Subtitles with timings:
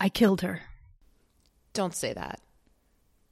[0.00, 0.62] I killed her.
[1.72, 2.40] Don't say that.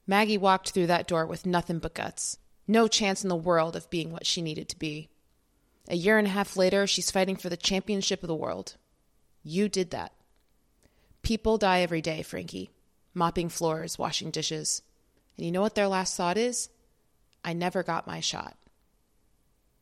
[0.07, 2.39] Maggie walked through that door with nothing but guts.
[2.69, 5.09] No chance in the world of being what she needed to be.
[5.89, 8.77] A year and a half later, she's fighting for the championship of the world.
[9.45, 10.13] You did that.
[11.23, 12.71] People die every day, Frankie.
[13.15, 14.83] Mopping floors, washing dishes.
[15.37, 16.69] And you know what their last thought is?
[17.45, 18.57] I never got my shot.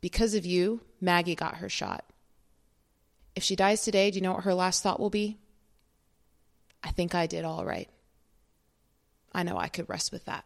[0.00, 2.04] Because of you, Maggie got her shot.
[3.34, 5.38] If she dies today, do you know what her last thought will be?
[6.84, 7.88] I think I did all right.
[9.32, 10.44] I know I could rest with that.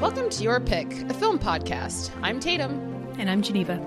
[0.00, 2.10] Welcome to Your Pick, a film podcast.
[2.22, 2.92] I'm Tatum.
[3.18, 3.80] And I'm Geneva.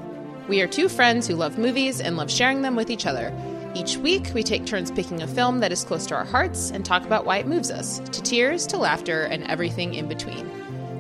[0.48, 3.32] We are two friends who love movies and love sharing them with each other.
[3.76, 6.84] Each week, we take turns picking a film that is close to our hearts and
[6.84, 10.50] talk about why it moves us to tears, to laughter, and everything in between.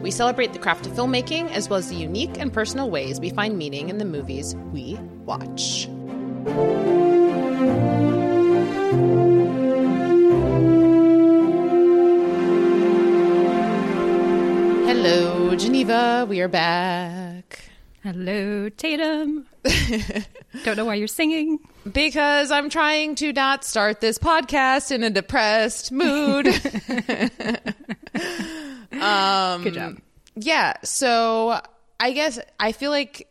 [0.01, 3.29] We celebrate the craft of filmmaking as well as the unique and personal ways we
[3.29, 4.95] find meaning in the movies we
[5.25, 5.87] watch.
[14.87, 16.25] Hello, Geneva.
[16.29, 17.59] We are back.
[18.03, 19.47] Hello, Tatum.
[20.63, 21.59] Don't know why you're singing.
[21.91, 26.47] Because I'm trying to not start this podcast in a depressed mood.
[29.01, 29.97] um, Good job.
[30.35, 30.73] Yeah.
[30.83, 31.59] So
[31.99, 33.27] I guess I feel like,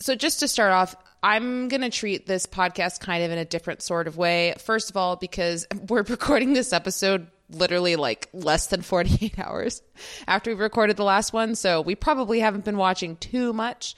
[0.00, 3.46] so just to start off, I'm going to treat this podcast kind of in a
[3.46, 4.54] different sort of way.
[4.58, 9.82] First of all, because we're recording this episode literally like less than 48 hours
[10.26, 11.54] after we recorded the last one.
[11.54, 13.94] So we probably haven't been watching too much.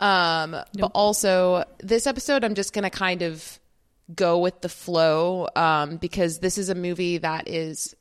[0.00, 3.58] Um, But also, this episode, I'm just going to kind of
[4.14, 7.94] go with the flow um, because this is a movie that is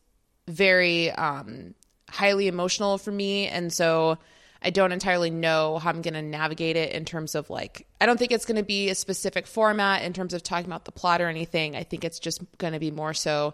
[0.47, 1.73] very um,
[2.09, 3.47] highly emotional for me.
[3.47, 4.17] And so
[4.61, 8.05] I don't entirely know how I'm going to navigate it in terms of like, I
[8.05, 10.91] don't think it's going to be a specific format in terms of talking about the
[10.91, 11.75] plot or anything.
[11.75, 13.53] I think it's just going to be more so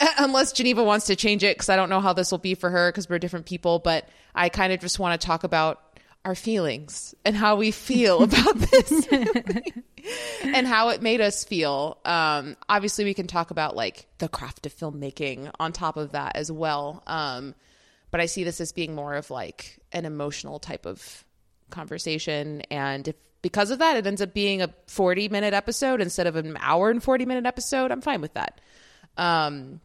[0.18, 2.70] unless Geneva wants to change it because I don't know how this will be for
[2.70, 3.78] her because we're different people.
[3.78, 5.80] But I kind of just want to talk about
[6.28, 9.08] our feelings and how we feel about this
[10.44, 11.96] and how it made us feel.
[12.04, 16.36] Um, obviously, we can talk about like the craft of filmmaking on top of that
[16.36, 17.02] as well.
[17.06, 17.54] Um,
[18.10, 21.24] but I see this as being more of like an emotional type of
[21.70, 22.60] conversation.
[22.70, 26.36] And if because of that, it ends up being a 40 minute episode instead of
[26.36, 28.60] an hour and 40 minute episode, I'm fine with that.
[29.16, 29.80] Um,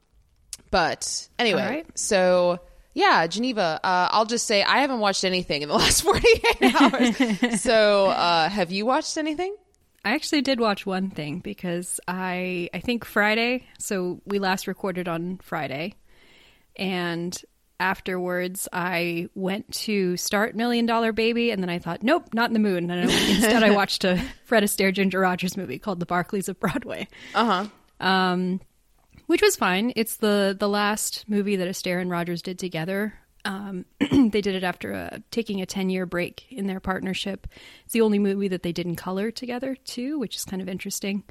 [0.71, 1.97] but anyway, right.
[1.97, 2.59] so
[2.93, 6.75] yeah, Geneva, uh, I'll just say I haven't watched anything in the last 48
[7.41, 7.61] hours.
[7.61, 9.55] so uh, have you watched anything?
[10.05, 15.07] I actually did watch one thing because I I think Friday, so we last recorded
[15.07, 15.95] on Friday,
[16.75, 17.39] and
[17.79, 22.53] afterwards I went to start Million Dollar Baby, and then I thought, nope, not in
[22.53, 22.83] the mood.
[22.83, 27.07] And instead, I watched a Fred Astaire Ginger Rogers movie called The Barkleys of Broadway,
[27.33, 27.67] Uh
[27.99, 28.05] huh.
[28.05, 28.59] um,
[29.33, 29.91] which was fine.
[29.95, 33.15] It's the the last movie that Astaire and Rogers did together.
[33.43, 37.47] Um, they did it after a, taking a 10 year break in their partnership.
[37.83, 40.69] It's the only movie that they did in color together, too, which is kind of
[40.69, 41.23] interesting.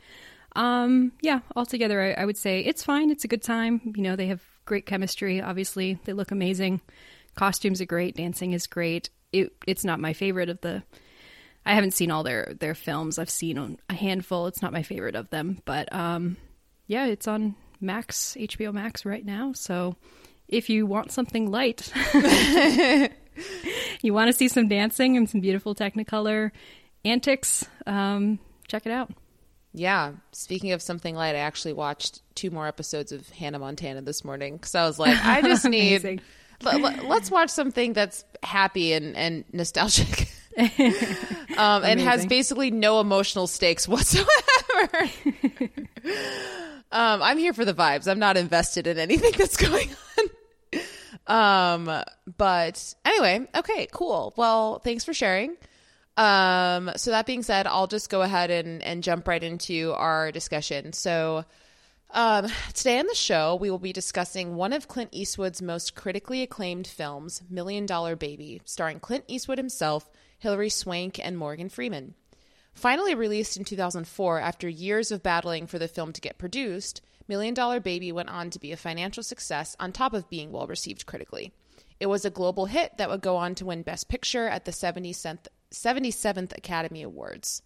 [0.56, 3.08] Um, yeah, altogether, I, I would say it's fine.
[3.08, 3.92] It's a good time.
[3.94, 6.00] You know, they have great chemistry, obviously.
[6.04, 6.80] They look amazing.
[7.36, 8.16] Costumes are great.
[8.16, 9.10] Dancing is great.
[9.32, 10.82] It, it's not my favorite of the.
[11.64, 13.20] I haven't seen all their, their films.
[13.20, 14.48] I've seen a handful.
[14.48, 15.62] It's not my favorite of them.
[15.64, 16.36] But um,
[16.88, 19.52] yeah, it's on Max, HBO Max right now.
[19.54, 19.96] So
[20.48, 21.92] if you want something light,
[24.02, 26.50] you want to see some dancing and some beautiful Technicolor
[27.04, 28.38] antics, um,
[28.68, 29.10] check it out.
[29.74, 30.12] Yeah.
[30.32, 34.56] Speaking of something light, I actually watched two more episodes of Hannah Montana this morning
[34.56, 36.20] because I was like, I just need.
[36.62, 40.28] Let, let's watch something that's happy and, and nostalgic.
[41.56, 44.28] um, and has basically no emotional stakes whatsoever.
[46.92, 48.10] Um, I'm here for the vibes.
[48.10, 49.88] I'm not invested in anything that's going
[50.18, 50.28] on.
[51.26, 52.04] Um,
[52.36, 54.34] but anyway, okay, cool.
[54.36, 55.56] Well, thanks for sharing.
[56.16, 60.30] Um, so that being said, I'll just go ahead and, and jump right into our
[60.30, 60.92] discussion.
[60.92, 61.44] So,
[62.10, 66.42] um, today on the show, we will be discussing one of Clint Eastwood's most critically
[66.42, 72.14] acclaimed films, Million Dollar Baby, starring Clint Eastwood himself, Hilary Swank, and Morgan Freeman.
[72.74, 77.54] Finally released in 2004 after years of battling for the film to get produced, Million
[77.54, 81.06] Dollar Baby went on to be a financial success on top of being well received
[81.06, 81.52] critically.
[82.00, 84.72] It was a global hit that would go on to win Best Picture at the
[84.72, 87.62] 77th 77th Academy Awards.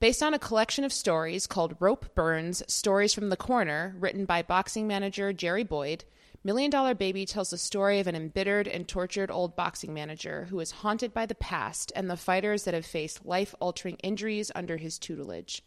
[0.00, 4.42] Based on a collection of stories called Rope Burns Stories from the Corner, written by
[4.42, 6.04] boxing manager Jerry Boyd,
[6.44, 10.58] Million Dollar Baby tells the story of an embittered and tortured old boxing manager who
[10.58, 14.76] is haunted by the past and the fighters that have faced life altering injuries under
[14.76, 15.62] his tutelage.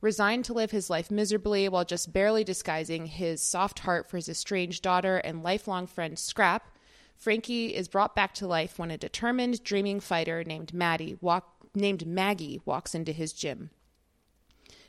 [0.00, 4.30] Resigned to live his life miserably while just barely disguising his soft heart for his
[4.30, 6.70] estranged daughter and lifelong friend Scrap,
[7.16, 12.06] Frankie is brought back to life when a determined, dreaming fighter named Maddie walk, named
[12.06, 13.68] Maggie walks into his gym.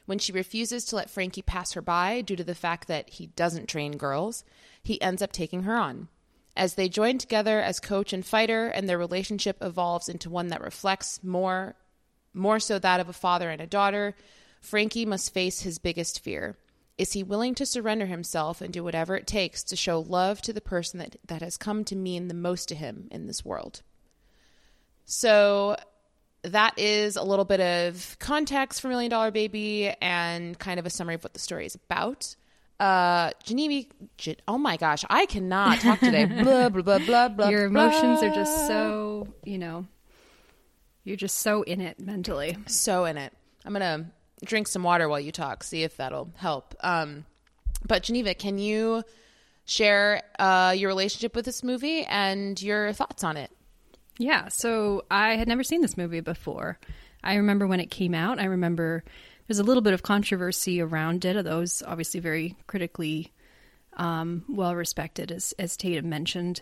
[0.05, 3.27] When she refuses to let Frankie pass her by due to the fact that he
[3.27, 4.43] doesn't train girls,
[4.83, 6.09] he ends up taking her on.
[6.55, 10.61] As they join together as coach and fighter, and their relationship evolves into one that
[10.61, 11.75] reflects more,
[12.33, 14.15] more so that of a father and a daughter,
[14.61, 16.57] Frankie must face his biggest fear.
[16.97, 20.53] Is he willing to surrender himself and do whatever it takes to show love to
[20.53, 23.81] the person that, that has come to mean the most to him in this world?
[25.03, 25.75] So
[26.51, 30.89] that is a little bit of context for Million Dollar Baby and kind of a
[30.89, 32.35] summary of what the story is about.
[32.79, 33.87] Uh, Geneva,
[34.47, 36.25] oh my gosh, I cannot talk today.
[36.43, 37.49] blah, blah, blah, blah, blah.
[37.49, 38.29] Your emotions blah.
[38.29, 39.85] are just so, you know,
[41.03, 42.57] you're just so in it mentally.
[42.67, 43.33] So in it.
[43.65, 46.75] I'm going to drink some water while you talk, see if that'll help.
[46.81, 47.25] Um,
[47.87, 49.03] but Geneva, can you
[49.65, 53.51] share uh, your relationship with this movie and your thoughts on it?
[54.17, 56.79] Yeah, so I had never seen this movie before.
[57.23, 58.39] I remember when it came out.
[58.39, 59.03] I remember
[59.47, 63.33] there's a little bit of controversy around it, although it's obviously very critically
[63.97, 66.61] um, well respected, as as Tatum mentioned.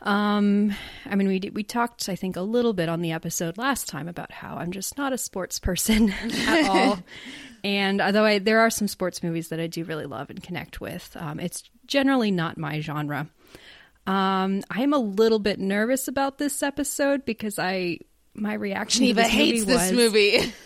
[0.00, 0.74] Um,
[1.06, 4.08] I mean, we we talked, I think, a little bit on the episode last time
[4.08, 6.10] about how I'm just not a sports person
[6.46, 6.98] at all.
[7.64, 10.80] and although I, there are some sports movies that I do really love and connect
[10.80, 13.28] with, um, it's generally not my genre.
[14.06, 17.98] Um, I'm a little bit nervous about this episode because I
[18.34, 19.92] my reaction Geneva to this hates movie this was,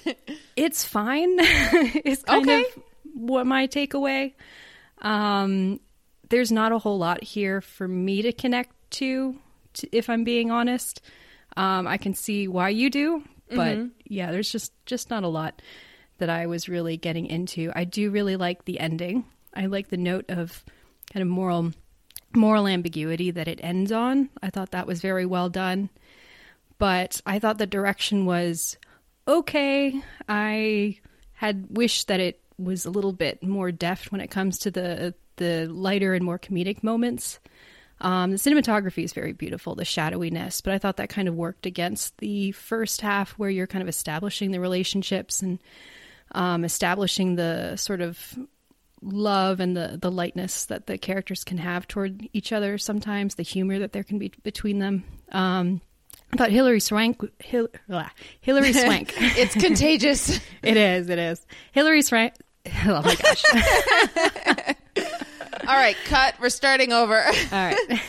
[0.07, 0.35] movie.
[0.57, 1.29] it's fine.
[1.39, 2.61] it's kind Okay.
[2.63, 2.83] of
[3.15, 4.35] what my takeaway.
[5.03, 5.79] Um,
[6.31, 9.37] there's not a whole lot here for me to connect to,
[9.75, 11.01] to if I'm being honest.
[11.57, 13.23] Um, I can see why you do,
[13.55, 15.61] but yeah, there's just just not a lot
[16.19, 17.71] that I was really getting into.
[17.75, 19.25] I do really like the ending.
[19.55, 20.65] I like the note of
[21.13, 21.73] kind of moral
[22.35, 24.31] moral ambiguity that it ends on.
[24.43, 25.91] I thought that was very well done.
[26.79, 28.77] But I thought the direction was
[29.27, 30.01] okay.
[30.29, 30.99] I
[31.33, 35.15] had wished that it was a little bit more deft when it comes to the
[35.37, 37.39] the lighter and more comedic moments.
[38.01, 41.67] Um, the cinematography is very beautiful, the shadowiness, but I thought that kind of worked
[41.67, 45.59] against the first half where you're kind of establishing the relationships and
[46.33, 48.39] um, establishing the sort of
[49.03, 53.43] love and the the lightness that the characters can have toward each other sometimes the
[53.43, 55.81] humor that there can be between them um
[56.33, 58.11] I thought Hilary Swank Hil, blah,
[58.41, 60.29] Hilary Swank it's contagious.
[60.63, 62.35] it is it is Hilary Swank
[62.87, 63.45] oh my gosh
[65.67, 66.35] All right, cut.
[66.41, 67.23] We're starting over.
[67.23, 68.01] all right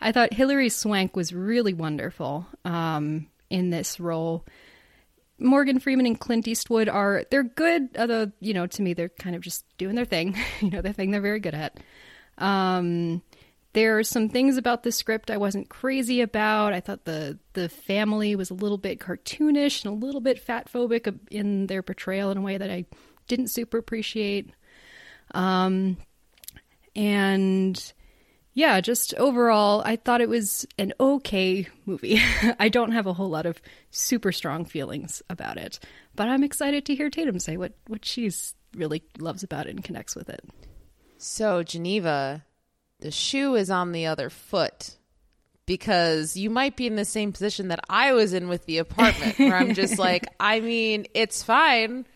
[0.00, 4.44] I thought Hilary Swank was really wonderful um in this role
[5.38, 9.36] Morgan Freeman and Clint Eastwood are they're good, although you know to me they're kind
[9.36, 11.78] of just doing their thing, you know, the thing they're very good at.
[12.38, 13.22] Um,
[13.72, 16.72] there are some things about the script I wasn't crazy about.
[16.72, 20.72] I thought the the family was a little bit cartoonish and a little bit fat
[20.72, 22.86] phobic in their portrayal in a way that I
[23.28, 24.50] didn't super appreciate.
[25.34, 25.98] Um,
[26.94, 27.92] and
[28.56, 32.18] yeah, just overall, I thought it was an okay movie.
[32.58, 33.60] I don't have a whole lot of
[33.90, 35.78] super strong feelings about it,
[36.14, 39.84] but I'm excited to hear Tatum say what what she's really loves about it and
[39.84, 40.42] connects with it.
[41.18, 42.46] So, Geneva,
[43.00, 44.96] the shoe is on the other foot
[45.66, 49.38] because you might be in the same position that I was in with the apartment,
[49.38, 52.06] where I'm just like, I mean, it's fine,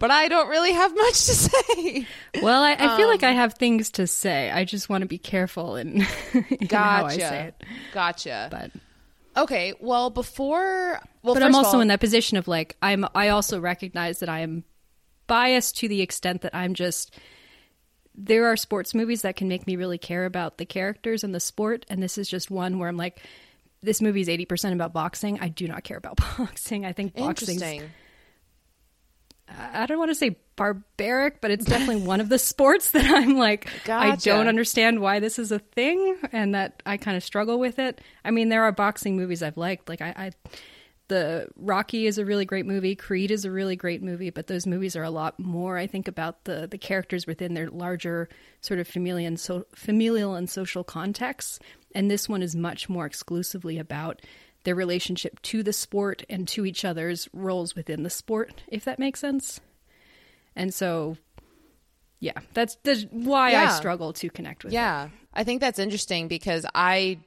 [0.00, 2.06] but I don't really have much to say.
[2.42, 4.50] Well, I, I feel like Um, I have things to say.
[4.50, 6.00] I just want to be careful in,
[6.32, 7.44] in how I say Gotcha.
[7.44, 7.54] it.
[7.94, 8.48] Gotcha.
[8.50, 8.70] But
[9.42, 10.98] okay, well, before.
[11.22, 13.06] Well, but I'm also all- in that position of like I'm.
[13.14, 14.64] I also recognize that I am
[15.28, 17.14] biased to the extent that I'm just.
[18.14, 21.40] There are sports movies that can make me really care about the characters and the
[21.40, 23.20] sport, and this is just one where I'm like,
[23.82, 25.38] this movie is eighty percent about boxing.
[25.40, 26.84] I do not care about boxing.
[26.84, 27.82] I think boxing.
[29.58, 33.36] I don't want to say barbaric, but it's definitely one of the sports that I'm
[33.36, 37.58] like, I don't understand why this is a thing, and that I kind of struggle
[37.58, 38.00] with it.
[38.24, 40.30] I mean, there are boxing movies I've liked, like I, I,
[41.08, 44.66] the Rocky is a really great movie, Creed is a really great movie, but those
[44.66, 48.28] movies are a lot more, I think, about the the characters within their larger
[48.60, 51.58] sort of familial and so familial and social contexts,
[51.94, 54.22] and this one is much more exclusively about
[54.64, 58.98] their relationship to the sport and to each other's roles within the sport, if that
[58.98, 59.60] makes sense.
[60.54, 61.16] And so
[62.18, 63.64] yeah, that's, that's why Yeah.
[63.64, 64.76] I struggle to connect with it.
[64.76, 65.08] Yeah.
[65.32, 67.18] I think that's interesting because I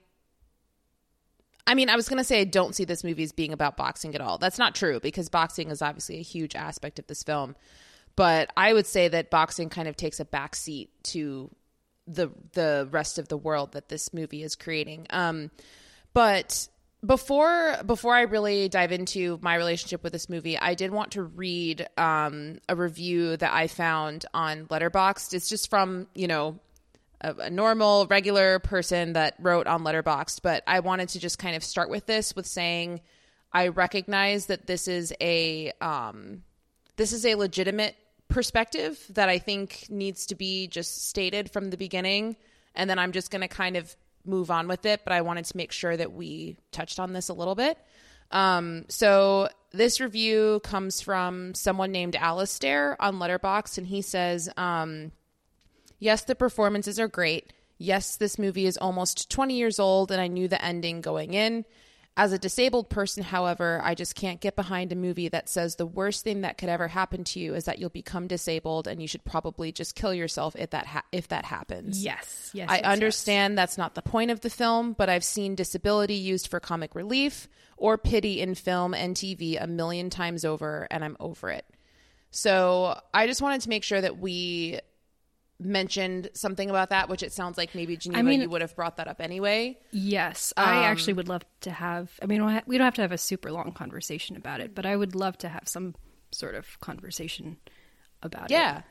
[1.66, 3.78] I mean, I was going to say I don't see this movie as being about
[3.78, 4.38] boxing at all.
[4.38, 7.56] That's not true because boxing is obviously a huge aspect of this film.
[8.18, 11.50] But I would say that boxing kind of takes a backseat to
[12.06, 15.08] the the rest of the world that this movie is creating.
[15.10, 15.52] Um
[16.14, 16.68] but
[17.06, 21.24] before before I really dive into my relationship with this movie, I did want to
[21.24, 25.34] read um, a review that I found on Letterboxd.
[25.34, 26.60] It's just from you know
[27.22, 31.56] a, a normal regular person that wrote on Letterboxd, but I wanted to just kind
[31.56, 33.02] of start with this with saying
[33.52, 36.44] I recognize that this is a um,
[36.96, 37.96] this is a legitimate
[38.30, 42.38] perspective that I think needs to be just stated from the beginning,
[42.76, 45.02] and then I'm just going to kind of move on with it.
[45.04, 47.78] But I wanted to make sure that we touched on this a little bit.
[48.32, 55.12] Um, so this review comes from someone named Alistair on Letterboxd, and he says, um,
[56.00, 57.54] "Yes, the performances are great.
[57.78, 61.66] Yes, this movie is almost 20 years old, and I knew the ending going in."
[62.16, 65.86] As a disabled person, however, I just can't get behind a movie that says the
[65.88, 69.08] worst thing that could ever happen to you is that you'll become disabled and you
[69.08, 72.04] should probably just kill yourself if that ha- if that happens.
[72.04, 72.70] Yes, yes.
[72.70, 76.50] I yes, understand that's not the point of the film, but I've seen disability used
[76.50, 81.18] for comic relief or pity in film and TV a million times over, and I'm
[81.20, 81.66] over it.
[82.30, 84.80] So I just wanted to make sure that we
[85.60, 88.98] mentioned something about that, which it sounds like maybe Geneva, mean- you would have brought
[88.98, 89.78] that up anyway.
[89.92, 92.12] Yes, Um, I actually would love to have.
[92.22, 94.60] I mean, we don't ha- we don't have to have a super long conversation about
[94.62, 95.96] it, but I would love to have some
[96.32, 97.58] sort of conversation
[98.22, 98.52] about it.
[98.52, 98.82] Yeah.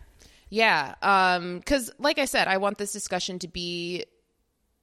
[0.48, 0.94] Yeah.
[1.02, 4.04] Um, cause like I said, I want this discussion to be,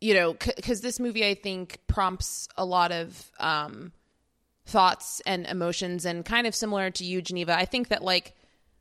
[0.01, 3.91] you know, c- cause this movie, I think prompts a lot of, um,
[4.65, 7.55] thoughts and emotions and kind of similar to you, Geneva.
[7.55, 8.35] I think that like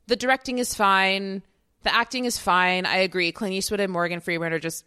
[0.07, 1.41] the directing is fine.
[1.83, 2.85] The acting is fine.
[2.85, 3.31] I agree.
[3.31, 4.85] Clint Eastwood and Morgan Freeman are just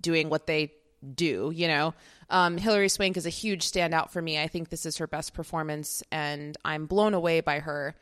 [0.00, 0.72] doing what they
[1.14, 1.94] do, you know.
[2.30, 4.40] Um, Hilary Swank is a huge standout for me.
[4.40, 7.94] I think this is her best performance, and I'm blown away by her.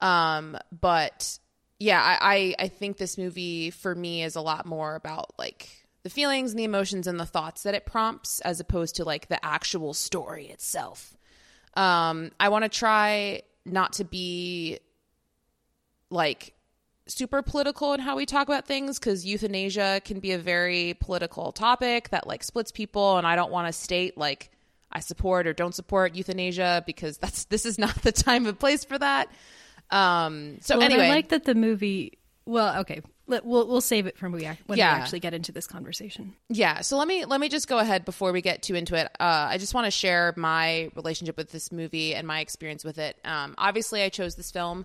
[0.00, 1.38] Um, but
[1.78, 5.68] yeah, I, I I think this movie for me is a lot more about like
[6.02, 9.28] the feelings and the emotions and the thoughts that it prompts, as opposed to like
[9.28, 11.16] the actual story itself.
[11.74, 14.78] Um, I want to try not to be
[16.10, 16.53] like
[17.06, 21.52] super political in how we talk about things because euthanasia can be a very political
[21.52, 24.50] topic that like splits people and i don't want to state like
[24.90, 28.84] i support or don't support euthanasia because that's this is not the time and place
[28.86, 29.28] for that
[29.90, 32.18] um so Well, and anyway I like that the movie.
[32.46, 34.94] Well, okay, let, we'll we'll save it from we ac- when Yeah.
[34.96, 36.34] we actually get into this conversation.
[36.50, 39.06] Yeah, so let me let me just go ahead before we get too into it.
[39.18, 42.98] Uh, I just want to share my relationship with this movie and my experience with
[42.98, 43.18] it.
[43.24, 44.84] Um, obviously, I chose this film.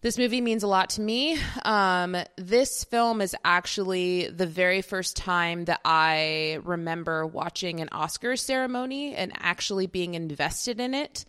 [0.00, 1.36] This movie means a lot to me.
[1.64, 8.36] Um, this film is actually the very first time that I remember watching an Oscar
[8.36, 11.24] ceremony and actually being invested in it.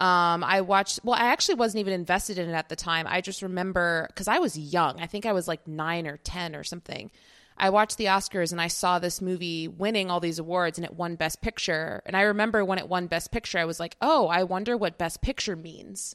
[0.00, 3.06] Um, I watched, well, I actually wasn't even invested in it at the time.
[3.06, 5.00] I just remember because I was young.
[5.00, 7.10] I think I was like nine or 10 or something.
[7.58, 10.94] I watched the Oscars and I saw this movie winning all these awards and it
[10.94, 12.00] won Best Picture.
[12.06, 14.96] And I remember when it won Best Picture, I was like, oh, I wonder what
[14.96, 16.14] Best Picture means.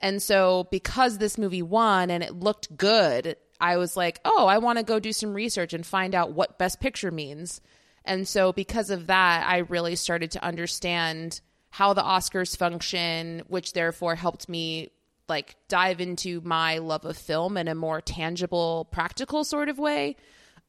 [0.00, 4.58] And so because this movie won and it looked good, I was like, oh, I
[4.58, 7.60] want to go do some research and find out what Best Picture means.
[8.04, 11.40] And so because of that, I really started to understand
[11.70, 14.90] how the Oscars function, which therefore helped me
[15.28, 20.16] like dive into my love of film in a more tangible, practical sort of way.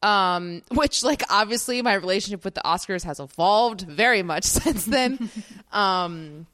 [0.01, 5.29] Um, which like obviously my relationship with the Oscars has evolved very much since then.
[5.71, 6.47] um,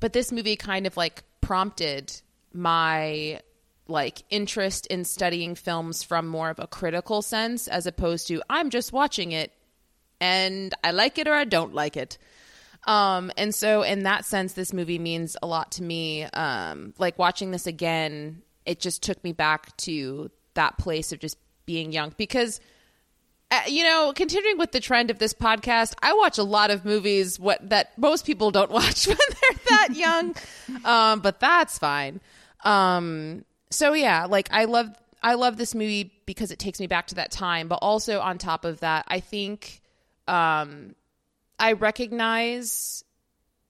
[0.00, 2.12] but this movie kind of like prompted
[2.52, 3.40] my
[3.86, 8.68] like interest in studying films from more of a critical sense as opposed to I'm
[8.68, 9.50] just watching it
[10.20, 12.18] and I like it or I don't like it.
[12.86, 16.24] Um, and so in that sense, this movie means a lot to me.
[16.24, 21.38] Um, like watching this again, it just took me back to that place of just
[21.64, 22.60] being young because
[23.50, 26.84] uh, you know, continuing with the trend of this podcast, I watch a lot of
[26.84, 30.34] movies what that most people don't watch when they're that young.
[30.84, 32.20] um, but that's fine.
[32.64, 34.90] Um, so yeah, like I love
[35.22, 38.38] I love this movie because it takes me back to that time, but also on
[38.38, 39.80] top of that, I think
[40.26, 40.94] um
[41.58, 43.02] I recognize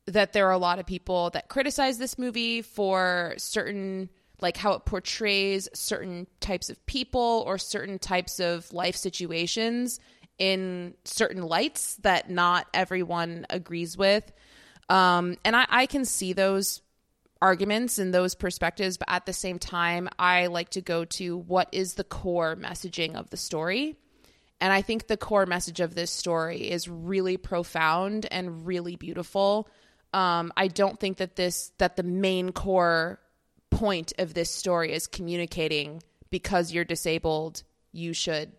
[0.07, 4.09] that there are a lot of people that criticize this movie for certain
[4.41, 10.01] like how it portrays certain types of people or certain types of life situations
[10.39, 14.33] in certain lights that not everyone agrees with
[14.89, 16.81] um, and I, I can see those
[17.41, 21.69] arguments and those perspectives, but at the same time, I like to go to what
[21.73, 23.97] is the core messaging of the story.
[24.61, 29.69] And I think the core message of this story is really profound and really beautiful.
[30.13, 33.21] Um, I don't think that this that the main core
[33.71, 38.53] point of this story is communicating because you're disabled, you should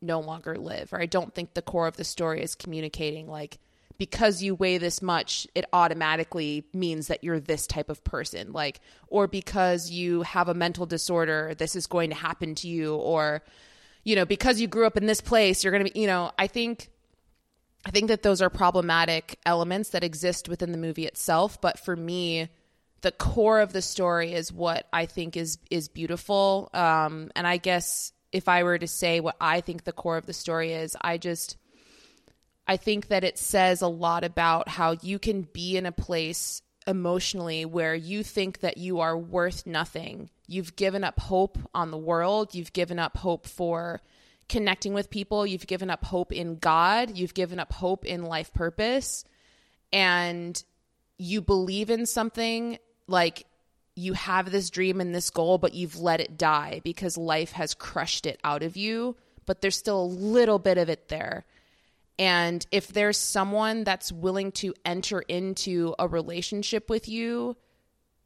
[0.00, 0.92] no longer live.
[0.92, 3.58] Or I don't think the core of the story is communicating like
[3.98, 8.52] because you weigh this much, it automatically means that you're this type of person.
[8.52, 12.94] Like, or because you have a mental disorder, this is going to happen to you.
[12.94, 13.42] Or,
[14.04, 16.30] you know, because you grew up in this place, you're going to be, you know,
[16.38, 16.90] I think.
[17.84, 21.94] I think that those are problematic elements that exist within the movie itself, but for
[21.94, 22.48] me,
[23.02, 26.70] the core of the story is what I think is is beautiful.
[26.72, 30.26] Um, and I guess if I were to say what I think the core of
[30.26, 31.56] the story is, I just
[32.66, 36.62] I think that it says a lot about how you can be in a place
[36.86, 40.30] emotionally where you think that you are worth nothing.
[40.46, 44.00] You've given up hope on the world, you've given up hope for
[44.48, 48.52] connecting with people, you've given up hope in God, you've given up hope in life
[48.52, 49.24] purpose,
[49.92, 50.62] and
[51.18, 53.46] you believe in something like
[53.94, 57.74] you have this dream and this goal, but you've let it die because life has
[57.74, 61.46] crushed it out of you, but there's still a little bit of it there.
[62.18, 67.56] And if there's someone that's willing to enter into a relationship with you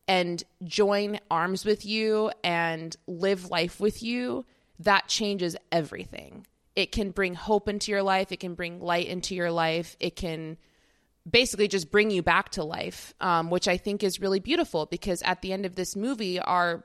[0.07, 4.45] and join arms with you and live life with you,
[4.81, 6.47] that changes everything.
[6.75, 10.17] It can bring hope into your life, it can bring light into your life, it
[10.17, 10.57] can
[11.31, 15.23] basically just bring you back to life, um, which I think is really beautiful because
[15.23, 16.85] at the end of this movie, our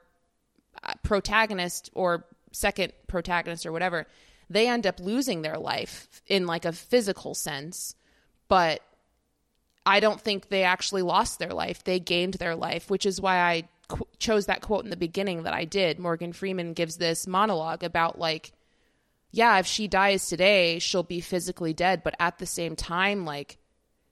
[0.83, 4.07] uh, protagonist or second protagonist or whatever
[4.49, 7.95] they end up losing their life in like a physical sense,
[8.47, 8.81] but
[9.85, 11.83] I don't think they actually lost their life.
[11.83, 15.43] They gained their life, which is why I qu- chose that quote in the beginning
[15.43, 15.99] that I did.
[15.99, 18.51] Morgan Freeman gives this monologue about like
[19.31, 23.57] yeah, if she dies today, she'll be physically dead, but at the same time like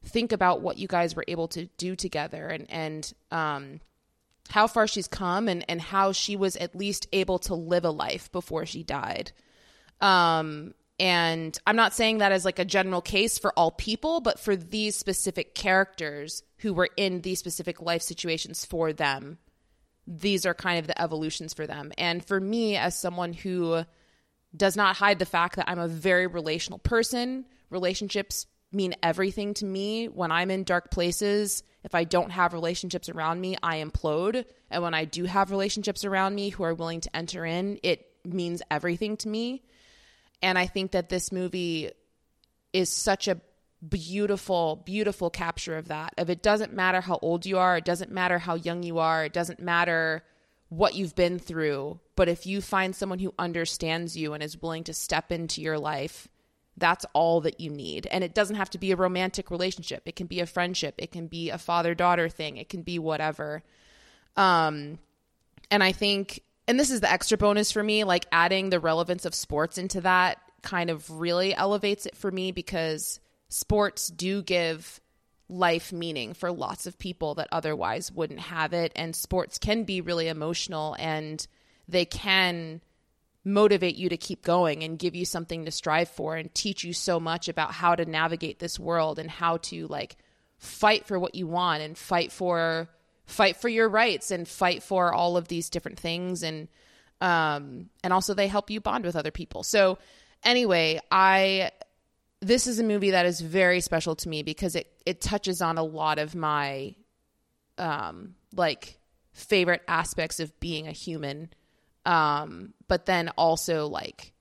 [0.06, 3.80] think about what you guys were able to do together and and um
[4.50, 7.90] how far she's come and and how she was at least able to live a
[7.90, 9.32] life before she died.
[10.02, 14.40] Um, and I'm not saying that as like a general case for all people, but
[14.40, 19.40] for these specific characters who were in these specific life situations for them,
[20.06, 21.92] these are kind of the evolutions for them.
[21.98, 23.84] And for me, as someone who
[24.56, 29.66] does not hide the fact that I'm a very relational person, relationships mean everything to
[29.66, 30.08] me.
[30.08, 34.46] When I'm in dark places, if I don't have relationships around me, I implode.
[34.70, 38.06] And when I do have relationships around me who are willing to enter in, it
[38.26, 39.64] means everything to me.
[40.42, 41.92] And I think that this movie
[42.72, 43.40] is such a
[43.88, 46.14] beautiful, beautiful capture of that.
[46.18, 49.26] Of it doesn't matter how old you are, it doesn't matter how young you are,
[49.26, 50.24] it doesn't matter
[50.70, 52.00] what you've been through.
[52.16, 55.78] But if you find someone who understands you and is willing to step into your
[55.78, 56.28] life,
[56.78, 58.08] that's all that you need.
[58.08, 60.04] And it doesn't have to be a romantic relationship.
[60.06, 60.96] It can be a friendship.
[60.98, 62.58] It can be a father daughter thing.
[62.58, 63.64] It can be whatever.
[64.36, 64.98] Um,
[65.70, 69.26] and I think and this is the extra bonus for me like adding the relevance
[69.26, 75.02] of sports into that kind of really elevates it for me because sports do give
[75.50, 80.00] life meaning for lots of people that otherwise wouldn't have it and sports can be
[80.00, 81.48] really emotional and
[81.88, 82.82] they can
[83.46, 86.94] motivate you to keep going and give you something to strive for and teach you
[86.94, 90.16] so much about how to navigate this world and how to like
[90.58, 92.88] fight for what you want and fight for
[93.26, 96.68] fight for your rights and fight for all of these different things and
[97.20, 99.64] um and also they help you bond with other people.
[99.64, 99.98] So
[100.44, 101.72] anyway, I
[102.40, 105.78] this is a movie that is very special to me because it it touches on
[105.78, 106.96] a lot of my
[107.78, 109.00] um like
[109.34, 111.50] favorite aspects of being a human
[112.06, 114.34] um but then also like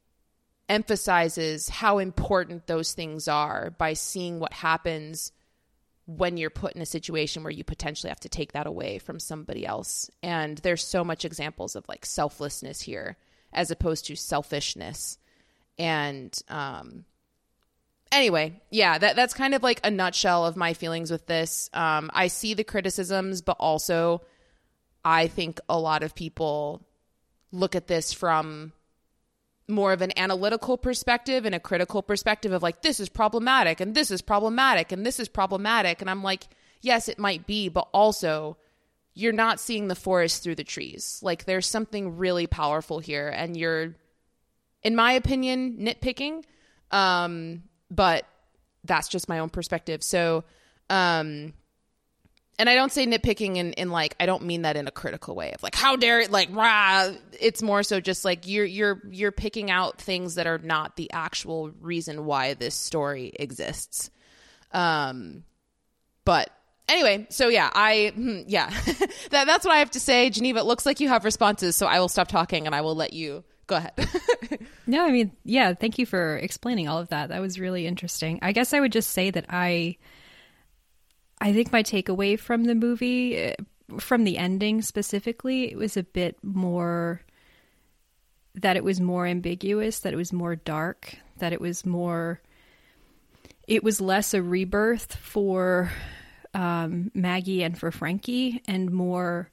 [0.68, 5.32] emphasizes how important those things are by seeing what happens
[6.06, 9.20] when you're put in a situation where you potentially have to take that away from
[9.20, 10.10] somebody else.
[10.22, 13.16] And there's so much examples of like selflessness here
[13.52, 15.18] as opposed to selfishness.
[15.78, 17.04] And um
[18.10, 21.70] anyway, yeah, that that's kind of like a nutshell of my feelings with this.
[21.72, 24.22] Um I see the criticisms, but also
[25.04, 26.86] I think a lot of people
[27.52, 28.72] look at this from
[29.68, 33.94] more of an analytical perspective and a critical perspective of like this is problematic and
[33.94, 36.00] this is problematic and this is problematic.
[36.00, 36.48] And I'm like
[36.80, 38.56] yes it might be but also
[39.14, 41.20] you're not seeing the forest through the trees.
[41.22, 43.94] Like there's something really powerful here and you're
[44.82, 46.44] in my opinion nitpicking
[46.90, 48.26] um but
[48.84, 50.02] that's just my own perspective.
[50.02, 50.44] So
[50.90, 51.52] um
[52.58, 55.34] and I don't say nitpicking in, in like I don't mean that in a critical
[55.34, 57.10] way of like how dare it like rah.
[57.40, 61.10] It's more so just like you're you're you're picking out things that are not the
[61.12, 64.10] actual reason why this story exists.
[64.72, 65.44] Um,
[66.24, 66.50] but
[66.88, 68.68] anyway, so yeah, I hmm, yeah
[69.30, 70.30] that that's what I have to say.
[70.30, 72.94] Geneva, it looks like you have responses, so I will stop talking and I will
[72.94, 73.94] let you go ahead.
[74.86, 77.30] no, I mean yeah, thank you for explaining all of that.
[77.30, 78.40] That was really interesting.
[78.42, 79.96] I guess I would just say that I
[81.42, 83.54] I think my takeaway from the movie, eh,
[83.98, 87.20] from the ending specifically, it was a bit more
[88.54, 92.40] that it was more ambiguous, that it was more dark, that it was more.
[93.66, 95.90] It was less a rebirth for
[96.54, 99.50] um, Maggie and for Frankie, and more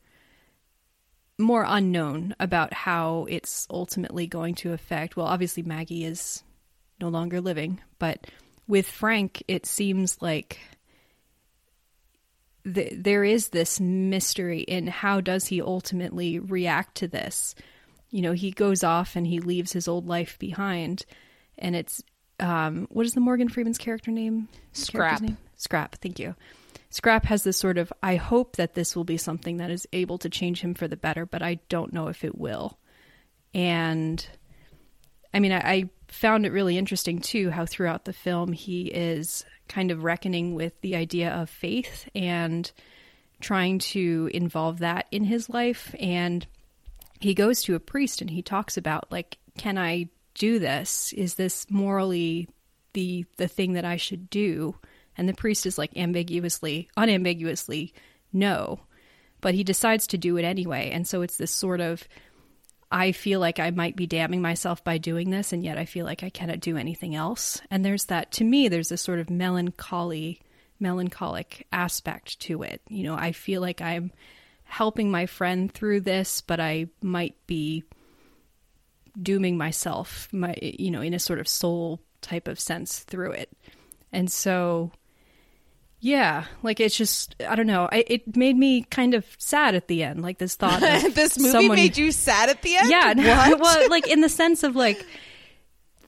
[1.39, 5.15] more unknown about how it's ultimately going to affect.
[5.17, 6.43] Well, obviously Maggie is
[7.01, 8.27] no longer living, but
[8.67, 10.59] with Frank, it seems like
[12.63, 17.55] th- there is this mystery in how does he ultimately react to this.
[18.09, 21.05] You know, he goes off and he leaves his old life behind,
[21.57, 22.01] and it's
[22.39, 24.47] um, what is the Morgan Freeman's character name?
[24.73, 25.21] Scrap.
[25.21, 25.37] Name?
[25.55, 25.95] Scrap.
[25.95, 26.35] Thank you.
[26.89, 30.17] Scrap has this sort of I hope that this will be something that is able
[30.19, 32.79] to change him for the better, but I don't know if it will.
[33.53, 34.25] And
[35.33, 39.45] I mean, I, I found it really interesting too how throughout the film he is
[39.67, 42.71] kind of reckoning with the idea of faith and
[43.39, 45.95] trying to involve that in his life.
[45.99, 46.45] And
[47.19, 51.13] he goes to a priest and he talks about, like, can I do this?
[51.13, 52.47] Is this morally
[52.93, 54.75] the the thing that I should do?
[55.17, 57.93] And the priest is like ambiguously, unambiguously,
[58.31, 58.79] no.
[59.41, 60.91] But he decides to do it anyway.
[60.91, 62.07] And so it's this sort of
[62.91, 66.05] I feel like I might be damning myself by doing this, and yet I feel
[66.05, 67.61] like I cannot do anything else.
[67.69, 70.41] And there's that, to me, there's this sort of melancholy,
[70.79, 72.81] melancholic aspect to it.
[72.87, 74.11] You know, I feel like I'm
[74.63, 77.83] helping my friend through this, but I might be
[79.21, 83.51] dooming myself, my, you know, in a sort of soul type of sense through it.
[84.11, 84.91] And so
[86.01, 87.89] yeah, like it's just I don't know.
[87.91, 90.21] I, it made me kind of sad at the end.
[90.21, 90.79] Like this thought.
[91.13, 92.89] this movie someone, made you sad at the end.
[92.89, 95.05] Yeah, well, like in the sense of like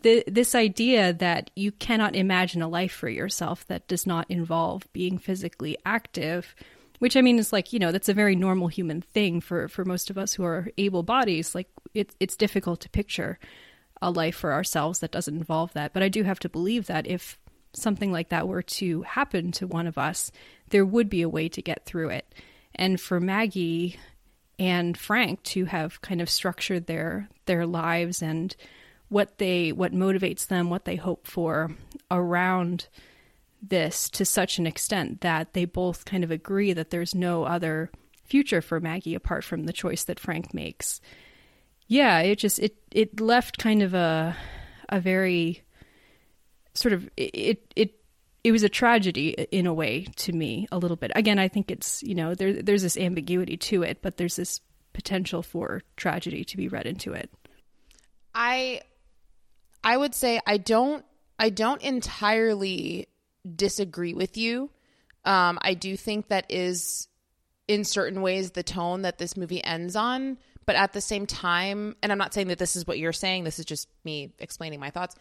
[0.04, 4.92] the, this idea that you cannot imagine a life for yourself that does not involve
[4.94, 6.56] being physically active.
[7.00, 9.84] Which I mean is like you know that's a very normal human thing for for
[9.84, 11.54] most of us who are able bodies.
[11.54, 13.40] Like it's it's difficult to picture
[14.02, 15.92] a life for ourselves that doesn't involve that.
[15.94, 17.38] But I do have to believe that if
[17.74, 20.32] something like that were to happen to one of us,
[20.70, 22.34] there would be a way to get through it.
[22.76, 23.98] And for Maggie
[24.60, 28.56] and Frank to have kind of structured their their lives and
[29.10, 31.72] what they what motivates them, what they hope for
[32.10, 32.88] around
[33.62, 37.92] this to such an extent that they both kind of agree that there's no other
[38.24, 41.02] future for Maggie apart from the choice that Frank makes.
[41.88, 44.36] Yeah, it just it it left kind of a
[44.90, 45.64] a very
[46.74, 47.96] sort of it it
[48.44, 51.12] it was a tragedy in a way to me a little bit.
[51.16, 54.62] Again, I think it's you know there there's this ambiguity to it, but there's this
[54.94, 57.30] potential for tragedy to be read into it.
[58.34, 58.82] I
[59.84, 61.06] I would say I don't
[61.40, 63.08] I don't entirely
[63.56, 64.70] disagree with you.
[65.26, 67.08] Um, I do think that is
[67.68, 71.96] in certain ways the tone that this movie ends on, but at the same time,
[72.02, 73.44] and I'm not saying that this is what you're saying.
[73.44, 75.16] This is just me explaining my thoughts.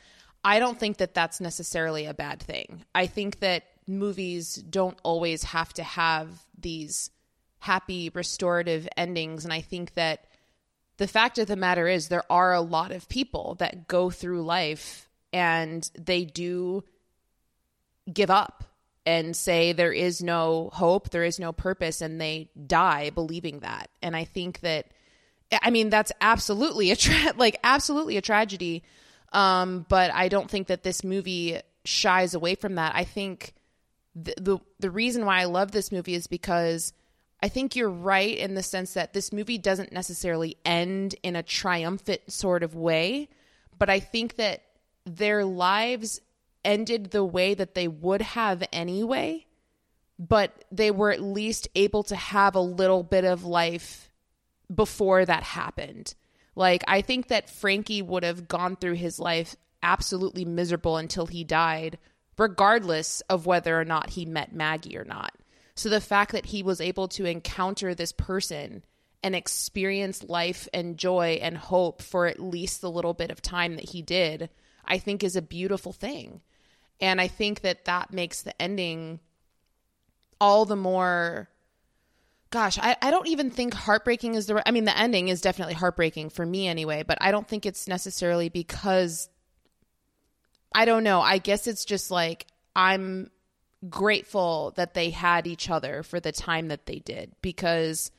[0.44, 2.84] I don't think that that's necessarily a bad thing.
[2.94, 7.10] I think that movies don't always have to have these
[7.58, 10.24] happy restorative endings and I think that
[10.96, 14.42] the fact of the matter is there are a lot of people that go through
[14.42, 16.84] life and they do
[18.12, 18.64] give up
[19.06, 23.88] and say there is no hope, there is no purpose and they die believing that.
[24.02, 24.88] And I think that
[25.62, 28.82] I mean that's absolutely a tra- like absolutely a tragedy
[29.32, 32.94] um, but I don't think that this movie shies away from that.
[32.94, 33.54] I think
[34.14, 36.92] the, the the reason why I love this movie is because
[37.42, 41.42] I think you're right in the sense that this movie doesn't necessarily end in a
[41.42, 43.28] triumphant sort of way,
[43.78, 44.62] but I think that
[45.06, 46.20] their lives
[46.64, 49.46] ended the way that they would have anyway,
[50.18, 54.10] but they were at least able to have a little bit of life
[54.72, 56.14] before that happened.
[56.54, 61.44] Like, I think that Frankie would have gone through his life absolutely miserable until he
[61.44, 61.98] died,
[62.36, 65.32] regardless of whether or not he met Maggie or not.
[65.74, 68.84] So the fact that he was able to encounter this person
[69.22, 73.76] and experience life and joy and hope for at least the little bit of time
[73.76, 74.50] that he did,
[74.84, 76.40] I think is a beautiful thing.
[77.00, 79.20] And I think that that makes the ending
[80.40, 81.48] all the more
[82.50, 84.66] gosh, I, I don't even think heartbreaking is the.
[84.66, 87.88] I mean, the ending is definitely heartbreaking for me anyway, but I don't think it's
[87.88, 89.28] necessarily because
[90.74, 91.20] I don't know.
[91.20, 93.30] I guess it's just like I'm
[93.88, 98.10] grateful that they had each other for the time that they did because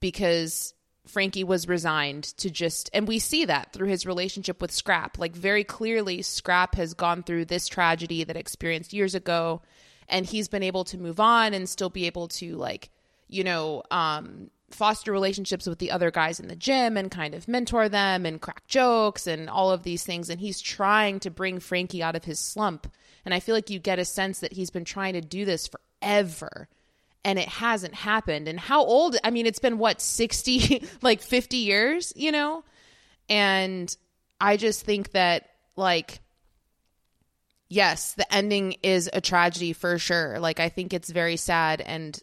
[0.00, 0.74] because
[1.06, 5.18] Frankie was resigned to just and we see that through his relationship with Scrap.
[5.18, 9.62] Like very clearly Scrap has gone through this tragedy that experienced years ago
[10.08, 12.90] and he's been able to move on and still be able to like,
[13.28, 17.48] you know, um foster relationships with the other guys in the gym and kind of
[17.48, 21.58] mentor them and crack jokes and all of these things and he's trying to bring
[21.58, 22.86] Frankie out of his slump
[23.24, 25.68] and I feel like you get a sense that he's been trying to do this
[25.68, 26.68] forever
[27.24, 28.48] and it hasn't happened.
[28.48, 29.16] And how old?
[29.22, 32.64] I mean, it's been what, 60, like 50 years, you know?
[33.28, 33.94] And
[34.40, 36.20] I just think that, like,
[37.68, 40.38] yes, the ending is a tragedy for sure.
[40.40, 42.18] Like, I think it's very sad and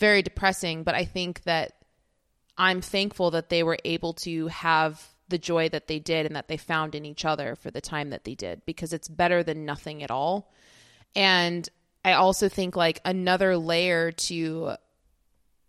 [0.00, 1.72] very depressing, but I think that
[2.58, 6.48] I'm thankful that they were able to have the joy that they did and that
[6.48, 9.64] they found in each other for the time that they did because it's better than
[9.64, 10.50] nothing at all.
[11.14, 11.68] And
[12.04, 14.72] I also think like another layer to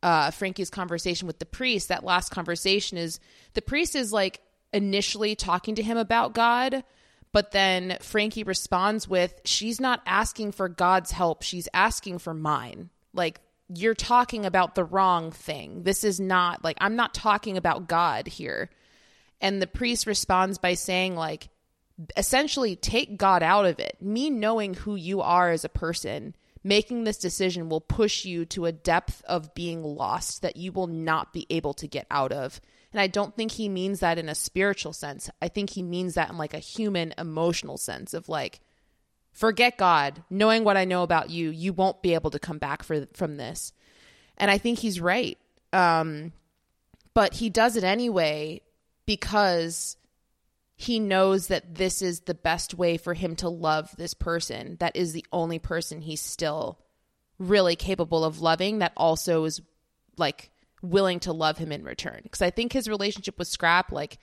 [0.02, 3.20] uh, Frankie's conversation with the priest, that last conversation is
[3.54, 4.42] the priest is like
[4.74, 6.84] initially talking to him about God,
[7.32, 12.90] but then Frankie responds with, She's not asking for God's help, she's asking for mine.
[13.14, 13.42] Like,
[13.74, 15.84] you're talking about the wrong thing.
[15.84, 18.70] This is not like, I'm not talking about God here.
[19.40, 21.50] And the priest responds by saying, like,
[22.18, 23.98] essentially take God out of it.
[24.02, 28.66] Me knowing who you are as a person, making this decision will push you to
[28.66, 32.62] a depth of being lost that you will not be able to get out of.
[32.92, 35.30] And I don't think he means that in a spiritual sense.
[35.42, 38.60] I think he means that in like a human emotional sense of like,
[39.32, 42.84] forget God, knowing what I know about you, you won't be able to come back
[42.84, 43.74] for, from this.
[44.38, 45.38] And I think he's right.
[45.74, 46.34] Um,
[47.14, 48.62] but he does it anyway
[49.06, 49.98] because
[50.76, 54.96] he knows that this is the best way for him to love this person that
[54.96, 56.80] is the only person he's still
[57.38, 59.62] really capable of loving that also is
[60.18, 60.50] like
[60.82, 64.18] willing to love him in return because i think his relationship with scrap like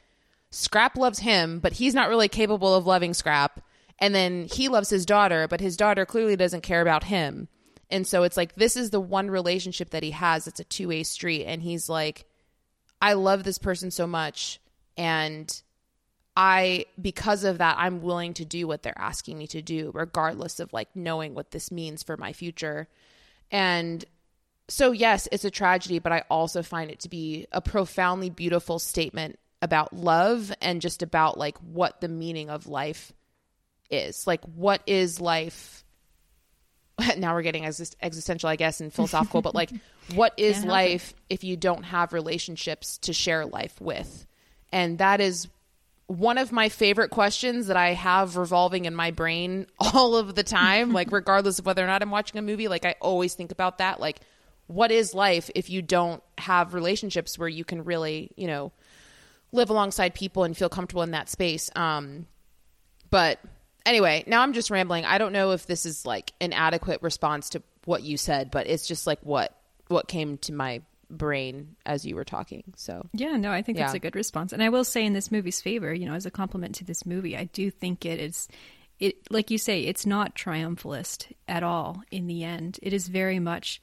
[0.50, 3.60] scrap loves him but he's not really capable of loving scrap
[3.98, 7.48] and then he loves his daughter but his daughter clearly doesn't care about him.
[7.90, 11.02] And so it's like this is the one relationship that he has it's a two-way
[11.02, 11.44] street.
[11.44, 12.24] And he's like
[13.00, 14.60] i love this person so much.
[14.96, 15.62] And
[16.36, 20.60] I because of that I'm willing to do what they're asking me to do regardless
[20.60, 22.88] of like knowing what this means for my future.
[23.50, 24.04] And
[24.68, 28.78] so yes, it's a tragedy, but I also find it to be a profoundly beautiful
[28.78, 33.12] statement about love and just about like what the meaning of life
[33.90, 34.26] is.
[34.26, 35.78] Like what is life
[37.16, 39.70] now we're getting as existential, I guess, and philosophical, but like,
[40.14, 44.26] what is life if you don't have relationships to share life with?
[44.72, 45.48] And that is
[46.06, 50.42] one of my favorite questions that I have revolving in my brain all of the
[50.42, 53.52] time, like regardless of whether or not I'm watching a movie, like I always think
[53.52, 54.00] about that.
[54.00, 54.20] Like,
[54.66, 58.72] what is life if you don't have relationships where you can really, you know,
[59.50, 61.70] live alongside people and feel comfortable in that space?
[61.74, 62.26] Um,
[63.10, 63.38] but
[63.86, 65.04] anyway, now I'm just rambling.
[65.04, 68.66] I don't know if this is like an adequate response to what you said, but
[68.66, 69.54] it's just like what
[69.88, 72.62] what came to my brain as you were talking.
[72.76, 73.84] So yeah, no, I think yeah.
[73.84, 74.52] that's a good response.
[74.52, 77.06] And I will say in this movie's favor, you know, as a compliment to this
[77.06, 78.48] movie, I do think it is
[78.98, 82.78] it like you say, it's not triumphalist at all in the end.
[82.82, 83.80] It is very much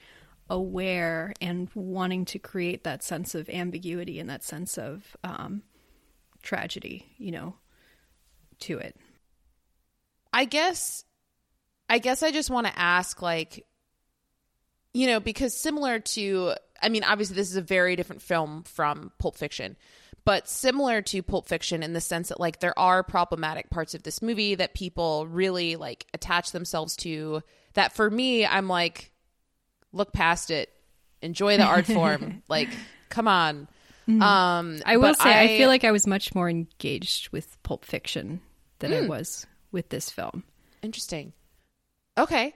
[0.49, 5.63] aware and wanting to create that sense of ambiguity and that sense of um,
[6.43, 7.55] tragedy, you know,
[8.59, 8.95] to it.
[10.35, 11.05] I guess
[11.89, 13.65] I guess I just want to ask like
[14.93, 19.11] you know, because similar to I mean, obviously, this is a very different film from
[19.17, 19.77] Pulp Fiction,
[20.25, 24.03] but similar to Pulp Fiction in the sense that, like, there are problematic parts of
[24.03, 27.41] this movie that people really, like, attach themselves to.
[27.73, 29.11] That for me, I'm like,
[29.93, 30.69] look past it,
[31.21, 32.43] enjoy the art form.
[32.49, 32.69] like,
[33.09, 33.67] come on.
[34.07, 34.21] Mm-hmm.
[34.21, 37.85] Um, I will say, I, I, feel like I was much more engaged with Pulp
[37.85, 38.41] Fiction
[38.79, 38.97] than mm.
[38.97, 39.07] I hmm.
[39.07, 40.43] was with this film.
[40.81, 41.33] Interesting.
[42.17, 42.55] Okay.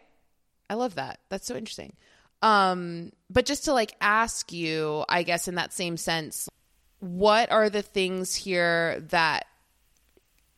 [0.69, 1.19] I love that.
[1.29, 1.93] That's so interesting.
[2.41, 6.47] Um, but just to like ask you, I guess in that same sense,
[6.99, 9.45] what are the things here that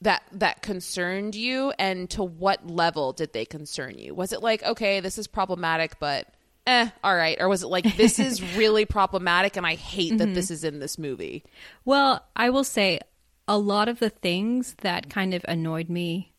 [0.01, 4.13] that that concerned you and to what level did they concern you?
[4.13, 6.27] Was it like, okay, this is problematic, but
[6.67, 7.37] eh, all right.
[7.39, 10.33] Or was it like, this is really problematic and I hate that mm-hmm.
[10.33, 11.43] this is in this movie?
[11.85, 12.99] Well, I will say
[13.47, 16.30] a lot of the things that kind of annoyed me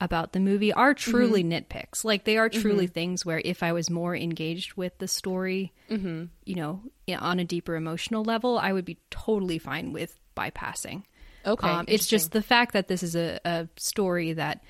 [0.00, 1.52] about the movie are truly mm-hmm.
[1.52, 2.04] nitpicks.
[2.04, 2.60] Like they are mm-hmm.
[2.60, 6.24] truly things where if I was more engaged with the story, mm-hmm.
[6.44, 6.82] you know,
[7.18, 11.02] on a deeper emotional level, I would be totally fine with bypassing.
[11.46, 14.62] Okay, Um, it's just the fact that this is a, a story that,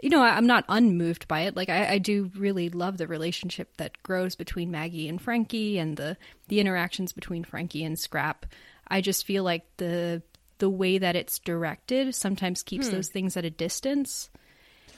[0.00, 1.56] you know, I, I'm not unmoved by it.
[1.56, 5.96] Like I, I do really love the relationship that grows between Maggie and Frankie, and
[5.96, 6.16] the
[6.48, 8.46] the interactions between Frankie and Scrap.
[8.86, 10.22] I just feel like the
[10.58, 12.94] the way that it's directed sometimes keeps hmm.
[12.94, 14.30] those things at a distance.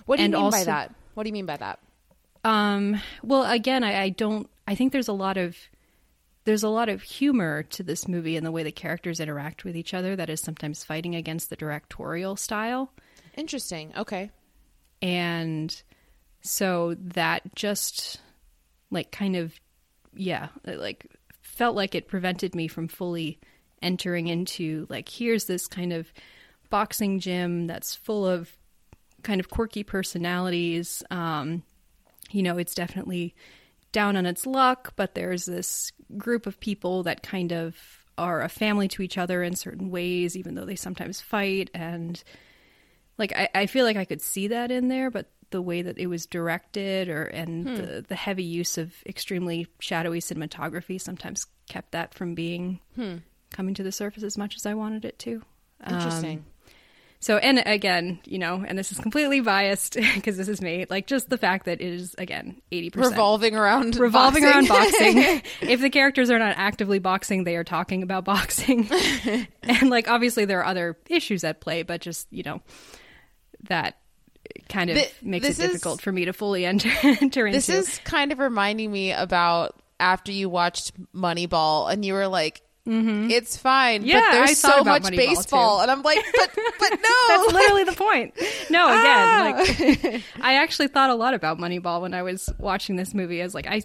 [0.07, 0.95] What do you and mean by that?
[1.15, 1.79] What do you mean by that?
[2.45, 4.49] Um, well, again, I, I don't.
[4.67, 5.57] I think there's a lot of
[6.45, 9.77] there's a lot of humor to this movie and the way the characters interact with
[9.77, 12.93] each other that is sometimes fighting against the directorial style.
[13.37, 13.93] Interesting.
[13.97, 14.31] Okay.
[15.03, 15.83] and
[16.43, 18.21] so that just
[18.91, 19.53] like kind of
[20.15, 21.07] yeah like
[21.43, 23.39] felt like it prevented me from fully
[23.83, 26.13] entering into like here's this kind of
[26.71, 28.51] boxing gym that's full of
[29.23, 31.63] kind of quirky personalities um
[32.31, 33.35] you know it's definitely
[33.93, 37.77] down on its luck but there's this group of people that kind of
[38.19, 42.23] are a family to each other in certain ways even though they sometimes fight and
[43.21, 45.99] like I, I feel like I could see that in there, but the way that
[45.99, 47.75] it was directed or and hmm.
[47.77, 53.17] the, the heavy use of extremely shadowy cinematography sometimes kept that from being hmm.
[53.53, 55.43] coming to the surface as much as I wanted it to.
[55.83, 56.45] Um, Interesting.
[57.23, 60.87] So and again, you know, and this is completely biased because this is me.
[60.89, 64.55] Like just the fact that it is again eighty percent revolving around revolving boxing.
[64.55, 65.43] around boxing.
[65.69, 68.89] if the characters are not actively boxing, they are talking about boxing.
[69.63, 72.63] and like obviously there are other issues at play, but just, you know,
[73.65, 73.99] that
[74.71, 77.57] kind of Th- makes it this is- difficult for me to fully enter, enter into.
[77.59, 82.63] This is kind of reminding me about after you watched Moneyball and you were like,
[83.31, 84.09] "It's fine, Mm-hmm.
[84.09, 85.83] Yeah, but there's so much Moneyball, baseball," too.
[85.83, 88.35] and I'm like, "But, but no." That's literally the point.
[88.71, 89.01] No, Ah!
[89.61, 93.41] again, like I actually thought a lot about Moneyball when I was watching this movie.
[93.41, 93.83] I was like, I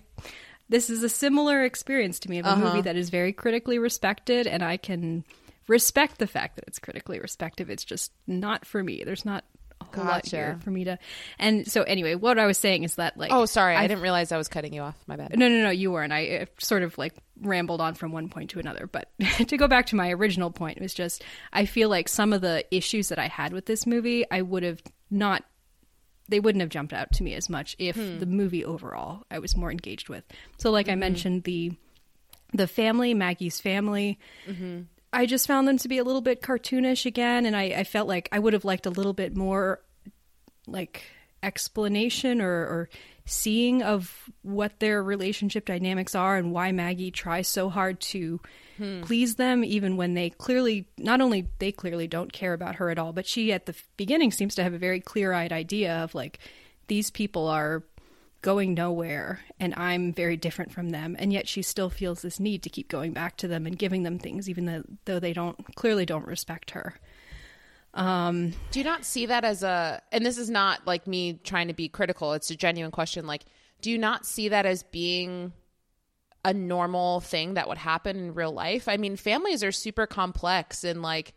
[0.70, 2.66] this is a similar experience to me of a Uh-huh.
[2.66, 5.24] movie that is very critically respected, and I can
[5.68, 7.70] respect the fact that it's critically respected.
[7.70, 9.04] It's just not for me.
[9.06, 9.44] There's not
[9.94, 10.36] a lot Gotcha.
[10.36, 10.98] here for me to.
[11.40, 14.02] And so, anyway, what I was saying is that like, oh, sorry, I, I didn't
[14.02, 14.96] realize I was cutting you off.
[15.08, 15.38] My bad.
[15.38, 16.14] no, no, no, you weren't.
[16.14, 18.88] I uh, sort of like rambled on from one point to another.
[18.88, 19.10] But
[19.48, 22.42] to go back to my original point, it was just I feel like some of
[22.42, 25.44] the issues that I had with this movie, I would have not,
[26.28, 28.20] they wouldn't have jumped out to me as much if hmm.
[28.20, 30.24] the movie overall I was more engaged with.
[30.58, 31.00] So, like I mm-hmm.
[31.00, 31.74] mentioned, the
[32.54, 34.20] the family, Maggie's family.
[34.48, 34.82] Mm-hmm.
[35.16, 38.08] I just found them to be a little bit cartoonish again, and I, I felt
[38.08, 39.80] like I would have liked a little bit more
[40.68, 41.04] like
[41.42, 42.90] explanation or, or
[43.26, 48.42] seeing of what their relationship dynamics are and why Maggie tries so hard to
[48.78, 49.02] hmm.
[49.02, 53.00] please them even when they clearly not only they clearly don't care about her at
[53.00, 56.40] all but she at the beginning seems to have a very clear-eyed idea of like
[56.88, 57.84] these people are
[58.46, 62.62] going nowhere and I'm very different from them and yet she still feels this need
[62.62, 65.74] to keep going back to them and giving them things even though, though they don't
[65.74, 66.94] clearly don't respect her.
[67.96, 71.70] Um, do you not see that as a and this is not like me trying
[71.70, 73.46] to be critical, it's a genuine question like
[73.82, 75.52] do you not see that as being
[76.44, 78.88] a normal thing that would happen in real life?
[78.88, 81.34] I mean, families are super complex and like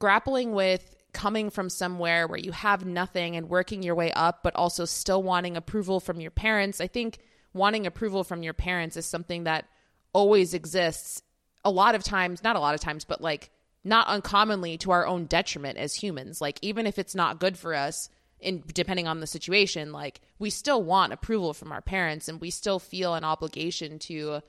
[0.00, 4.54] grappling with coming from somewhere where you have nothing and working your way up but
[4.54, 6.78] also still wanting approval from your parents.
[6.78, 7.18] I think
[7.54, 9.64] wanting approval from your parents is something that
[10.12, 11.22] always exists
[11.64, 13.50] a lot of times, not a lot of times, but like
[13.82, 16.42] not uncommonly to our own detriment as humans.
[16.42, 20.50] Like even if it's not good for us in depending on the situation, like we
[20.50, 24.42] still want approval from our parents and we still feel an obligation to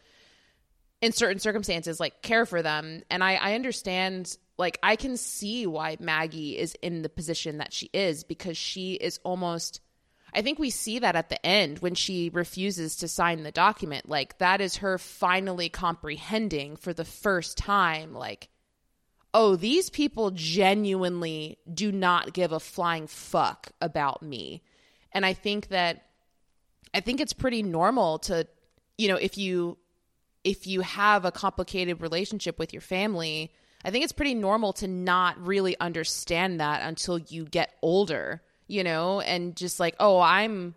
[1.01, 3.03] in certain circumstances like care for them.
[3.09, 7.73] And I, I understand like i can see why maggie is in the position that
[7.73, 9.81] she is because she is almost
[10.33, 14.09] i think we see that at the end when she refuses to sign the document.
[14.09, 18.49] Like that is her finally comprehending for the first time like
[19.33, 24.63] oh these people genuinely do not give a flying fuck about me.
[25.11, 26.05] And i think that
[26.93, 28.47] i think it's pretty normal to
[28.97, 29.77] you know if you
[30.47, 33.51] if you have a complicated relationship with your family,
[33.83, 38.81] I think it's pretty normal to not really understand that until you get older, you
[38.81, 40.73] know, and just like, oh, I'm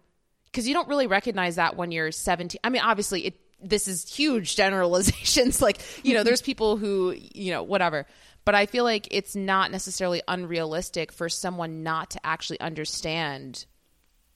[0.47, 2.59] because you don't really recognize that when you're 17.
[2.65, 5.63] I mean, obviously, it this is huge generalizations.
[5.63, 8.07] like, you know, there's people who, you know, whatever.
[8.45, 13.67] But I feel like it's not necessarily unrealistic for someone not to actually understand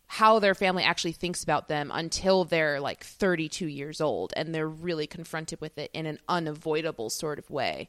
[0.07, 4.69] how their family actually thinks about them until they're like 32 years old and they're
[4.69, 7.89] really confronted with it in an unavoidable sort of way.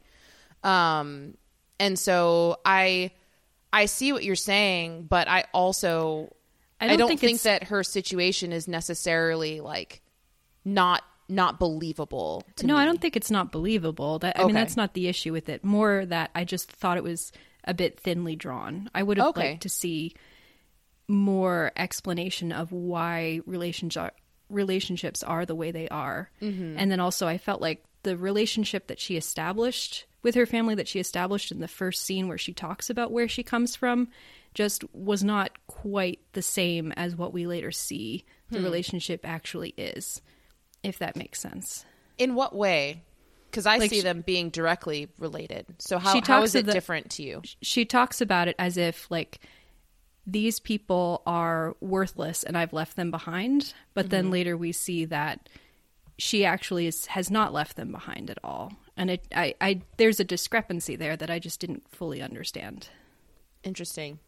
[0.64, 1.36] Um,
[1.80, 3.12] and so I
[3.74, 6.34] I see what you're saying, but I also
[6.80, 10.02] I I don't don't, think think, that her situation is necessarily like
[10.64, 12.44] not not believable.
[12.64, 12.82] No, me.
[12.82, 14.20] I don't think it's not believable.
[14.20, 15.64] That I mean, that's not the issue with it.
[15.64, 17.32] More that I just thought it was
[17.66, 18.90] a bit thinly drawn.
[18.96, 19.50] I would have Okay.
[19.52, 20.14] liked to see
[21.08, 24.14] more explanation of why relationship
[24.50, 26.76] relationships are the way they are, Mm-hmm.
[26.78, 30.88] and then also I felt like the relationship that she established with her family that
[30.88, 34.08] she established in the first scene where she talks about where she comes from
[34.54, 38.64] just was not quite the same as what we later see the Hmm.
[38.64, 40.22] relationship actually is
[40.84, 41.84] if that makes sense
[42.20, 43.02] In what way?
[43.50, 45.66] Because I Like see sh- them being directly related.
[45.80, 47.42] So how, She talks is it the- different to you?
[47.62, 49.40] she talks about it as if like
[50.28, 55.50] these people are worthless and I've left them behind, but then later we see that
[56.18, 58.74] she actually is, has not left them behind at all.
[58.98, 62.90] And it I, I there's a discrepancy there that I just didn't fully understand.
[63.64, 64.20] Interesting.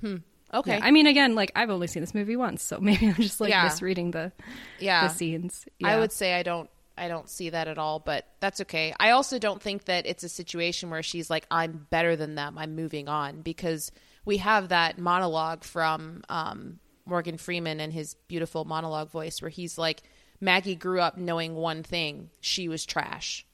[0.00, 0.16] Hmm.
[0.52, 0.76] Okay.
[0.78, 3.40] Yeah, I mean again, like I've only seen this movie once, so maybe I'm just
[3.40, 3.64] like Yeah.
[3.64, 4.32] misreading the
[4.78, 5.08] yeah.
[5.08, 5.66] the scenes.
[5.82, 6.68] I would say I don't
[6.98, 8.92] I don't see that at all, but that's okay.
[9.00, 12.58] I also don't think that it's a situation where she's like I'm better than them.
[12.58, 13.90] I'm moving on because
[14.24, 19.78] we have that monologue from um, Morgan Freeman and his beautiful monologue voice where he's
[19.78, 20.02] like
[20.40, 23.46] Maggie grew up knowing one thing, she was trash.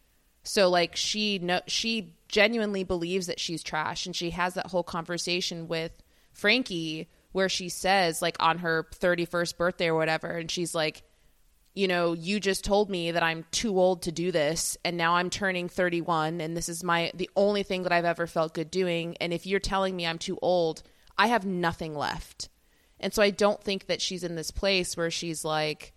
[0.44, 4.06] So like she no, she genuinely believes that she's trash.
[4.06, 5.92] And she has that whole conversation with
[6.32, 10.28] Frankie where she says like on her 31st birthday or whatever.
[10.28, 11.02] And she's like
[11.76, 15.16] you know, you just told me that I'm too old to do this and now
[15.16, 18.70] I'm turning 31 and this is my the only thing that I've ever felt good
[18.70, 20.82] doing and if you're telling me I'm too old,
[21.18, 22.48] I have nothing left.
[22.98, 25.92] And so I don't think that she's in this place where she's like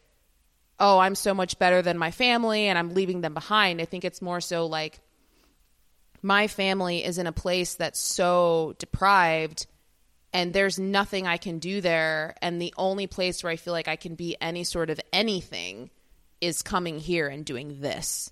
[0.82, 3.82] oh, I'm so much better than my family and I'm leaving them behind.
[3.82, 5.00] I think it's more so like
[6.22, 9.68] my family is in a place that's so deprived
[10.34, 12.36] and there's nothing I can do there.
[12.42, 15.90] And the only place where I feel like I can be any sort of anything
[16.42, 18.32] is coming here and doing this.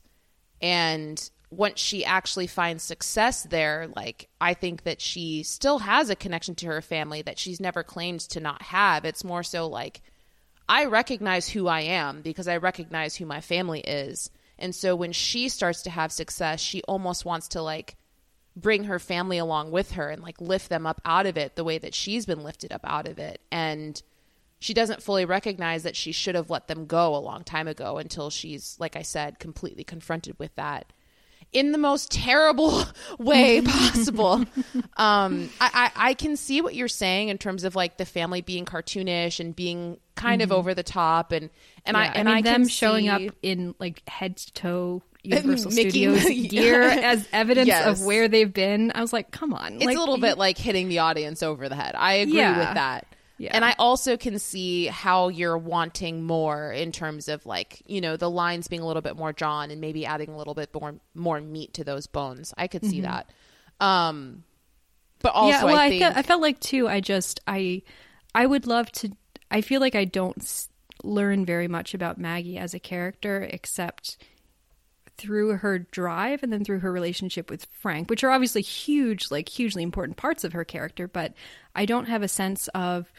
[0.61, 6.15] And once she actually finds success there, like I think that she still has a
[6.15, 9.05] connection to her family that she's never claimed to not have.
[9.05, 10.01] It's more so like
[10.69, 14.29] I recognize who I am because I recognize who my family is.
[14.59, 17.95] And so when she starts to have success, she almost wants to like
[18.57, 21.63] bring her family along with her and like lift them up out of it the
[21.63, 23.39] way that she's been lifted up out of it.
[23.51, 24.01] And
[24.59, 27.97] she doesn't fully recognize that she should have let them go a long time ago
[27.97, 30.91] until she's, like I said, completely confronted with that
[31.53, 32.83] in the most terrible
[33.19, 34.43] way possible.
[34.97, 38.41] um, I, I, I can see what you're saying in terms of like the family
[38.41, 41.49] being cartoonish and being kind of over the top, and
[41.85, 45.03] and I Yeah, and mean I them showing see- up in like head to toe
[45.35, 47.87] Universal Mickey- Studios gear as evidence Yes.
[47.99, 48.91] of where they've been.
[48.95, 51.67] I was like, come on, It's like, a little bit like hitting the audience over
[51.69, 51.95] the head.
[51.95, 52.57] I agree Yeah.
[52.59, 53.07] with that.
[53.39, 53.51] Yeah.
[53.53, 58.17] And I also can see how you're wanting more in terms of like, you know,
[58.17, 60.95] the lines being a little bit more drawn and maybe adding a little bit more
[61.13, 62.51] more meat to those bones.
[62.57, 63.29] I could see that.
[63.79, 64.43] Um
[65.19, 66.87] but also yeah, well, I I, think fe- I felt like too.
[66.87, 67.83] I just I
[68.33, 69.11] I would love to.
[69.51, 70.69] I feel like I don't s-
[71.03, 74.17] learn very much about Maggie as a character except
[75.17, 79.49] through her drive and then through her relationship with Frank, which are obviously huge, like
[79.49, 81.07] hugely important parts of her character.
[81.07, 81.33] But
[81.75, 83.11] I don't have a sense of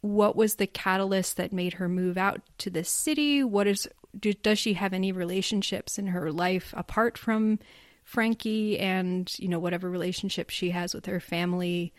[0.00, 3.42] what was the catalyst that made her move out to the city.
[3.42, 3.88] What is
[4.18, 7.58] do, does she have any relationships in her life apart from
[8.04, 11.92] Frankie and you know whatever relationship she has with her family?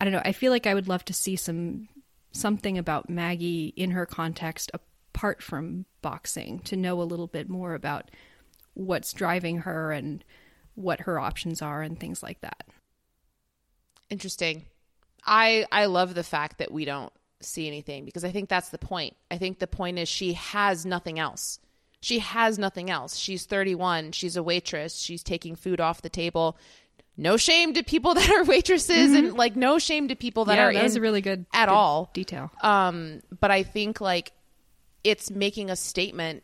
[0.00, 0.22] I don't know.
[0.24, 1.88] I feel like I would love to see some
[2.32, 4.70] something about Maggie in her context
[5.18, 8.08] apart from boxing to know a little bit more about
[8.74, 10.22] what's driving her and
[10.76, 12.68] what her options are and things like that.
[14.10, 14.66] Interesting.
[15.26, 18.78] I I love the fact that we don't see anything because I think that's the
[18.78, 19.16] point.
[19.28, 21.58] I think the point is she has nothing else.
[22.00, 23.16] She has nothing else.
[23.16, 24.12] She's 31.
[24.12, 25.00] She's a waitress.
[25.00, 26.56] She's taking food off the table.
[27.16, 30.66] No shame to people that are waitresses and like no shame to people that yeah,
[30.66, 32.08] are that in a really good at good all.
[32.14, 32.52] detail.
[32.62, 34.32] Um, but I think like
[35.04, 36.42] it's making a statement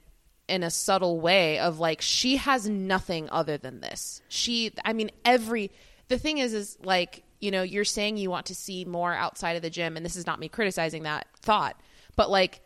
[0.48, 4.20] in a subtle way of like she has nothing other than this.
[4.28, 5.70] She, I mean, every
[6.08, 9.56] the thing is, is like you know, you're saying you want to see more outside
[9.56, 11.78] of the gym, and this is not me criticizing that thought,
[12.16, 12.60] but like.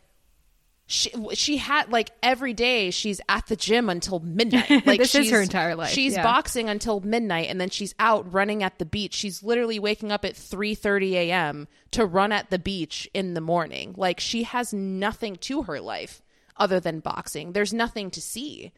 [0.90, 4.70] She she had like every day she's at the gym until midnight.
[4.86, 6.22] Like This is her entire life, She's yeah.
[6.22, 9.12] boxing until midnight, and then she's out running at the beach.
[9.12, 11.68] She's literally waking up at three thirty a.m.
[11.90, 13.94] to run at the beach in the morning.
[13.98, 16.22] Like she has nothing to her life
[16.56, 17.52] other than boxing.
[17.52, 18.72] There's nothing to see,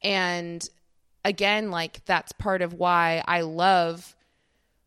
[0.00, 0.64] and
[1.24, 4.14] again, like that's part of why I love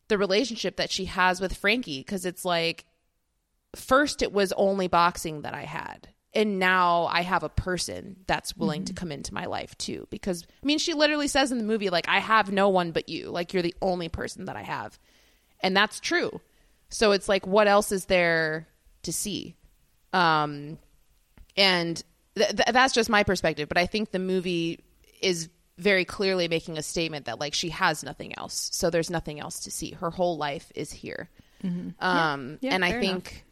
[0.08, 2.86] the relationship that she has with Frankie because it's like
[3.76, 8.56] first it was only boxing that I had and now I have a person that's
[8.56, 11.64] willing to come into my life too because I mean she literally says in the
[11.64, 13.30] movie like I have no one but you.
[13.30, 14.98] Like you're the only person that I have.
[15.60, 16.40] And that's true.
[16.88, 18.66] So it's like what else is there
[19.02, 19.56] to see?
[20.12, 20.78] Um
[21.56, 22.02] and
[22.34, 24.80] th- th- that's just my perspective but I think the movie
[25.20, 28.70] is very clearly making a statement that like she has nothing else.
[28.72, 29.92] So there's nothing else to see.
[29.92, 31.28] Her whole life is here.
[32.00, 33.44] Um Yeah, and I think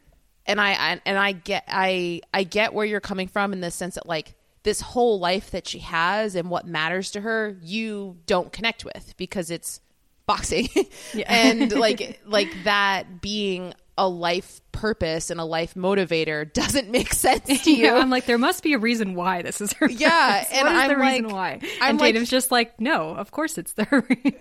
[0.45, 3.71] and I, I and I get I I get where you're coming from in the
[3.71, 8.17] sense that like this whole life that she has and what matters to her you
[8.25, 9.81] don't connect with because it's
[10.25, 10.69] boxing.
[11.27, 17.63] And like like that being a life purpose and a life motivator doesn't make sense
[17.63, 19.89] to you Yeah, I'm like, there must be a reason why this is her.
[19.89, 20.57] Yeah, purpose.
[20.57, 21.69] and I'm the reason like- why?
[21.81, 23.85] I'm and like- Tatum's just like, no, of course it's the.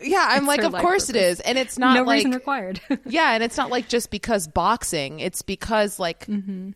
[0.03, 1.39] yeah i'm like of course it purpose.
[1.39, 2.81] is and it's not no like reason required.
[3.07, 6.71] yeah and it's not like just because boxing it's because like mm-hmm.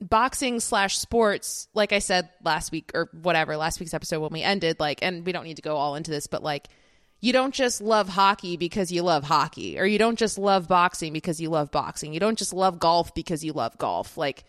[0.00, 4.42] boxing slash sports like i said last week or whatever last week's episode when we
[4.42, 6.68] ended like and we don't need to go all into this but like
[7.20, 11.12] you don't just love hockey because you love hockey or you don't just love boxing
[11.12, 12.14] because you love boxing.
[12.14, 14.16] You don't just love golf because you love golf.
[14.16, 14.44] Like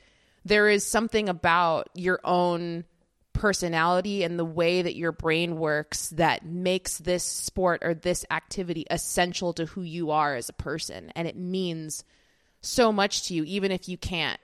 [0.45, 2.85] there is something about your own
[3.33, 8.85] personality and the way that your brain works that makes this sport or this activity
[8.89, 11.11] essential to who you are as a person.
[11.15, 12.03] And it means
[12.61, 14.39] so much to you even if you can't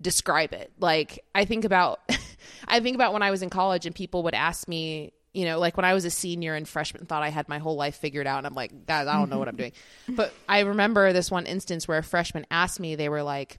[0.00, 0.72] describe it.
[0.78, 2.00] Like i think about
[2.68, 5.58] i think about when i was in college and people would ask me you know
[5.58, 8.26] like when i was a senior and freshman thought i had my whole life figured
[8.26, 9.72] out and i'm like guys i don't know what i'm doing
[10.08, 13.58] but i remember this one instance where a freshman asked me they were like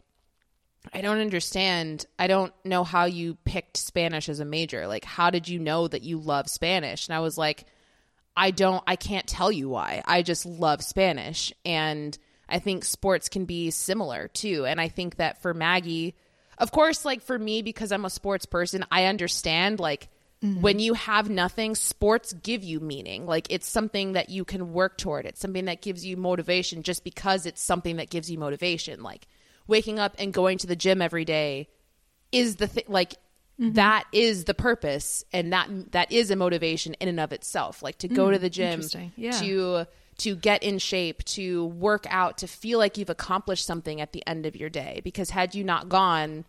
[0.94, 2.06] I don't understand.
[2.18, 4.88] I don't know how you picked Spanish as a major.
[4.88, 7.08] Like, how did you know that you love Spanish?
[7.08, 7.66] And I was like,
[8.36, 10.02] I don't, I can't tell you why.
[10.06, 11.54] I just love Spanish.
[11.66, 12.18] And
[12.50, 14.66] I think sports can be similar too.
[14.66, 16.16] And I think that for Maggie,
[16.58, 20.10] of course, like for me, because I'm a sports person, I understand like
[20.44, 20.62] Mm-hmm.
[20.62, 23.28] when you have nothing, sports give you meaning.
[23.28, 25.28] Like it's something that you can work toward.
[25.28, 29.04] It's something that gives you motivation just because it's something that gives you motivation.
[29.04, 29.28] Like
[29.68, 31.70] waking up and going to the gym every day
[32.32, 33.12] is the thing like
[33.60, 33.74] mm-hmm.
[33.74, 38.00] that is the purpose and that that is a motivation in and of itself like
[38.00, 38.82] to go mm, to the gym.
[39.16, 39.32] Yeah.
[39.32, 39.86] to
[40.18, 44.26] to get in shape to work out to feel like you've accomplished something at the
[44.28, 46.46] end of your day because had you not gone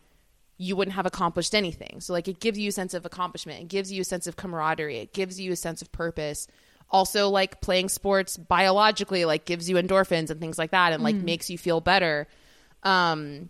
[0.57, 1.99] you wouldn't have accomplished anything.
[1.99, 3.61] So like it gives you a sense of accomplishment.
[3.61, 4.99] It gives you a sense of camaraderie.
[4.99, 6.47] It gives you a sense of purpose.
[6.89, 11.15] Also like playing sports biologically like gives you endorphins and things like that and like
[11.15, 12.27] makes you feel better.
[12.83, 13.49] Um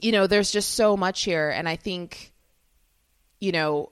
[0.00, 1.50] you know there's just so much here.
[1.50, 2.32] And i think
[3.40, 3.90] you know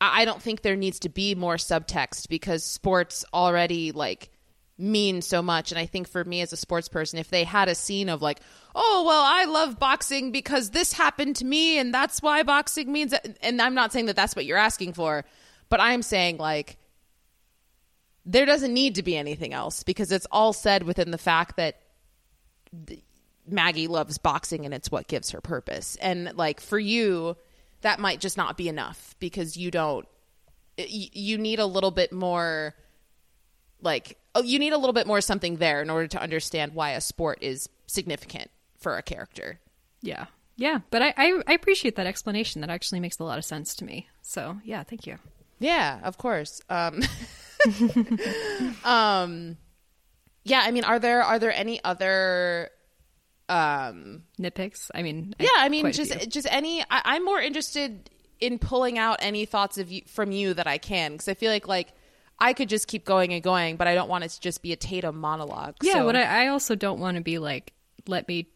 [0.00, 4.30] I I don't think there needs to be more subtext because sports already like
[4.76, 7.68] mean so much and I think for me as a sports person if they had
[7.68, 8.40] a scene of like
[8.74, 13.14] oh well I love boxing because this happened to me and that's why boxing means
[13.40, 15.24] and I'm not saying that that's what you're asking for
[15.68, 16.76] but I'm saying like
[18.26, 21.80] there doesn't need to be anything else because it's all said within the fact that
[23.46, 25.96] Maggie loves boxing and it's what gives her purpose.
[25.96, 27.36] And like for you,
[27.82, 30.08] that might just not be enough because you don't
[30.76, 32.74] you need a little bit more
[33.80, 36.90] like oh, you need a little bit more something there in order to understand why
[36.90, 39.60] a sport is significant for a character.
[40.02, 40.26] yeah,
[40.56, 42.60] yeah, but I, I I appreciate that explanation.
[42.60, 44.08] That actually makes a lot of sense to me.
[44.22, 45.18] So yeah, thank you.
[45.58, 46.60] Yeah, of course.
[46.68, 47.00] Um
[48.84, 49.56] um
[50.44, 52.70] yeah, I mean are there are there any other
[53.48, 54.90] um Nitpicks.
[54.94, 58.08] I mean, yeah i mean just just any I, i'm more interested
[58.40, 61.50] in pulling out any thoughts of you from you that i can because i feel
[61.50, 61.92] like like
[62.38, 64.72] i could just keep going and going but i don't want it to just be
[64.72, 65.74] a tatum monologue.
[65.82, 65.94] Yeah.
[65.94, 67.72] so, What I, I also don't want to be like,
[68.06, 68.48] let me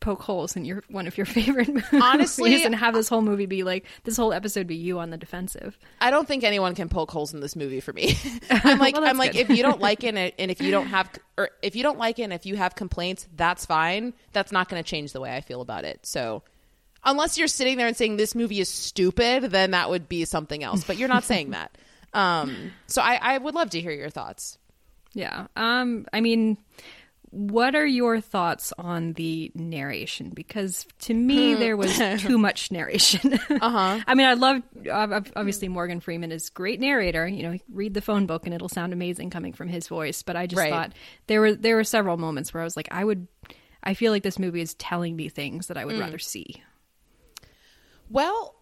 [0.00, 3.46] poke holes in your one of your favorite movies Honestly, and have this whole movie
[3.46, 5.76] be like this whole episode be you on the defensive.
[6.00, 8.16] i don't think anyone can poke holes in this movie for me.
[8.50, 10.86] I'm like Well, i'm like if you don't like it and- and if you don't
[10.86, 14.12] have or if you don't like it and if you have complaints that's fine.
[14.32, 16.06] That's not going to change the way i feel about it.
[16.06, 16.42] So
[17.04, 20.62] unless you're sitting there and saying this movie is stupid then that would be something
[20.62, 21.76] else but you're not saying that
[22.14, 24.58] um so i i would love to hear your thoughts
[25.14, 25.46] Yeah.
[25.56, 26.04] Um.
[26.12, 26.58] I mean,
[27.30, 30.30] what are your thoughts on the narration?
[30.30, 31.60] Because to me, Hmm.
[31.60, 33.34] there was too much narration.
[33.50, 34.00] uh huh.
[34.06, 34.62] I mean, I love
[35.34, 37.26] obviously Morgan Freeman is great narrator.
[37.26, 40.22] You know, read the phone book and it'll sound amazing coming from his voice.
[40.22, 40.70] But I just Right.
[40.70, 40.92] thought
[41.26, 43.26] there were there were several moments where I was like, I would.
[43.82, 46.62] I feel like this movie is telling me things that I would rather see.
[48.10, 48.54] Well,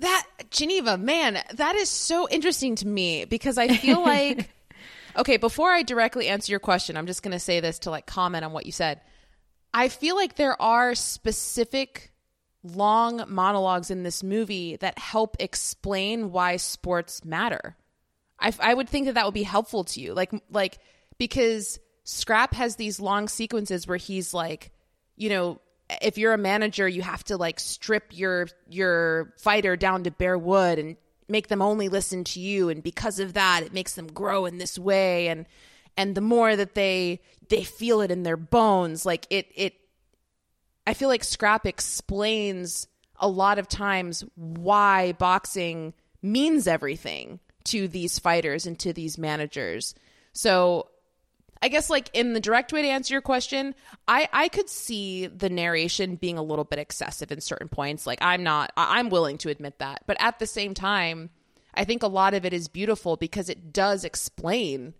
[0.00, 4.48] that Geneva, man, that is so interesting to me because I feel like
[5.18, 8.06] Okay, before I directly answer your question, I'm just going to say this to like
[8.06, 9.00] comment on what you said.
[9.74, 12.12] I feel like there are specific
[12.62, 17.76] long monologues in this movie that help explain why sports matter.
[18.38, 20.78] I, I would think that that would be helpful to you, like like
[21.18, 24.70] because Scrap has these long sequences where he's like,
[25.16, 25.60] you know,
[26.02, 30.38] if you're a manager, you have to like strip your your fighter down to bare
[30.38, 30.96] wood and
[31.28, 34.56] make them only listen to you and because of that it makes them grow in
[34.56, 35.44] this way and
[35.94, 37.20] and the more that they
[37.50, 39.74] they feel it in their bones like it it
[40.86, 42.86] I feel like Scrap explains
[43.20, 49.94] a lot of times why boxing means everything to these fighters and to these managers.
[50.32, 50.88] So
[51.60, 53.74] I guess like in the direct way to answer your question,
[54.06, 58.06] I I could see the narration being a little bit excessive in certain points.
[58.06, 60.02] Like I'm not I'm willing to admit that.
[60.06, 61.30] But at the same time,
[61.74, 64.94] I think a lot of it is beautiful because it does explain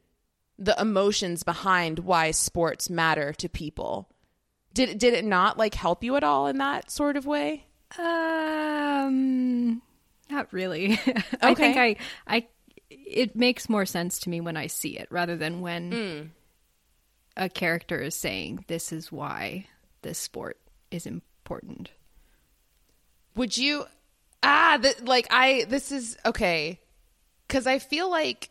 [0.59, 4.09] the emotions behind why sports matter to people.
[4.75, 7.65] Did did it not like help you at all in that sort of way?
[7.99, 9.83] Um,
[10.31, 10.93] not really.
[11.41, 11.97] I think I,
[12.27, 12.47] I,
[12.91, 16.29] it makes more sense to me when I see it rather than when Mm.
[17.39, 19.67] A character is saying, "This is why
[20.03, 20.59] this sport
[20.91, 21.91] is important."
[23.37, 23.85] Would you
[24.43, 26.81] ah th- like I this is okay
[27.49, 28.51] cuz I feel like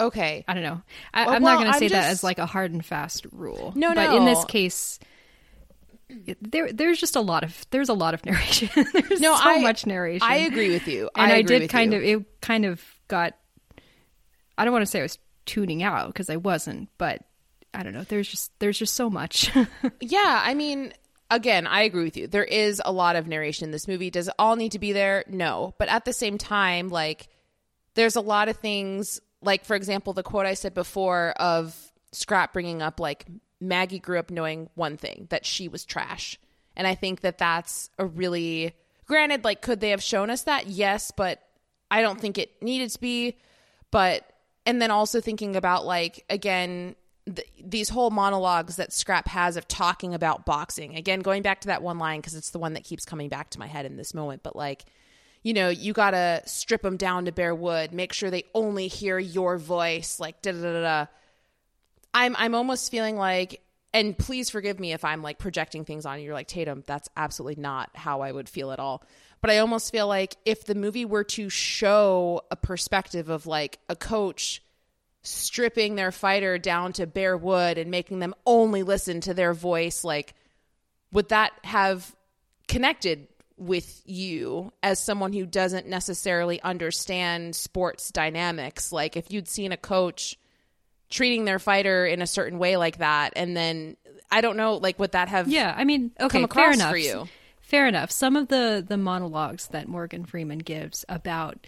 [0.00, 0.44] okay.
[0.48, 0.82] I don't know.
[1.12, 3.72] I, Well, I'm not going to say that as like a hard and fast rule.
[3.76, 4.98] No, But in this case,
[6.40, 8.68] there there's just a lot of there's a lot of narration.
[8.92, 10.26] there's No, so I- much narration.
[10.28, 11.10] I agree with you.
[11.16, 11.98] and I, I, did kind you.
[11.98, 13.36] of it kind of got.
[14.56, 17.22] I don't want to say I was tuning out because I wasn't, but
[17.72, 18.04] I don't know.
[18.04, 19.50] There's just there's just so much.
[20.00, 20.92] Yeah, I mean,
[21.30, 22.26] again, I agree with you.
[22.26, 24.10] There is a lot of narration in this movie.
[24.10, 25.24] Does it all need to be there?
[25.28, 25.74] No.
[25.78, 27.28] But at the same time, like,
[27.94, 31.76] there's a lot of things, like, for example, the quote I said before of
[32.12, 33.26] Scrap bringing up, like,
[33.60, 36.38] Maggie grew up knowing one thing that she was trash.
[36.76, 38.74] And I think that that's a really,
[39.06, 40.66] granted, like, could they have shown us that?
[40.66, 41.40] Yes, but
[41.90, 43.38] I don't think it needed to be.
[43.90, 44.28] But,
[44.66, 46.96] and then also thinking about, like, again,
[47.26, 50.96] th- these whole monologues that Scrap has of talking about boxing.
[50.96, 53.50] Again, going back to that one line because it's the one that keeps coming back
[53.50, 54.42] to my head in this moment.
[54.42, 54.84] But like,
[55.42, 57.92] you know, you gotta strip them down to bare wood.
[57.92, 60.18] Make sure they only hear your voice.
[60.18, 61.06] Like da da da da.
[62.12, 63.60] I'm I'm almost feeling like,
[63.92, 66.26] and please forgive me if I'm like projecting things on you.
[66.26, 66.82] You're like Tatum.
[66.86, 69.02] That's absolutely not how I would feel at all.
[69.44, 73.78] But I almost feel like if the movie were to show a perspective of like
[73.90, 74.62] a coach
[75.20, 80.02] stripping their fighter down to bare wood and making them only listen to their voice
[80.02, 80.32] like
[81.12, 82.16] would that have
[82.68, 83.28] connected
[83.58, 89.76] with you as someone who doesn't necessarily understand sports dynamics like if you'd seen a
[89.76, 90.38] coach
[91.10, 93.94] treating their fighter in a certain way like that and then
[94.30, 96.90] i don't know like would that have yeah, I mean, okay, come fair across enough.
[96.90, 97.28] for you?
[97.64, 98.10] Fair enough.
[98.10, 101.66] Some of the the monologues that Morgan Freeman gives about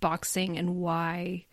[0.00, 1.44] boxing and why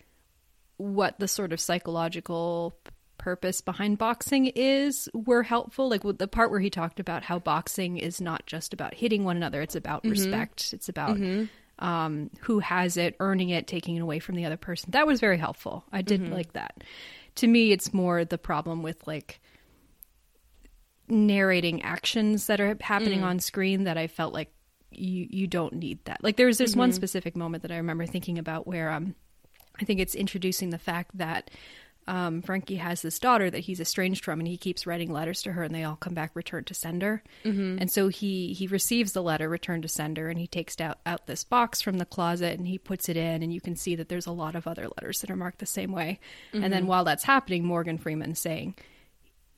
[0.77, 2.77] what the sort of psychological
[3.17, 5.89] purpose behind boxing is were helpful.
[5.89, 9.25] Like with the part where he talked about how boxing is not just about hitting
[9.25, 10.11] one another it's about mm-hmm.
[10.11, 10.71] respect.
[10.71, 11.85] It's about mm-hmm.
[11.85, 14.91] um, who has it earning it taking it away from the other person.
[14.91, 15.83] That was very helpful.
[15.91, 16.33] I did mm-hmm.
[16.33, 16.85] like that.
[17.35, 19.41] To me it's more the problem with like
[21.11, 24.51] narrating actions that are happening on screen that I felt like
[24.91, 26.23] you you don't need that.
[26.23, 29.15] Like there's this one specific moment that I remember thinking about where um
[29.79, 31.49] I think it's introducing the fact that
[32.07, 35.51] um, Frankie has this daughter that he's estranged from, and he keeps writing letters to
[35.51, 37.23] her, and they all come back returned to sender.
[37.45, 37.77] Mm-hmm.
[37.79, 41.27] And so he he receives the letter returned to sender, and he takes out out
[41.27, 44.09] this box from the closet, and he puts it in, and you can see that
[44.09, 46.19] there's a lot of other letters that are marked the same way.
[46.53, 48.75] And then while that's happening, Morgan Freeman's saying,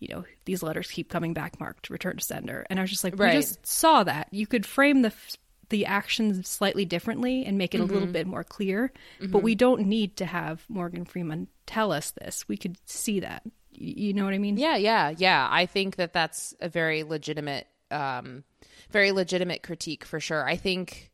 [0.10, 2.66] you know, these letters keep coming back marked return to sender.
[2.70, 3.36] And I was just like, Right.
[3.36, 4.28] we just saw that.
[4.32, 5.38] You could frame the f-
[5.70, 7.94] the actions slightly differently and make it a Mm-hmm.
[7.94, 8.92] little bit more clear,
[9.22, 12.48] but we don't need to have Morgan Freeman tell us this.
[12.48, 13.42] We could see that.
[13.72, 14.58] You know what I mean?
[14.58, 15.48] Yeah, yeah, yeah.
[15.50, 18.44] I think that that's a very legitimate, um,
[18.92, 20.48] very legitimate critique for sure.
[20.48, 21.10] I think,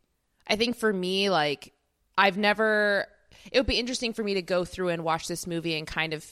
[0.45, 1.71] I think for me, like,
[2.17, 3.05] I've never.
[3.53, 6.13] It would be interesting for me to go through and watch this movie and kind
[6.13, 6.25] of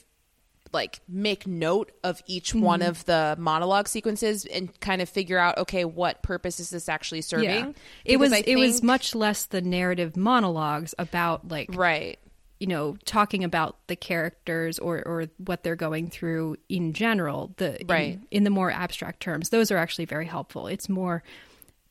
[0.72, 2.88] like make note of each one Mm-hmm.
[2.90, 7.22] of the monologue sequences and kind of figure out okay what purpose is this actually
[7.22, 7.72] serving Yeah.
[8.04, 12.18] It was I it was much less the narrative monologues about like right
[12.60, 17.80] you know talking about the characters or or what they're going through in general the
[17.80, 18.20] in- Right.
[18.30, 21.22] in, the more abstract terms those are actually very helpful it's more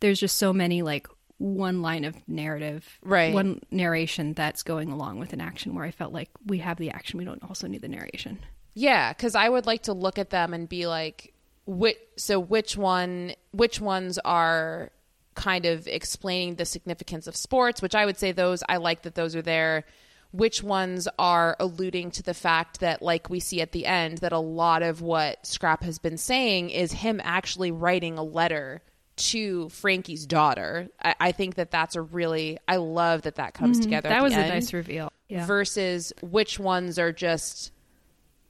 [0.01, 1.07] there's just so many like
[1.39, 3.31] one line of narrative, Right.
[3.31, 6.89] One narration that's going along with an action where I felt like we have the
[6.89, 8.39] action, we don't also need the narration.
[8.77, 11.33] Yeah, because I would like to look at them and be like,
[11.65, 14.91] which, so which one, which ones are
[15.33, 17.81] kind of explaining the significance of sports?
[17.81, 19.83] Which I would say those I like that those are there.
[20.31, 24.31] Which ones are alluding to the fact that, like we see at the end, that
[24.31, 28.83] a lot of what Scrap has been saying is him actually writing a letter
[29.15, 30.89] to Frankie's daughter.
[31.03, 33.85] I, I think that that's a really, I love that that comes mm-hmm.
[33.85, 34.09] together.
[34.09, 35.11] at That was a end nice reveal.
[35.29, 35.47] Yeah.
[35.47, 37.71] versus which ones are just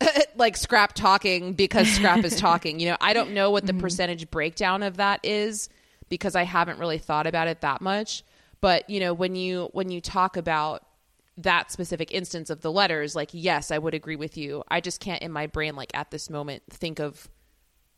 [0.35, 4.29] like scrap talking because scrap is talking you know i don't know what the percentage
[4.29, 5.69] breakdown of that is
[6.09, 8.23] because i haven't really thought about it that much
[8.61, 10.83] but you know when you when you talk about
[11.37, 14.99] that specific instance of the letters like yes i would agree with you i just
[14.99, 17.27] can't in my brain like at this moment think of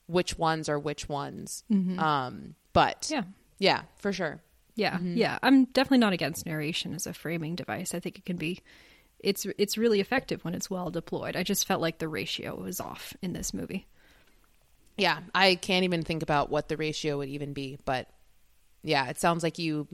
[0.08, 1.64] which ones are which ones
[2.00, 3.24] um but yeah.
[3.60, 4.42] yeah for sure
[4.76, 5.18] Yeah, Mm-hmm.
[5.18, 5.38] yeah.
[5.44, 7.94] I'm definitely not against narration as a framing device.
[7.94, 8.62] I think it can be
[9.20, 11.36] it's it's really effective when it's well deployed.
[11.36, 13.88] I just felt like the ratio was off in this movie.
[14.98, 18.10] Yeah, I can't even think about what the ratio would even be, but
[18.84, 19.88] yeah, it sounds like you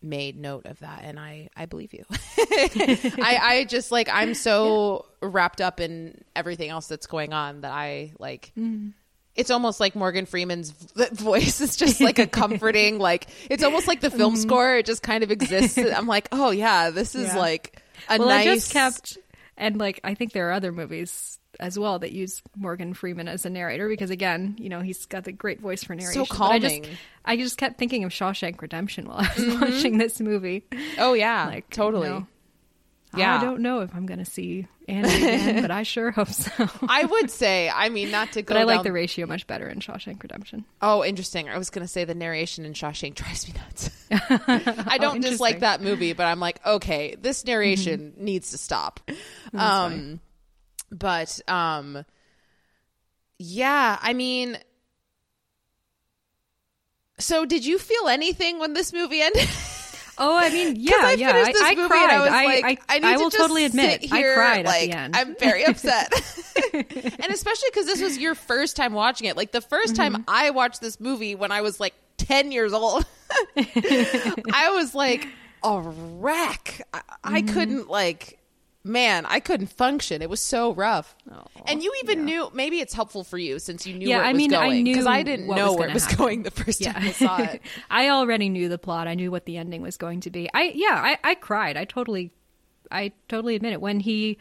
[0.00, 2.04] made note of that and I I believe you.
[2.10, 7.72] I I just like I'm so wrapped up in everything else that's going on that
[7.72, 8.90] I like mm-hmm.
[9.34, 10.70] it's almost like Morgan Freeman's
[11.12, 14.42] voice is just like a comforting like it's almost like the film mm-hmm.
[14.42, 15.76] score it just kind of exists.
[15.78, 17.38] I'm like, "Oh yeah, this is Yeah.
[17.38, 19.18] like a well, nice I just kept
[19.56, 23.44] and like I think there are other movies as well that use Morgan Freeman as
[23.44, 26.24] a narrator because again, you know, he's got the great voice for narration.
[26.28, 26.96] But I just, calming.
[27.24, 29.60] I just kept thinking of Shawshank Redemption while I was mm-hmm.
[29.60, 30.64] watching this movie.
[30.98, 32.08] Oh yeah, Like totally.
[32.08, 32.26] you know,
[33.16, 33.38] Yeah.
[33.38, 36.68] I don't know if I'm going to see Andy again, but I sure hope so.
[36.88, 39.68] I would say, I mean, not to go but I like the ratio much better
[39.68, 40.64] in Shawshank Redemption.
[40.82, 41.48] Oh, interesting.
[41.48, 43.90] I was going to say the narration in Shawshank drives me nuts.
[44.86, 49.00] I don't dislike that movie, but I'm like, okay, this narration needs to stop.
[49.54, 50.20] Um,
[50.90, 52.04] but um,
[53.38, 54.58] yeah, I mean,
[57.18, 59.48] so did you feel anything when this movie ended?
[60.18, 61.32] Oh, I mean, yeah, I yeah.
[61.32, 62.02] finished I, this I movie cried.
[62.02, 64.12] and I was I, like, I, I, need I to will just totally admit, sit
[64.12, 65.16] here, I cried like, at the end.
[65.16, 66.12] I'm very upset,
[66.74, 69.36] and especially because this was your first time watching it.
[69.36, 69.94] Like the 1st Mm-hmm.
[69.94, 73.06] time I watched this movie when I was like ten years old,
[73.56, 75.26] I was like
[75.62, 76.82] a wreck.
[76.92, 77.54] I, I Mm-hmm.
[77.54, 78.37] couldn't like.
[78.88, 80.22] Man, I couldn't function.
[80.22, 81.14] It was so rough.
[81.66, 84.52] and you even knew maybe it's helpful for you since you knew Yeah, I mean,
[84.54, 86.18] I going knew I didn't know where it was happen.
[86.18, 87.60] going the first time I saw it.
[87.90, 89.06] I already knew the plot.
[89.06, 90.48] I knew what the ending was going to be.
[90.54, 91.76] I yeah, I, I cried.
[91.76, 92.32] I totally
[92.90, 93.80] I totally admit it.
[93.80, 94.38] When he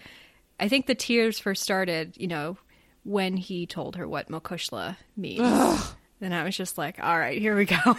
[0.59, 2.57] I think the tears first started, you know,
[3.03, 5.93] when he told her what Mo Cuishle means.
[6.19, 7.75] Then I was just like, all right, here we go.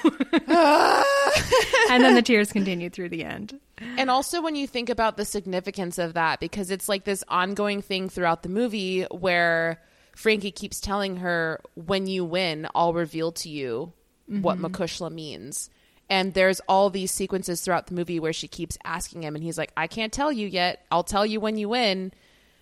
[1.90, 3.60] and then the tears continued through the end.
[3.80, 7.82] And also when you think about the significance of that, because it's like this ongoing
[7.82, 9.80] thing throughout the movie where
[10.14, 13.92] Frankie keeps telling her, when you win, I'll reveal to you
[14.26, 14.62] what mm-hmm.
[14.62, 15.70] Mo Cuishle means.
[16.10, 19.58] And there's all these sequences throughout the movie where she keeps asking him, and he's
[19.58, 20.84] like, I can't tell you yet.
[20.90, 22.12] I'll tell you when you win.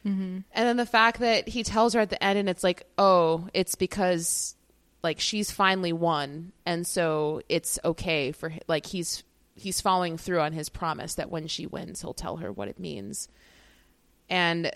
[0.05, 0.39] Mm-hmm.
[0.53, 3.49] And then the fact that he tells her at the end, and it's like, oh,
[3.55, 4.57] it's because
[5.03, 9.23] like she's finally won, and so it's okay for like he's
[9.57, 12.78] he's following through on his promise that when she wins, he'll tell her what it
[12.78, 13.28] means.
[14.28, 14.70] And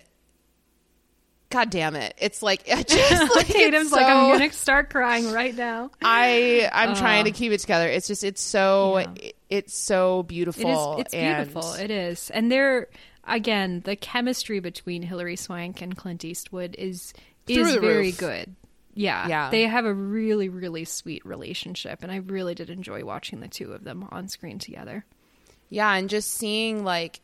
[1.51, 5.31] God damn it, it's like I just like Tatum's it's like, I'm gonna start crying
[5.33, 5.91] right now.
[6.03, 7.01] I I'm uh-huh.
[7.01, 7.89] trying to keep it together.
[7.89, 9.11] It's just it's so Yeah.
[9.17, 10.63] it- it's so beautiful.
[10.63, 11.01] It is.
[11.01, 11.73] It's and- beautiful.
[11.75, 12.87] It is, and there
[13.25, 17.13] again, the chemistry between Hilary Swank and Clint Eastwood is
[17.49, 18.19] is very roof.
[18.19, 18.55] good.
[18.95, 19.51] Yeah, Yeah.
[19.51, 23.73] They have a really, really sweet relationship, and I really did enjoy watching the two
[23.73, 25.05] of them on screen together.
[25.69, 27.21] Yeah, and just seeing like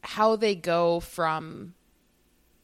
[0.00, 1.74] how they go from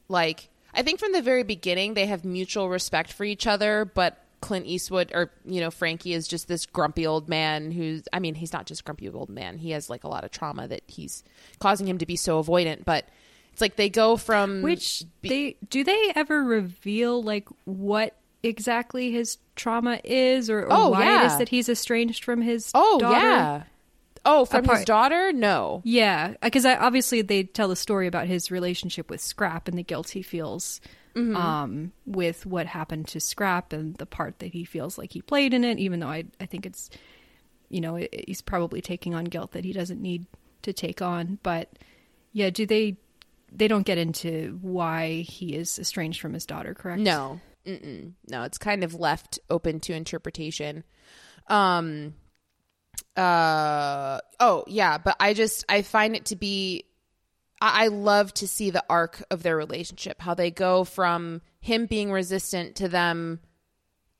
[0.09, 4.19] like I think from the very beginning they have mutual respect for each other, but
[4.41, 8.35] Clint Eastwood or you know Frankie is just this grumpy old man who's I mean
[8.35, 9.59] he's not just grumpy old man.
[9.59, 11.23] He has like a lot of trauma that he's
[11.61, 13.07] causing him to be so avoidant, but
[13.53, 19.39] it's like they go from Which they do they ever reveal like what exactly his
[19.57, 21.27] trauma is, or, or Oh, why it yeah.
[21.27, 23.19] is that he's estranged from his Oh daughter?
[23.27, 23.63] yeah.
[24.25, 25.33] Oh, from his daughter?
[25.33, 25.81] No.
[25.85, 29.83] Yeah, because I obviously they tell the story about his relationship with Scrap and the
[29.83, 30.81] guilt he feels
[31.15, 31.37] Mm-hmm.
[31.37, 35.53] um, with what happened to Scrap and the part that he feels like he played
[35.53, 35.79] in it.
[35.79, 36.89] Even though I, I think it's,
[37.69, 40.25] you know, it, he's probably taking on guilt that he doesn't need
[40.63, 41.39] to take on.
[41.43, 41.69] But
[42.33, 42.97] yeah, do they?
[43.55, 47.01] They don't get into why he is estranged from his daughter, correct?
[47.03, 48.13] No, Mm-mm.
[48.29, 50.85] no, it's kind of left open to interpretation.
[51.49, 52.15] Um,
[53.17, 56.85] uh oh yeah but i just i find it to be
[57.61, 61.87] I, I love to see the arc of their relationship how they go from him
[61.87, 63.41] being resistant to them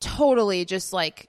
[0.01, 1.29] totally just like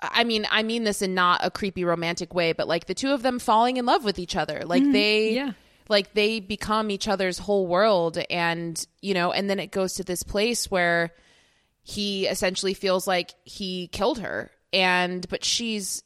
[0.00, 3.12] I mean, I mean this in not a creepy romantic way, but like the two
[3.12, 4.62] of them falling in love with each other.
[4.66, 4.92] Like mm-hmm.
[4.92, 5.52] they yeah.
[5.88, 10.04] like they become each other's whole world and, you know, and then it goes to
[10.04, 11.12] this place where
[11.84, 16.02] he essentially feels like he killed her and but she's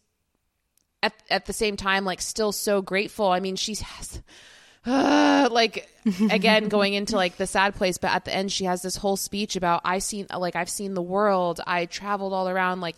[1.02, 3.28] at at the same time like still so grateful.
[3.28, 4.20] I mean, she has
[4.84, 5.88] uh, like
[6.30, 9.16] again going into like the sad place but at the end she has this whole
[9.16, 12.96] speech about i seen like i've seen the world i traveled all around like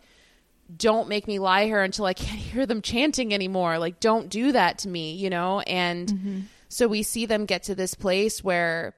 [0.76, 3.78] don't make me lie here until I can't hear them chanting anymore.
[3.78, 5.61] Like, don't do that to me, you know?
[5.61, 6.41] And mm-hmm.
[6.68, 8.95] so we see them get to this place where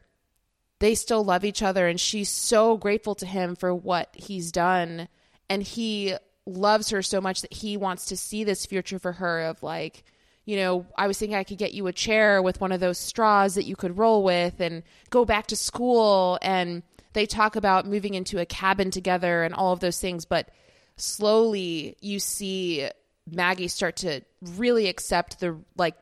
[0.83, 5.07] they still love each other and she's so grateful to him for what he's done.
[5.49, 9.43] And he loves her so much that he wants to see this future for her
[9.43, 10.03] of like,
[10.45, 12.99] you know, I was thinking I could get you a chair with one of those
[12.99, 16.37] straws that you could roll with and go back to school.
[16.43, 20.25] And they talk about moving into a cabin together and all of those things.
[20.25, 20.49] But
[20.97, 22.89] slowly you see
[23.31, 24.23] Maggie start to
[24.57, 25.95] really accept the like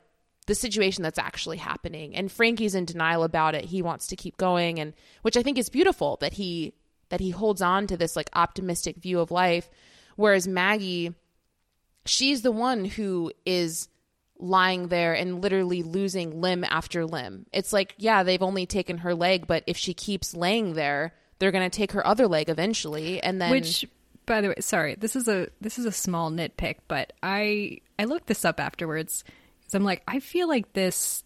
[0.50, 3.66] the situation that's actually happening and Frankie's in denial about it.
[3.66, 6.74] He wants to keep going and which I think is beautiful that he
[7.08, 9.70] that he holds on to this like optimistic view of life
[10.16, 11.14] whereas Maggie
[12.04, 13.88] she's the one who is
[14.40, 17.46] lying there and literally losing limb after limb.
[17.52, 21.52] It's like, yeah, they've only taken her leg, but if she keeps laying there, they're
[21.52, 23.86] going to take her other leg eventually and then Which
[24.26, 28.06] by the way, sorry, this is a this is a small nitpick, but I I
[28.06, 29.22] looked this up afterwards
[29.70, 31.22] because I'm like, I feel like this.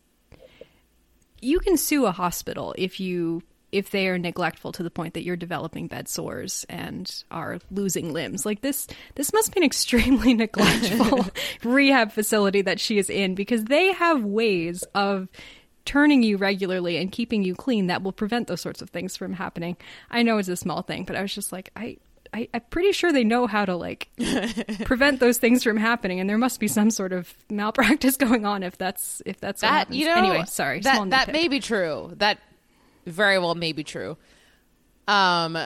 [1.41, 5.25] You can sue a hospital if you if they are neglectful to the point that
[5.25, 8.47] you're developing bed sores and are losing limbs.
[8.47, 11.27] Like this this must be an extremely neglectful
[11.65, 15.29] rehab facility that she is in because they have ways of
[15.85, 19.35] turning you regularly and keeping you clean that will prevent those sorts of things from
[19.35, 19.77] happening.
[20.11, 21.99] I know it's a small thing, but I was just like, I
[22.35, 24.09] I, am pretty sure they know how to like
[24.85, 28.65] prevent those things from happening, and there must be some sort of malpractice going on
[28.65, 29.93] if that's if that's that.
[29.93, 32.13] you know, anyway, sorry, that that may be true.
[32.17, 32.41] That
[33.07, 34.17] very well may be true.
[35.07, 35.57] Um,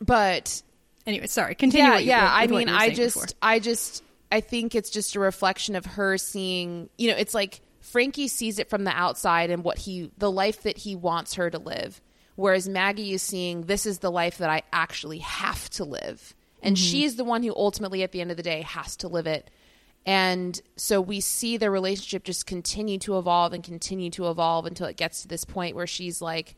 [0.00, 0.62] but
[1.06, 1.54] anyway, sorry.
[1.54, 1.90] Continue.
[1.90, 2.30] Yeah, you, yeah.
[2.30, 3.26] I mean, I just, before.
[3.42, 6.88] I just, I think it's just a reflection of her seeing.
[6.98, 10.62] You know, it's like Frankie sees it from the outside and what he, the life
[10.62, 12.00] that he wants her to live
[12.36, 16.34] Whereas Maggie is seeing this is the life that I actually have to live.
[16.62, 16.82] And mm-hmm.
[16.82, 19.50] she's the one who ultimately, at the end of the day, has to live it.
[20.04, 24.86] And so we see their relationship just continue to evolve and continue to evolve until
[24.86, 26.54] it gets to this point where she's like,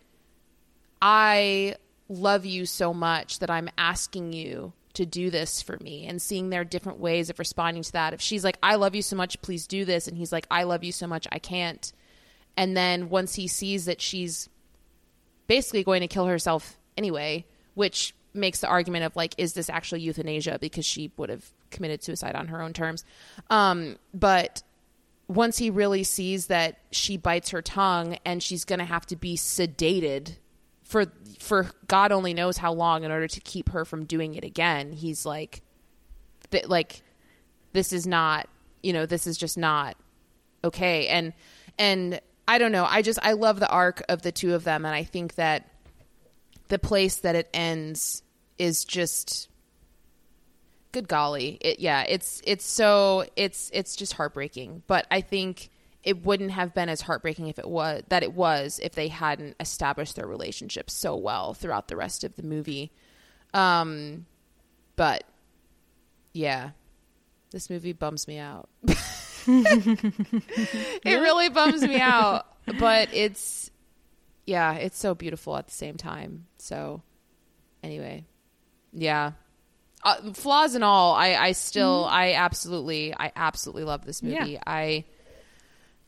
[1.01, 1.76] I
[2.09, 6.51] love you so much that I'm asking you to do this for me and seeing
[6.51, 8.12] their different ways of responding to that.
[8.12, 10.09] If she's like, I love you so much, please do this.
[10.09, 11.93] And he's like, I love you so much, I can't.
[12.57, 14.49] And then once he sees that she's
[15.49, 17.44] basically going to kill herself anyway,
[17.74, 22.03] which makes the argument of like, is this actually euthanasia because she would have committed
[22.05, 23.05] suicide on her own terms.
[23.51, 24.62] Um, but
[25.26, 29.16] once he really sees that she bites her tongue and she's going to have to
[29.16, 30.36] be sedated
[30.88, 31.05] for
[31.38, 34.92] for God only knows how long in order to keep her from doing it again,
[34.92, 35.61] he's like,
[36.51, 37.03] that like,
[37.74, 38.49] this is not,
[38.82, 39.96] you know, this is just not
[40.64, 41.09] okay.
[41.09, 41.34] And
[41.78, 42.86] and I don't know.
[42.88, 45.70] I just I love the arc of the two of them, and I think that
[46.68, 48.22] the place that it ends
[48.59, 49.51] is just
[50.92, 51.59] good golly.
[51.61, 54.82] It yeah, it's it's so it's it's just heartbreaking.
[54.86, 55.68] But I think
[56.03, 59.57] it wouldn't have been as heartbreaking if it was that it was if they hadn't
[59.61, 62.92] established their relationship so well throughout the rest of the movie.
[63.53, 64.24] Um
[64.96, 65.24] but
[66.32, 66.70] yeah.
[67.51, 68.68] This movie bums me out.
[71.05, 72.46] it really bums me out,
[72.78, 73.70] but it's
[74.46, 76.46] yeah, it's so beautiful at the same time.
[76.59, 77.03] So
[77.82, 78.26] anyway,
[78.92, 79.32] yeah.
[80.05, 82.14] Uh, flaws and all, I I still mm-hmm.
[82.14, 84.53] I absolutely I absolutely love this movie.
[84.53, 84.62] Yeah.
[84.66, 85.05] I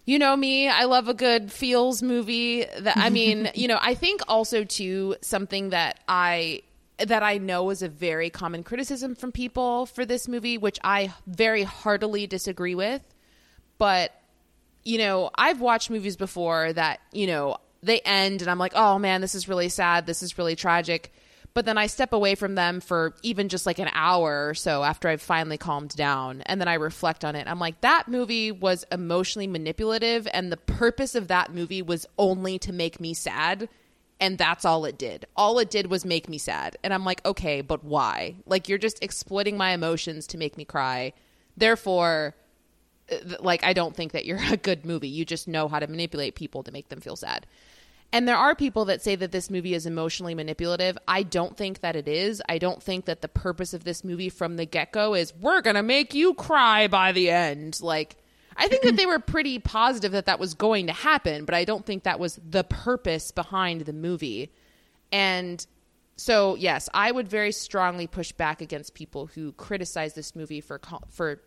[0.04, 2.66] you know me, I love a good feels movie.
[2.80, 6.62] That I mean, you know, I think also too something that I
[6.98, 11.12] that I know is a very common criticism from people for this movie, which I
[11.26, 13.02] very heartily disagree with,
[13.80, 14.12] but,
[14.84, 18.98] you know, I've watched movies before that, you know, they end and I'm like, oh
[18.98, 20.04] man, this is really sad.
[20.04, 21.14] This is really tragic.
[21.54, 24.84] But then I step away from them for even just like an hour or so
[24.84, 26.42] after I've finally calmed down.
[26.42, 27.48] And then I reflect on it.
[27.48, 30.28] I'm like, that movie was emotionally manipulative.
[30.34, 33.66] And the purpose of that movie was only to make me sad.
[34.20, 35.24] And that's all it did.
[35.34, 36.76] All it did was make me sad.
[36.84, 38.34] And I'm like, okay, but why?
[38.44, 41.14] Like, you're just exploiting my emotions to make me cry.
[41.56, 42.34] Therefore,
[43.40, 45.08] like I don't think that you're a good movie.
[45.08, 47.46] You just know how to manipulate people to make them feel sad.
[48.12, 50.98] And there are people that say that this movie is emotionally manipulative.
[51.06, 52.42] I don't think that it is.
[52.48, 55.60] I don't think that the purpose of this movie from the get go is we're
[55.60, 57.80] going to make you cry by the end.
[57.80, 58.16] Like,
[58.56, 61.64] I think that they were pretty positive that that was going to happen, but I
[61.64, 64.52] don't think that was the purpose behind the movie.
[65.12, 65.64] And
[66.16, 70.80] so, yes, I would very strongly push back against people who criticize this movie for
[71.10, 71.40] for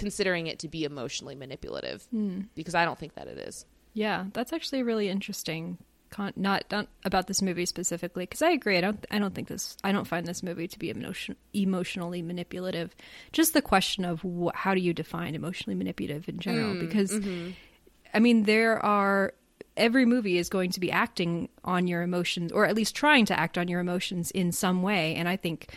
[0.00, 2.46] considering it to be emotionally manipulative mm.
[2.54, 3.66] because I don't think that it is.
[3.92, 5.78] Yeah, that's actually really interesting
[6.10, 8.78] con- not, not about this movie specifically because I agree.
[8.78, 12.22] I don't I don't think this I don't find this movie to be emotion, emotionally
[12.22, 12.96] manipulative.
[13.32, 16.74] Just the question of wh- how do you define emotionally manipulative in general?
[16.74, 17.50] Mm, because mm-hmm.
[18.14, 19.34] I mean there are
[19.76, 23.38] every movie is going to be acting on your emotions or at least trying to
[23.38, 25.74] act on your emotions in some way and I think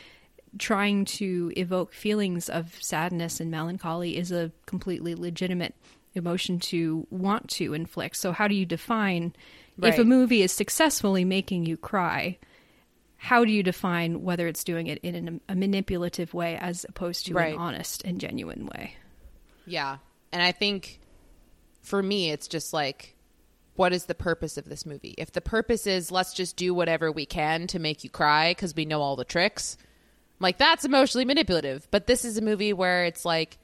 [0.57, 5.75] trying to evoke feelings of sadness and melancholy is a completely legitimate
[6.15, 8.15] emotion to want to inflict.
[8.17, 9.33] So how do you define
[9.77, 9.93] Right.
[9.93, 12.37] If a movie is successfully making you cry,
[13.17, 17.25] how do you define whether it's doing it in an, a manipulative way as opposed
[17.27, 17.53] to right.
[17.53, 18.95] an honest and genuine way?
[19.65, 19.97] Yeah.
[20.31, 20.99] And I think
[21.81, 23.15] for me, it's just like,
[23.75, 25.15] what is the purpose of this movie?
[25.17, 28.75] If the purpose is let's just do whatever we can to make you cry because
[28.75, 29.77] we know all the tricks,
[30.39, 31.87] like, that's emotionally manipulative.
[31.91, 33.57] But this is a movie where it's like,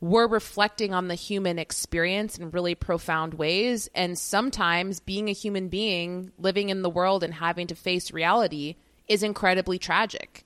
[0.00, 3.88] we're reflecting on the human experience in really profound ways.
[3.94, 8.76] And sometimes being a human being, living in the world and having to face reality
[9.08, 10.44] is incredibly tragic.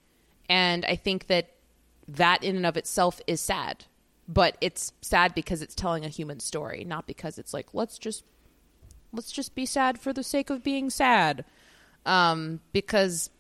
[0.49, 1.51] And I think that
[2.09, 3.85] that in and of itself is sad.
[4.29, 8.25] But it's sad because it's telling a human story, not because it's like, let's just
[9.13, 11.45] let's just be sad for the sake of being sad.
[12.07, 13.31] Um, because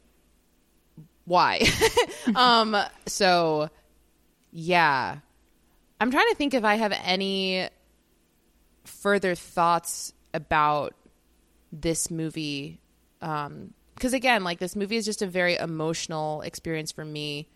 [1.31, 1.63] why?
[2.35, 2.77] um,
[3.07, 3.71] so
[4.53, 5.19] yeah
[6.01, 7.69] I'm trying to think if I have any
[8.85, 10.95] further thoughts about
[11.71, 12.81] this movie.
[13.21, 17.49] Um, because again, like this movie is just a very emotional experience for me.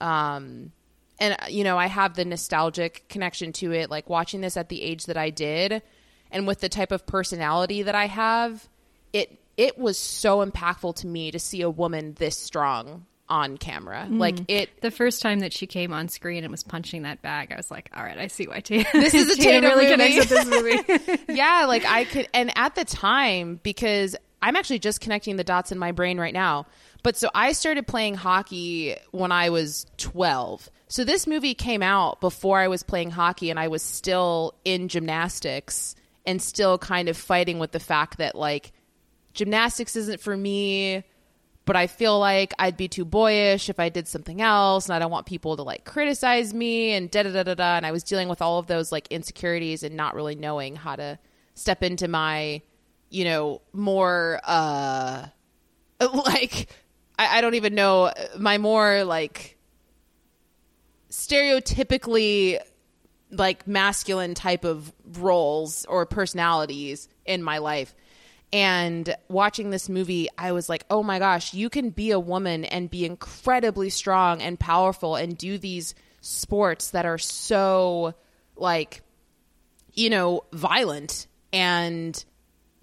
[0.00, 0.70] Um,
[1.18, 4.80] and you know, I have the nostalgic connection to it, like watching this at the
[4.80, 5.82] age that I did,
[6.30, 8.68] and with the type of personality that I have,
[9.12, 14.06] it it was so impactful to me to see a woman this strong on camera.
[14.08, 14.18] Mm.
[14.18, 14.80] Like it.
[14.80, 17.70] The first time that she came on screen and was punching that bag, I was
[17.70, 19.92] like, "All right, I see why Tatum." This is a Tatum, really movie.
[19.92, 21.22] connects with this movie.
[21.34, 25.72] yeah, like I could, and at the time, because I'm actually just connecting the dots
[25.72, 26.66] in my brain right now.
[27.02, 30.68] But so I started playing hockey when I was 12.
[30.88, 34.88] So this movie came out before I was playing hockey, and I was still in
[34.88, 35.94] gymnastics
[36.26, 38.72] and still kind of fighting with the fact that like
[39.32, 41.04] gymnastics isn't for me
[41.68, 44.98] but I feel like I'd be too boyish if I did something else, and I
[44.98, 47.76] don't want people to like criticize me and da da da da da.
[47.76, 50.96] And I was dealing with all of those like insecurities and not really knowing how
[50.96, 51.18] to
[51.52, 52.62] step into my,
[53.10, 55.26] you know, more uh,
[56.00, 56.70] like
[57.18, 59.58] I, I don't even know my more like
[61.10, 62.60] stereotypically
[63.30, 67.94] like masculine type of roles or personalities in my life
[68.52, 72.64] and watching this movie, I was like, oh my gosh, you can be a woman
[72.64, 78.14] and be incredibly strong and powerful and do these sports that are so,
[78.56, 79.02] like,
[79.92, 82.24] you know, violent and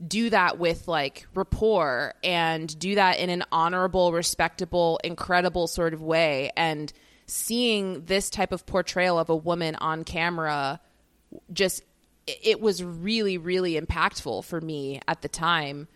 [0.05, 6.01] do that with like rapport and do that in an honorable, respectable, incredible sort of
[6.01, 6.51] way.
[6.55, 6.91] And
[7.25, 10.79] seeing this type of portrayal of a woman on camera
[11.51, 11.83] just
[12.27, 15.87] it was really, really impactful for me at the time.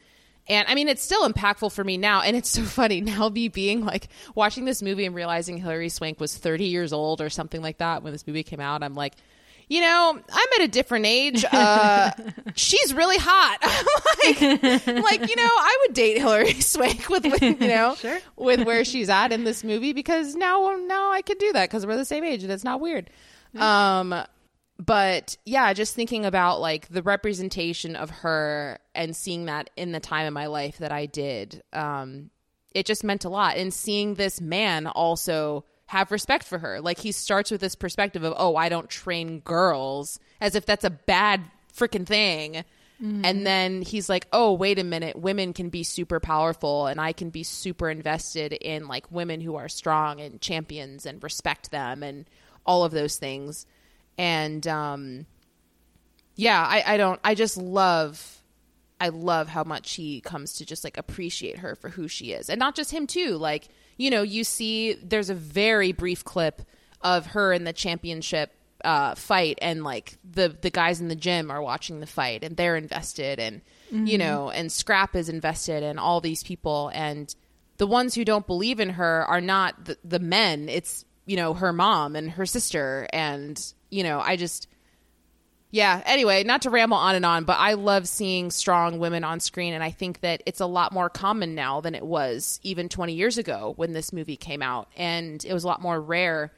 [0.48, 2.22] And I mean, it's still impactful for me now.
[2.22, 6.20] And it's so funny now, me being like watching this movie and realizing Hilary Swank
[6.20, 8.84] was 30 years old or something like that when this movie came out.
[8.84, 9.16] I'm like,
[9.70, 11.46] you know, I'm at a different age.
[11.46, 12.10] Uh,
[12.56, 13.60] she's really hot.
[14.26, 14.42] like,
[14.88, 18.18] like, you know, I would date Hilary Swank with, with you know, sure.
[18.36, 21.86] with where she's at in this movie because now, now I can do that because
[21.86, 23.12] we're the same age and it's not weird.
[23.56, 23.62] Mm-hmm.
[23.62, 24.26] Um,
[24.80, 30.00] but yeah, just thinking about like the representation of her and seeing that in the
[30.00, 32.30] time in my life that I did, um,
[32.74, 33.58] it just meant a lot.
[33.58, 36.80] And seeing this man also have respect for her.
[36.80, 40.86] Like he starts with this perspective of, oh, I don't train girls, as if that's
[40.86, 41.42] a bad
[41.76, 42.64] freaking thing.
[43.04, 43.26] Mm-hmm.
[43.26, 47.12] And then he's like, oh, wait a minute, women can be super powerful and I
[47.12, 52.02] can be super invested in like women who are strong and champions and respect them
[52.02, 52.30] and
[52.66, 53.66] all of those things
[54.20, 55.26] and um,
[56.36, 57.20] yeah, I, I don't.
[57.24, 58.36] I just love.
[59.02, 62.50] I love how much he comes to just like appreciate her for who she is,
[62.50, 63.38] and not just him too.
[63.38, 63.68] Like
[63.98, 66.62] you know, you see, there's a very brief clip
[67.02, 68.52] of her in the championship
[68.84, 72.56] uh, fight and like the the guys in the gym are watching the fight and
[72.58, 73.62] they're invested and
[73.92, 74.06] Mm-hmm.
[74.06, 77.34] you know and scrap is invested and all these people and
[77.78, 81.54] the ones who don't believe in her are not the, the men it's you know
[81.54, 84.68] her mom and her sister and you know i just
[85.70, 89.40] yeah anyway not to ramble on and on but i love seeing strong women on
[89.40, 92.90] screen and i think that it's a lot more common now than it was even
[92.90, 96.52] 20 years ago when this movie came out and it was a lot more rare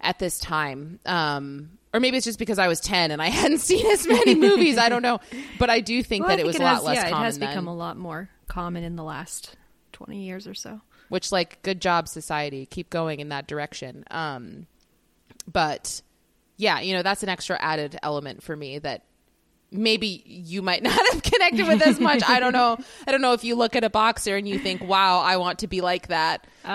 [0.00, 3.58] at this time um or maybe it's just because I was 10 and I hadn't
[3.58, 4.78] seen as many movies.
[4.78, 5.20] I don't know.
[5.60, 7.10] But I do think Well, I that it think was a lot has, less yeah,
[7.10, 7.48] common it has then.
[7.50, 9.54] become a lot more common in the last
[9.92, 10.80] 20 years or so.
[11.14, 12.66] Which like good job society.
[12.66, 14.02] Keep going in that direction.
[14.10, 14.66] Um
[15.50, 16.02] but
[16.56, 19.04] yeah you know that's an extra added element for me that
[19.74, 23.32] maybe you might not have connected with as much i don't know i don't know
[23.32, 26.08] if you look at a boxer and you think wow i want to be like
[26.08, 26.70] that Uh,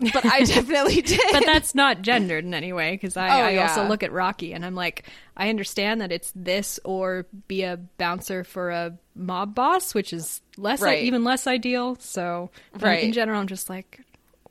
[0.00, 3.42] um, but i definitely did But that's not gendered in any way because I, Oh,
[3.42, 5.06] I also look at Rocky and I'm like,
[5.36, 10.40] I understand that it's this or be a bouncer for a mob boss, which is
[10.56, 11.02] less, Right.
[11.02, 11.96] even less ideal.
[12.00, 12.50] So,
[12.80, 13.02] Right.
[13.02, 14.00] in general, I'm just like,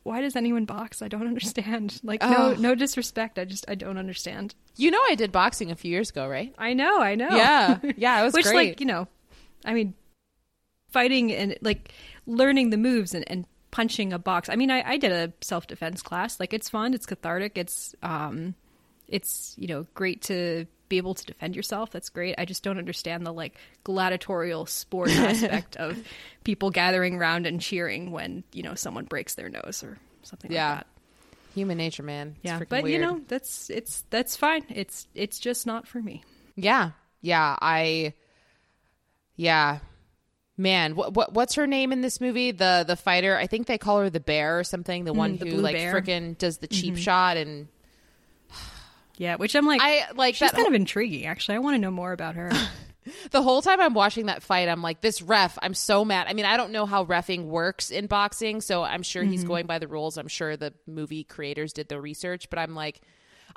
[0.09, 1.01] why does anyone box?
[1.01, 1.99] I don't understand.
[2.03, 2.29] Like, Oh.
[2.31, 3.37] no, no disrespect.
[3.37, 4.55] I just, I don't understand.
[4.75, 7.29] you know i did boxing a few years ago right I know, I know.
[7.29, 9.07] yeah yeah it was Which, great like, you know,
[9.65, 9.93] I mean,
[10.91, 11.93] fighting and like
[12.25, 14.49] learning the moves and, and punching a box.
[14.49, 16.39] I mean, I, I did a self defense class.
[16.39, 16.93] Like, it's fun.
[16.95, 17.57] It's cathartic.
[17.57, 18.55] It's, um,
[19.07, 21.91] it's you know great to be able to defend yourself.
[21.91, 22.35] That's great.
[22.37, 25.97] I just don't understand the like gladiatorial sport aspect of
[26.43, 30.69] people gathering around and cheering when you know someone breaks their nose or something Yeah.
[30.69, 30.87] like that.
[31.55, 34.65] human nature man It's Yeah, freaking but you know that's it's that's fine.
[34.69, 36.23] It's it's just not for me.
[36.55, 37.55] Yeah, yeah.
[37.61, 38.13] I,
[39.35, 39.79] yeah,
[40.57, 40.95] man.
[40.95, 42.51] What what what's her name in this movie?
[42.51, 43.37] The the fighter.
[43.37, 45.05] I think they call her the bear or something.
[45.05, 45.75] The one Mm, the who like.
[45.77, 45.95] Mm-hmm.
[45.95, 47.67] frickin' does the cheap shot and
[49.19, 51.25] Yeah, which I'm like, I like she's kind of intriguing.
[51.27, 52.51] Actually, I want to know more about her.
[53.31, 55.57] the whole time I'm watching that fight, I'm like, this ref.
[55.61, 56.27] I'm so mad.
[56.27, 59.31] I mean, I don't know how refing works in boxing, so I'm sure Mm-hmm.
[59.31, 60.17] he's going by the rules.
[60.17, 63.01] I'm sure the movie creators did the research, but I'm like.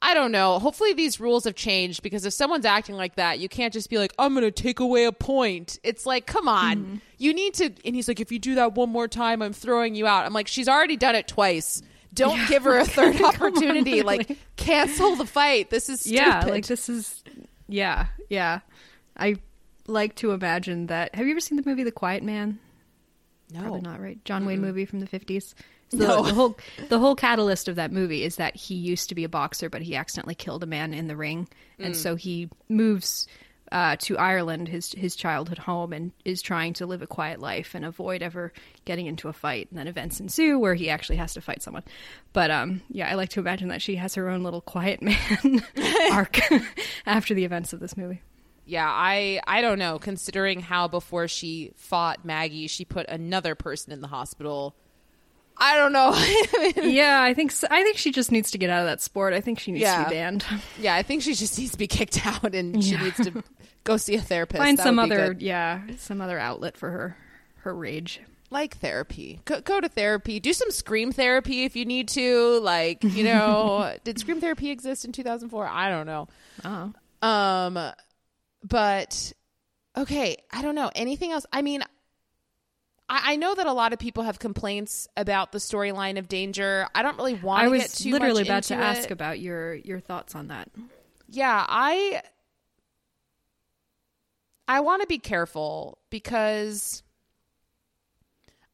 [0.05, 0.59] I don't know.
[0.59, 3.99] Hopefully these rules have changed because if someone's acting like that, you can't just be
[3.99, 5.79] like, I'm going to take away a point.
[5.85, 6.77] It's like, come on.
[6.79, 6.95] Mm-hmm.
[7.19, 7.71] You need to.
[7.85, 10.27] And he's like, if you do that one more time, I'm throwing you out.
[10.27, 11.83] I'm like, she's already done it twice.
[12.15, 14.03] Don't give her a third opportunity.
[14.03, 15.71] like, cancel the fight.
[15.71, 16.17] This is stupid.
[16.17, 17.23] yeah, like this is
[17.69, 18.61] yeah, yeah.
[19.17, 19.37] I
[19.87, 21.15] like to imagine that.
[21.15, 22.59] Have you ever seen the movie The Quiet Man?
[23.53, 24.23] No, probably not, right?
[24.25, 25.55] John Wayne movie from the fifties.
[25.91, 26.23] The, No.
[26.23, 26.59] the whole
[26.89, 29.83] the whole catalyst of that movie is that he used to be a boxer, but
[29.83, 31.49] he accidentally killed a man in the ring,
[31.79, 31.87] Mm.
[31.87, 33.27] and so he moves
[33.73, 37.75] uh, to Ireland, his his childhood home, and is trying to live a quiet life
[37.75, 38.53] and avoid ever
[38.85, 39.69] getting into a fight.
[39.71, 41.83] And then events ensue where he actually has to fight someone.
[42.35, 45.65] But um, yeah, I like to imagine that she has her own little quiet man
[46.13, 46.39] arc
[47.07, 48.21] after the events of this movie.
[48.67, 49.99] Yeah, I I don't know.
[49.99, 54.77] Considering how before she fought Maggie, she put another person in the hospital.
[55.57, 56.13] I don't know.
[56.91, 57.67] yeah, I think so.
[57.71, 59.33] I think she just needs to get out of that sport.
[59.33, 60.45] I think she needs to be banned.
[60.81, 63.03] yeah, I think she just needs to be kicked out, and she Yeah.
[63.05, 63.45] needs to
[63.85, 64.61] go see a therapist.
[64.63, 65.43] Find That some other, good.
[65.43, 67.17] yeah, some other outlet for her
[67.61, 68.21] her rage.
[68.51, 69.41] like therapy.
[69.45, 70.41] Go, go to therapy.
[70.41, 72.59] Do some scream therapy if you need to.
[72.61, 75.67] Like you know, did scream therapy exist in two thousand four?
[75.67, 76.29] I don't know.
[76.65, 76.93] Oh,
[77.27, 77.79] Um,
[78.65, 79.33] but
[79.97, 81.47] okay, I don't know anything else.
[81.53, 81.83] I mean,
[83.13, 86.87] I, I know that a lot of people have complaints about the storyline of Danger.
[86.95, 89.11] I don't really want I to was get too literally much about to into ask
[89.11, 90.71] about your your thoughts on that.
[91.29, 92.23] Yeah, I
[94.67, 97.03] I want to be careful because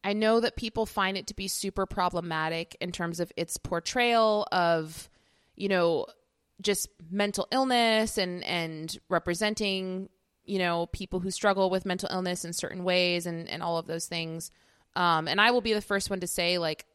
[0.05, 4.47] I know that people find it to be super problematic in terms of its portrayal
[4.53, 5.09] of,
[5.57, 6.05] you know,
[6.61, 10.07] just mental illness and and representing,
[10.49, 13.87] you know, people who struggle with mental illness in certain ways and and all of
[13.87, 14.51] those things.
[14.95, 16.85] Um and I will be the first one to say like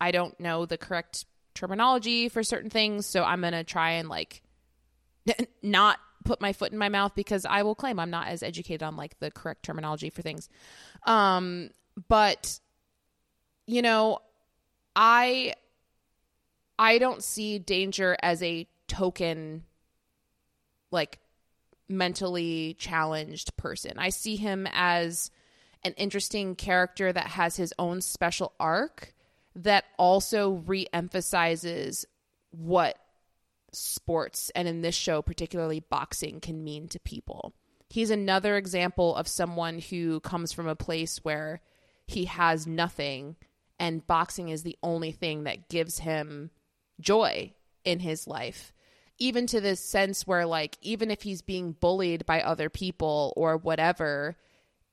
[0.00, 4.08] I don't know the correct terminology for certain things, so I'm going to try and
[4.08, 4.42] like
[5.62, 8.82] not put my foot in my mouth because I will claim I'm not as educated
[8.82, 10.48] on like the correct terminology for things.
[11.06, 11.70] Um,
[12.08, 12.58] but
[13.66, 14.20] you know,
[14.96, 15.54] I
[16.78, 19.64] I don't see danger as a token
[20.90, 21.18] like
[21.90, 23.98] mentally challenged person.
[23.98, 25.30] I see him as
[25.82, 29.14] an interesting character that has his own special arc
[29.56, 32.06] that also re-emphasizes
[32.50, 32.96] what
[33.72, 37.54] sports and in this show particularly boxing can mean to people.
[37.88, 41.60] He's another example of someone who comes from a place where
[42.06, 43.36] he has nothing
[43.78, 46.50] and boxing is the only thing that gives him
[47.00, 47.52] joy
[47.84, 48.72] in his life.
[49.20, 53.56] Even to this sense where like even if he's being bullied by other people or
[53.56, 54.36] whatever,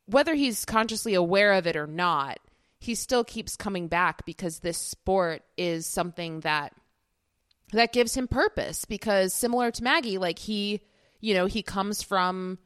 [0.05, 2.37] whether he's consciously aware of it or not,
[2.79, 6.73] he still keeps coming back because this sport is something that
[7.71, 10.81] that gives him purpose because similar to Maggie, like he,
[11.19, 12.59] you know, he comes from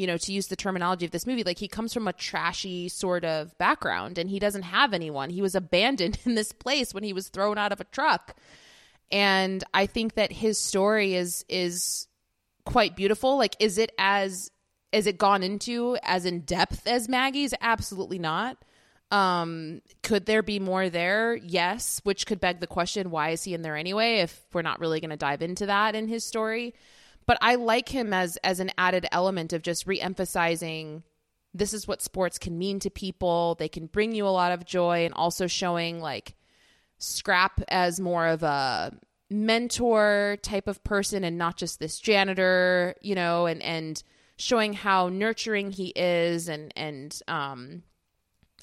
[0.00, 2.88] you know, to use the terminology of this movie, like he comes from a trashy
[2.88, 5.28] sort of background and he doesn't have anyone.
[5.28, 8.34] He was abandoned in this place when he was thrown out of a truck.
[9.12, 12.06] And I think that his story is is
[12.64, 13.36] quite beautiful.
[13.36, 14.50] Like is it as
[14.92, 17.54] is it gone into as in depth as Maggie's?
[17.60, 18.56] Absolutely not.
[19.10, 21.34] Um, could there be more there?
[21.34, 24.78] Yes, which could beg the question why is he in there anyway if we're not
[24.78, 26.74] really going to dive into that in his story
[27.30, 31.04] but I like him as as an added element of just re-emphasizing
[31.54, 33.56] this is what sports can mean to people.
[33.56, 36.34] They can bring you a lot of joy and also showing like
[37.00, 38.96] Scrap as more of a
[39.28, 44.02] mentor type of person and not just this janitor, you know, and and
[44.36, 47.82] showing how nurturing he is and and um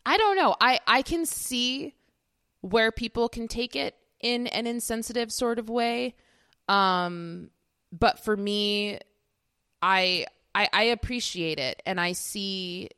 [0.06, 0.56] I don't know.
[0.62, 1.94] I I can see
[2.62, 6.16] where people can take it in an insensitive sort of way.
[6.70, 7.50] Um
[7.92, 9.00] but for me,
[9.82, 12.90] I, I I appreciate it, and I see.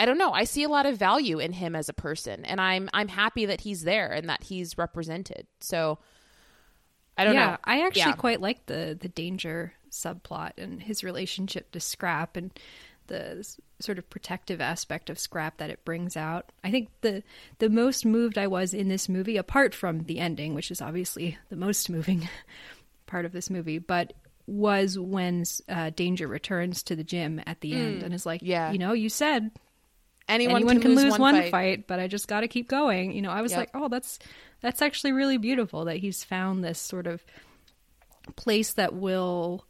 [0.00, 0.32] I don't know.
[0.32, 3.44] I see a lot of value in him as a person, and I'm I'm happy
[3.46, 5.46] that he's there and that he's represented.
[5.60, 5.98] So
[7.18, 7.40] I don't know.
[7.40, 7.56] yeah, know.
[7.64, 8.12] I actually Yeah.
[8.12, 12.50] quite like the the danger subplot and his relationship to Scrap and
[13.08, 13.46] the
[13.80, 16.46] sort of protective aspect of Scrap that it brings out.
[16.64, 17.22] I think the
[17.58, 21.36] the most moved I was in this movie, apart from the ending, which is obviously
[21.50, 22.26] the most moving
[23.06, 24.14] part of this movie, but
[24.46, 28.46] was when uh, Danger returns to the gym at the end and is like, Mm,
[28.46, 28.72] yeah.
[28.72, 29.50] you know, you said
[30.30, 31.50] anyone, anyone, can, lose, one, fight.
[31.50, 31.86] fight.
[31.86, 33.12] but I just got to keep going.
[33.12, 33.58] You know, I was Yep.
[33.58, 34.18] like, oh, that's
[34.60, 37.24] that's actually really beautiful that he's found this sort of
[38.36, 39.64] place that will,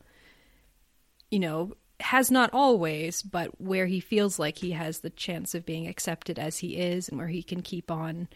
[1.31, 5.66] you know, has not always, but where he feels like he has the chance of
[5.66, 8.28] being accepted as he is, and where he can keep on,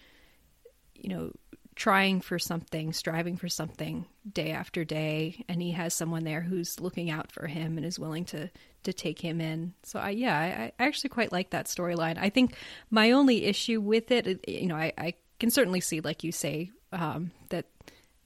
[0.94, 1.32] you know,
[1.76, 6.80] trying for something, striving for something day after day, and he has someone there who's
[6.80, 8.50] looking out for him and is willing to
[8.84, 9.72] to take him in.
[9.82, 12.18] So I yeah, I, I actually quite like that storyline.
[12.18, 12.56] I think
[12.90, 16.70] my only issue with it, you know, I, I can certainly see, like you say,
[16.92, 17.66] um, that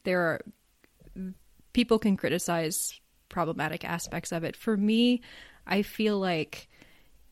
[0.05, 0.41] there are
[1.73, 4.57] people can criticize problematic aspects of it.
[4.57, 5.23] For me,
[5.67, 6.69] I feel like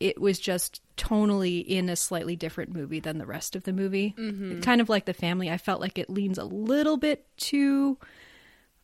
[0.01, 4.15] it was just tonally in a slightly different movie than the rest of the movie.
[4.63, 5.51] Kind of like the family.
[5.51, 7.99] I felt like it leans a little bit too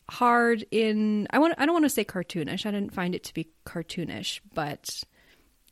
[0.09, 2.65] hard in I want I don't want to say cartoonish.
[2.65, 5.03] I didn't find it to be cartoonish, but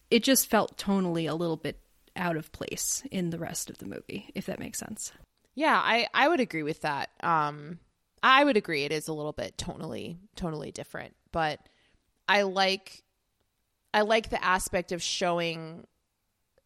[0.09, 1.79] it just felt tonally a little bit
[2.15, 5.11] out of place in the rest of the movie, if that makes sense.
[5.55, 7.09] Yeah, I I would agree with that.
[7.21, 7.79] Um,
[8.23, 11.59] I would agree it is a little bit tonally tonally different, but
[12.27, 13.03] I like
[13.93, 15.85] I like the aspect of showing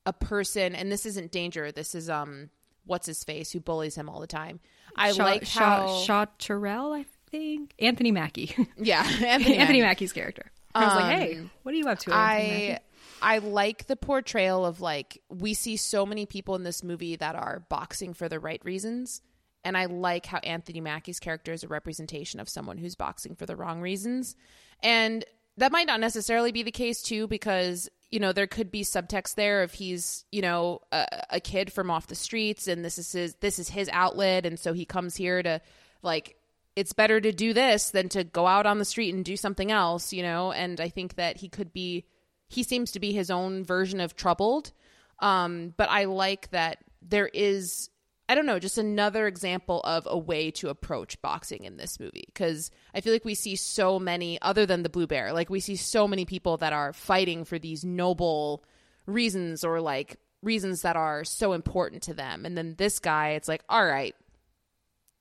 [0.05, 1.71] a person, and this isn't danger.
[1.71, 2.49] This is um,
[2.85, 4.59] what's his face who bullies him all the time.
[4.95, 9.81] I Shaw, like how Shaw Terrell, I think Anthony Mackie, yeah Anthony, Mackie.
[9.81, 10.51] Mackie's character.
[10.73, 12.13] I was like, hey, what are you up to?
[12.13, 12.83] Anthony I Mackie?
[13.21, 17.35] I like the portrayal of like we see so many people in this movie that
[17.35, 19.21] are boxing for the right reasons.
[19.63, 23.47] And I like how Anthony Mackie's character is a representation of someone who's boxing for
[23.47, 24.35] the wrong reasons.
[24.83, 25.25] And
[25.57, 29.35] that might not necessarily be the case too, because, you know, there could be subtext
[29.35, 33.11] there if he's, you know, a, a kid from off the streets and this is
[33.11, 35.61] his this is his outlet and so he comes here to
[36.01, 36.35] like
[36.75, 39.71] it's better to do this than to go out on the street and do something
[39.71, 40.51] else, you know?
[40.51, 42.05] And I think that he could be,
[42.49, 44.73] he seems to be his own version of troubled.
[45.19, 47.89] Um, but I like that there is,
[48.27, 52.27] I don't know, just another example of a way to approach boxing in this movie.
[52.33, 55.59] Cause I feel like we see so many, other than the Blue Bear, like we
[55.59, 58.63] see so many people that are fighting for these noble
[59.05, 62.45] reasons or like reasons that are so important to them.
[62.45, 64.15] And then this guy, it's like, all right,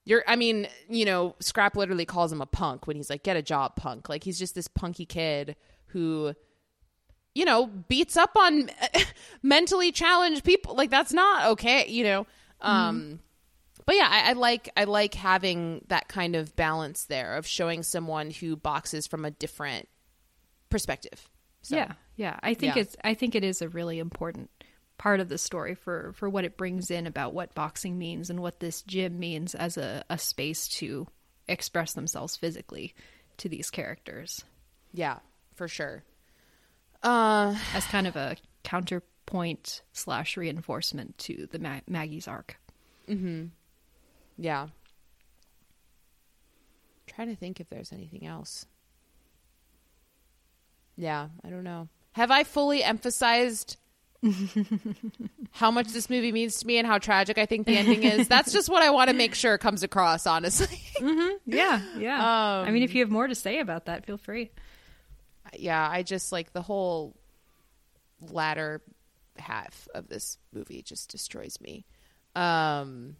[0.04, 3.36] you're, I mean, you know, Scrap literally calls him a punk when he's like, get
[3.36, 4.08] a job, punk.
[4.08, 5.56] Like, he's just this punky kid
[5.86, 6.34] who,
[7.34, 8.70] you know, beats up on
[9.42, 10.74] mentally challenged people.
[10.74, 12.26] Like, that's not okay, you know?
[12.64, 13.20] Um,
[13.86, 17.82] but yeah, I, I like, I like having that kind of balance there of showing
[17.82, 19.88] someone who boxes from a different
[20.70, 21.28] perspective.
[21.62, 22.38] So, Yeah, yeah.
[22.42, 22.82] I think Yeah.
[22.82, 24.50] it's I think it is a really important
[24.98, 28.40] part of the story for for what it brings in about what boxing means and
[28.40, 31.06] what this gym means as a, a space to
[31.48, 32.94] express themselves physically
[33.38, 34.44] to these characters
[34.92, 35.18] yeah,
[35.56, 36.04] for sure.
[37.02, 38.36] Uh, as kind of a
[39.26, 42.58] counterpoint slash reinforcement to the Ma- Maggie's arc.
[43.06, 43.46] Hmm.
[44.38, 44.68] yeah.
[47.06, 48.66] trying to think if there's anything else.
[50.96, 51.88] Yeah, I don't know.
[52.12, 53.76] Have I fully emphasized
[55.52, 58.26] how much this movie means to me and how tragic I think the ending is?
[58.26, 60.80] That's just what I want to make sure comes across, honestly.
[61.44, 62.24] Yeah, yeah.
[62.66, 64.50] I mean, if you have more to say about that, feel free.
[65.52, 67.14] yeah, I just like the whole
[68.20, 68.80] latter
[69.38, 71.84] half of this movie just destroys me.
[72.34, 73.16] Um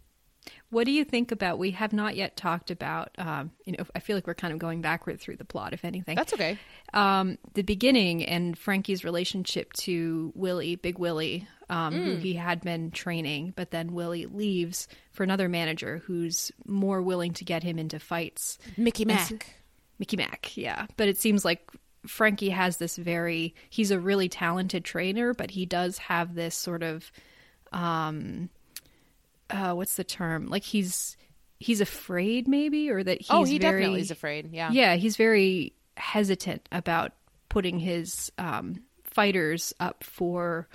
[0.69, 1.57] What do you think about?
[1.57, 3.09] We have not yet talked about.
[3.17, 5.83] Um, you know, I feel like we're kind of going backward through the plot, if
[5.83, 6.15] anything.
[6.15, 6.59] that's okay.
[6.93, 12.03] um, the beginning and Frankie's relationship to Willie, Big Willie, um, Mm.
[12.05, 17.33] who he had been training, but then Willie leaves for another manager who's more willing
[17.33, 18.59] to get him into fights.
[18.77, 19.55] Mickey And Mac.
[19.97, 20.85] Mickey Mack, yeah.
[20.95, 21.71] But it seems like
[22.07, 26.83] Frankie has this very he's a really talented trainer, but he does have this sort
[26.83, 27.11] of
[27.71, 28.49] um
[29.49, 30.47] uh what's the term?
[30.47, 31.17] Like he's
[31.59, 34.51] he's afraid maybe or that he's oh, he very definitely is afraid.
[34.51, 34.71] Yeah.
[34.71, 37.13] yeah, he's very hesitant about
[37.49, 40.67] putting his um, fighters up for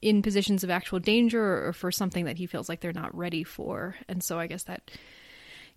[0.00, 3.42] in positions of actual danger or for something that he feels like they're not ready
[3.42, 3.96] for.
[4.08, 4.90] And so I guess that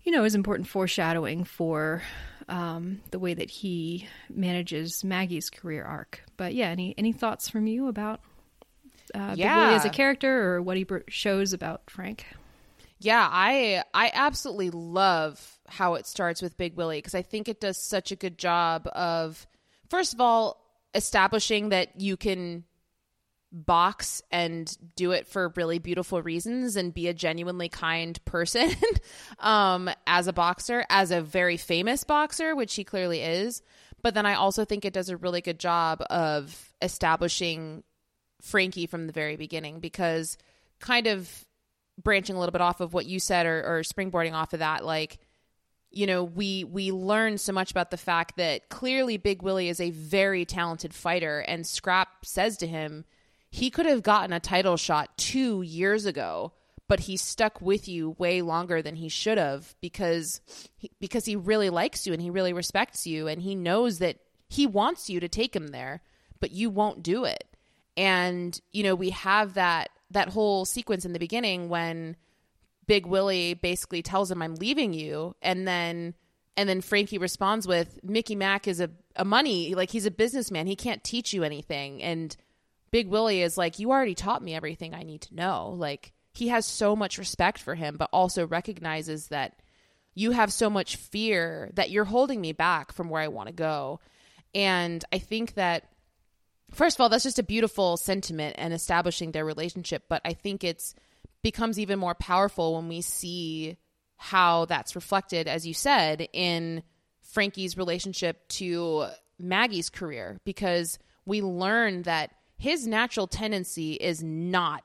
[0.02, 2.02] you know is important foreshadowing for
[2.48, 6.22] um, the way that he manages Maggie's career arc.
[6.36, 8.20] But yeah, any any thoughts from you about
[9.14, 12.26] uh, Big Willie as a character or what he shows about Frank?
[12.98, 17.60] Yeah, I I absolutely love how it starts with Big Willie because I think it
[17.60, 19.46] does such a good job of
[19.88, 20.64] first of all
[20.94, 22.64] establishing that you can
[23.50, 28.70] box and do it for really beautiful reasons and be a genuinely kind person
[29.38, 33.62] um as a boxer as a very famous boxer which he clearly is.
[34.02, 37.82] But then I also think it does a really good job of establishing
[38.40, 40.38] Frankie from the very beginning because
[40.78, 41.46] kind of
[42.02, 44.84] branching a little bit off of what you said or, or springboarding off of that
[44.84, 45.18] like
[45.90, 49.80] you know we we learn so much about the fact that clearly big willie is
[49.80, 53.04] a very talented fighter and scrap says to him
[53.50, 56.52] he could have gotten a title shot two years ago
[56.88, 60.40] but he stuck with you way longer than he should have because
[60.76, 64.16] he, because he really likes you and he really respects you and he knows that
[64.48, 66.00] he wants you to take him there
[66.40, 67.44] but you won't do it.
[67.96, 72.16] And you know we have that that whole sequence in the beginning when
[72.86, 75.34] big willie basically tells him i'm leaving you.
[75.42, 76.14] And then
[76.56, 80.66] and then frankie responds with mickey mack is a, a money like he's a businessman.
[80.66, 82.02] He can't teach you anything.
[82.02, 82.34] And
[82.90, 85.74] big willie is like you already taught me everything i need to know.
[85.76, 89.60] Like he has so much respect for him but also recognizes that
[90.14, 93.54] you have so much fear that you're holding me back from where i want to
[93.54, 94.00] go.
[94.54, 95.84] And i think that
[96.70, 100.64] first of all that's just a beautiful sentiment and establishing their relationship but i think
[100.64, 100.94] it's
[101.42, 103.76] becomes even more powerful when we see
[104.16, 106.82] how that's reflected as you said in
[107.22, 109.06] frankie's relationship to
[109.38, 114.84] maggie's career because we learn that his natural tendency is not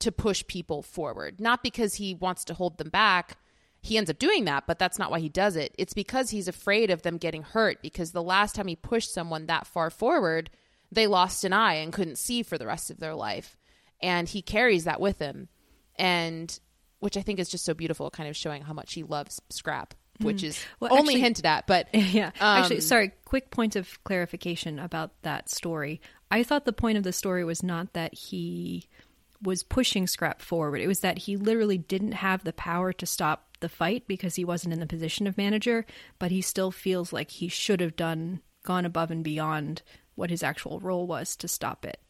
[0.00, 3.38] to push people forward not because he wants to hold them back
[3.84, 5.74] he ends up doing that, but that's not why he does it.
[5.76, 9.44] It's because he's afraid of them getting hurt because the last time he pushed someone
[9.44, 10.48] that far forward,
[10.90, 13.58] they lost an eye and couldn't see for the rest of their life.
[14.00, 15.48] And he carries that with him.
[15.96, 16.58] And
[17.00, 19.92] which I think is just so beautiful, kind of showing how much he loves Scrap,
[20.20, 22.30] which is Well, only actually- hinted at, but yeah.
[22.40, 26.00] Actually, Um, sorry, quick point of clarification about that story.
[26.30, 28.88] I thought the point of the story was not that he
[29.42, 30.80] was pushing Scrap forward.
[30.80, 34.44] It was that he literally didn't have the power to stop the fight because he
[34.44, 35.84] wasn't in the position of manager,
[36.18, 39.82] but he still feels like he should have done gone above and beyond
[40.14, 42.00] what his actual role was to stop it.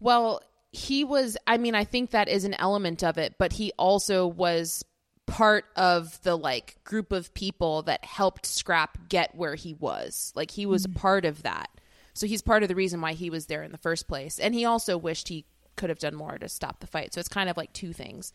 [0.00, 0.42] Well,
[0.72, 4.26] he was, I mean, I think that is an element of it, but he also
[4.26, 4.84] was
[5.26, 10.32] part of the like group of people that helped Scrap get where he was.
[10.34, 11.70] Like he was a part of that.
[12.12, 14.38] So he's part of the reason why he was there in the first place.
[14.38, 15.46] And he also wished he
[15.76, 17.12] could have done more to stop the fight.
[17.12, 18.32] So it's kind of like two things.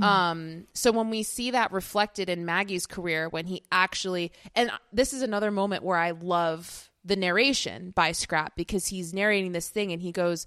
[0.00, 5.12] Um, so when we see that reflected in Maggie's career, when he actually, and this
[5.12, 9.92] is another moment where I love the narration by Scrap because he's narrating this thing
[9.92, 10.46] and he goes,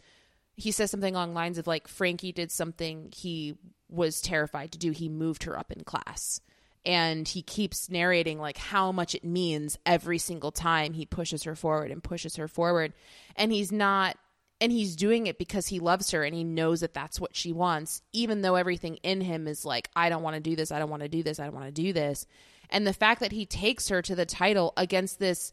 [0.55, 3.55] he says something along lines of like Frankie did something he
[3.89, 4.91] was terrified to do.
[4.91, 6.39] He moved her up in class.
[6.83, 11.55] And he keeps narrating like how much it means every single time he pushes her
[11.55, 12.93] forward and pushes her forward.
[13.35, 14.17] And he's not
[14.59, 17.51] and he's doing it because he loves her and he knows that that's what she
[17.51, 20.79] wants even though everything in him is like I don't want to do this, I
[20.79, 22.25] don't want to do this, I don't want to do this.
[22.69, 25.51] And the fact that he takes her to the title against this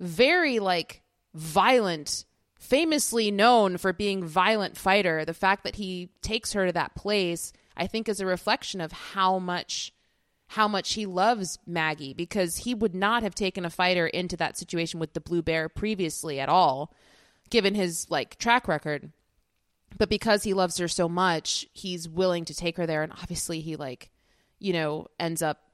[0.00, 1.02] very like
[1.34, 2.24] violent
[2.60, 7.52] famously known for being violent fighter the fact that he takes her to that place
[7.76, 9.92] i think is a reflection of how much
[10.50, 14.58] how much he loves Maggie because he would not have taken a fighter into that
[14.58, 16.92] situation with the Blue Bear previously at all,
[17.50, 19.12] given his like track record.
[19.96, 23.60] But because he loves her so much, he's willing to take her there and obviously
[23.60, 24.10] he like,
[24.58, 25.69] you know, ends up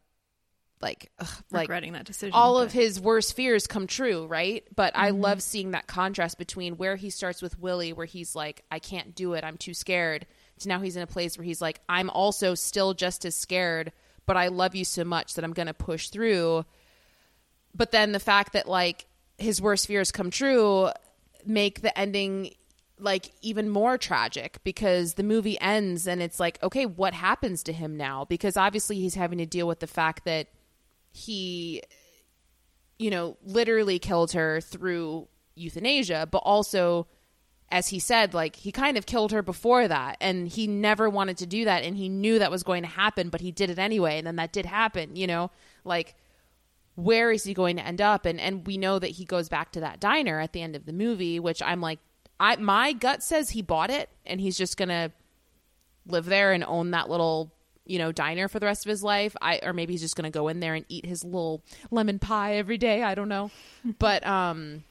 [0.83, 2.33] like ugh, like regretting that decision.
[2.35, 4.65] all but- of his worst fears come true, right?
[4.75, 5.21] But I Mm-hmm.
[5.23, 9.15] love seeing that contrast between where he starts with Willie, where he's like, I can't
[9.15, 10.27] do it, I'm too scared,
[10.61, 13.93] to now he's in a place where he's like, I'm also still just as scared,
[14.27, 16.65] but I love you so much that I'm going to push through.
[17.75, 19.07] But then the fact that like
[19.39, 20.91] his worst fears come true
[21.45, 22.55] make the ending
[22.99, 27.73] like even more tragic because the movie ends and it's like okay what happens to
[27.73, 30.49] him now because obviously he's having to deal with the fact that
[31.17, 31.83] he
[32.99, 37.07] you know literally killed her through euthanasia but also
[37.71, 41.37] as he said like he kind of killed her before that and he never wanted
[41.37, 43.79] to do that and he knew that was going to happen but he did it
[43.79, 45.51] anyway and then that did happen you know?
[45.85, 46.15] Like
[46.97, 48.25] where is he going to end up?
[48.25, 50.87] And and we know that he goes back to that diner at the end of
[50.87, 51.99] the movie which i'm like
[52.39, 55.11] i my gut says he bought it and he's just gonna
[56.07, 57.53] live there and own that little
[57.87, 59.37] you know diner for the rest of his life.
[59.41, 62.57] I or maybe he's just gonna go in there and eat his little lemon pie
[62.57, 63.03] every day.
[63.03, 63.51] I don't know.
[63.99, 64.85] But um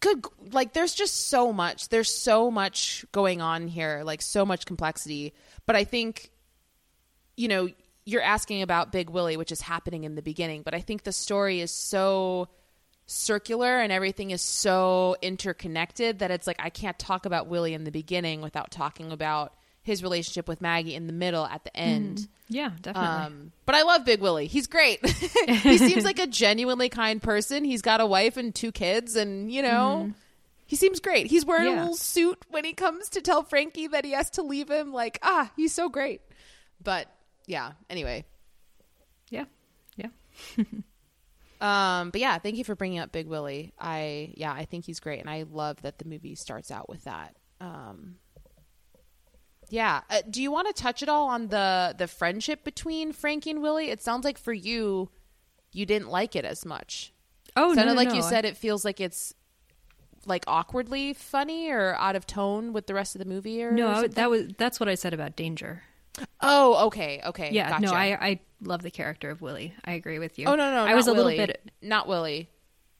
[0.00, 4.66] good like there's just so much there's so much going on here like so much
[4.66, 5.32] complexity.
[5.66, 6.30] But i think
[7.36, 7.68] you know
[8.04, 10.62] you're asking about big willie which is happening in the beginning.
[10.62, 12.48] But i think the story is so
[13.06, 17.84] circular and everything is so interconnected that it's like i can't talk about willie in
[17.84, 19.54] the beginning without talking about
[19.88, 23.08] his relationship with maggie in the middle at the end yeah, definitely.
[23.08, 24.46] um, but I love Big Willie.
[24.46, 25.06] He's great.
[25.46, 27.62] he seems like a genuinely kind person.
[27.62, 30.12] He's got a wife and two kids, and you know,
[30.66, 31.26] he seems great.
[31.26, 34.42] He's wearing a little suit when he comes to tell Frankie that he has to
[34.42, 34.92] leave him.
[34.92, 36.22] Like, ah, he's so great.
[36.82, 37.08] But
[37.46, 37.72] yeah.
[37.90, 38.24] Anyway,
[39.28, 39.44] yeah,
[39.96, 40.08] yeah.
[41.60, 43.74] um, but yeah, thank you for bringing up Big Willie.
[43.78, 47.04] I yeah, I think he's great, and I love that the movie starts out with
[47.04, 47.36] that.
[47.60, 48.16] Um,
[49.70, 50.00] yeah.
[50.10, 53.62] Uh, do you want to touch at all on the the friendship between Frankie and
[53.62, 53.90] Willie?
[53.90, 55.10] It sounds like for you,
[55.72, 57.12] you didn't like it as much.
[57.56, 58.14] Oh, no, Sounded no, like no.
[58.14, 59.34] you said it feels like it's
[60.26, 63.92] like awkwardly funny or out of tone with the rest of the movie or no,
[63.94, 64.10] something?
[64.12, 65.82] that was that's what I said about Danger.
[66.40, 67.92] oh okay okay Yeah, no.
[67.92, 69.72] I I love the character of Willie.
[69.84, 70.46] I agree with you.
[70.46, 71.70] oh no no I was a little bit.
[71.80, 72.50] not Willie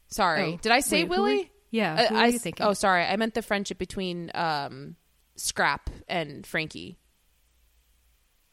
[0.08, 2.58] sorry Oh, did I say wait, who were Willie Yeah, Uh, I think.
[2.60, 4.96] oh sorry I meant the friendship between um
[5.38, 6.98] Scrap and Frankie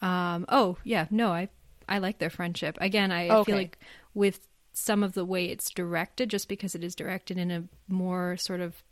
[0.01, 0.45] Um.
[0.49, 1.07] Oh, yeah.
[1.09, 1.49] No, I
[1.87, 2.77] I like their friendship.
[2.81, 3.43] Again, I Okay.
[3.45, 3.79] feel like
[4.13, 8.37] with some of the way it's directed, just because it is directed in a more
[8.37, 8.83] sort of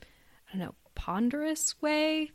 [0.49, 2.31] I don't know ponderous way,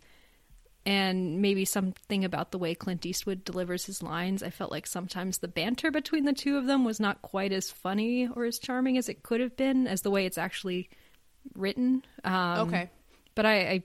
[0.87, 4.43] and maybe something about the way Clint Eastwood delivers his lines.
[4.43, 7.71] I felt like sometimes the banter between the two of them was not quite as
[7.71, 10.89] funny or as charming as it could have been, as the way it's actually
[11.55, 12.05] written.
[12.25, 12.91] Um, okay
[13.35, 13.83] but I, I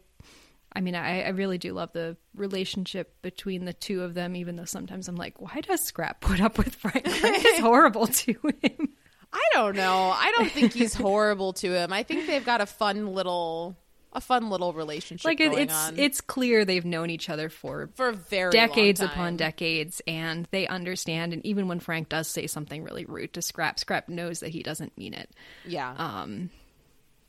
[0.75, 4.55] I mean, I, I really do love the relationship between the two of them, even
[4.55, 7.07] though sometimes I'm like, why does Scrap put up with Frank?
[7.07, 8.89] Frank is horrible to him.
[9.33, 12.67] I don't know I don't think he's horrible to him I think they've got a
[12.67, 13.75] fun little
[14.15, 17.89] a fun little relationship Like it, it's on it's clear they've known each other for
[17.95, 19.17] for very decades long time.
[19.17, 21.33] upon decades, and they understand.
[21.33, 24.61] And even when Frank does say something really rude to Scrap, Scrap knows that he
[24.61, 25.31] doesn't mean it.
[25.65, 26.51] yeah Um,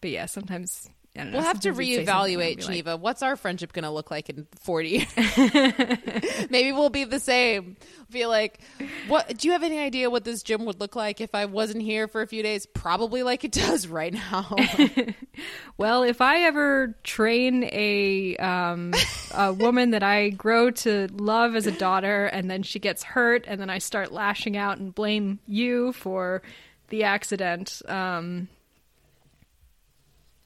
[0.02, 2.58] but yeah, sometimes know, We'll have to sometimes he'd say something and reevaluate I'd like,
[2.58, 2.96] Geneva.
[2.96, 5.06] What's our friendship going to look like in 40 years?
[6.50, 7.76] Maybe we'll be the same.
[8.10, 8.60] Be like,
[9.08, 11.82] what do you have any idea what this gym would look like if I wasn't
[11.82, 12.66] here for a few days?
[12.66, 14.56] Probably like it does right now.
[15.76, 18.92] Well, if I ever train a um,
[19.32, 23.44] a woman that I grow to love as a daughter, and then she gets hurt,
[23.48, 26.42] and then I start lashing out and blame you for
[26.90, 28.48] the accident, um,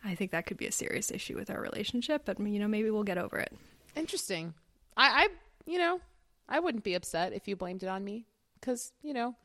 [0.09, 2.23] I think that could be a serious issue with our relationship.
[2.25, 3.53] But you know, maybe we'll get over it.
[3.95, 4.55] Interesting.
[4.97, 5.29] I, I,
[5.67, 6.01] you know,
[6.49, 8.27] I wouldn't be upset if you blamed it on me
[8.61, 9.37] because, you know,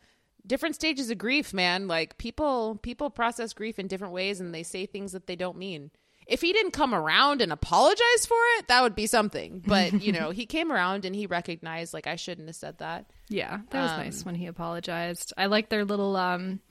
[0.47, 1.87] different stages of grief, man.
[1.87, 5.57] Like people, people process grief in different ways and they say things that they don't
[5.57, 5.91] mean.
[6.25, 9.61] If he didn't come around and apologize for it, that would be something.
[9.67, 13.11] But, you know, he came around and he recognized, like, I shouldn't have said that.
[13.27, 15.33] Yeah, that was Um, nice when he apologized.
[15.37, 16.61] I like their little um,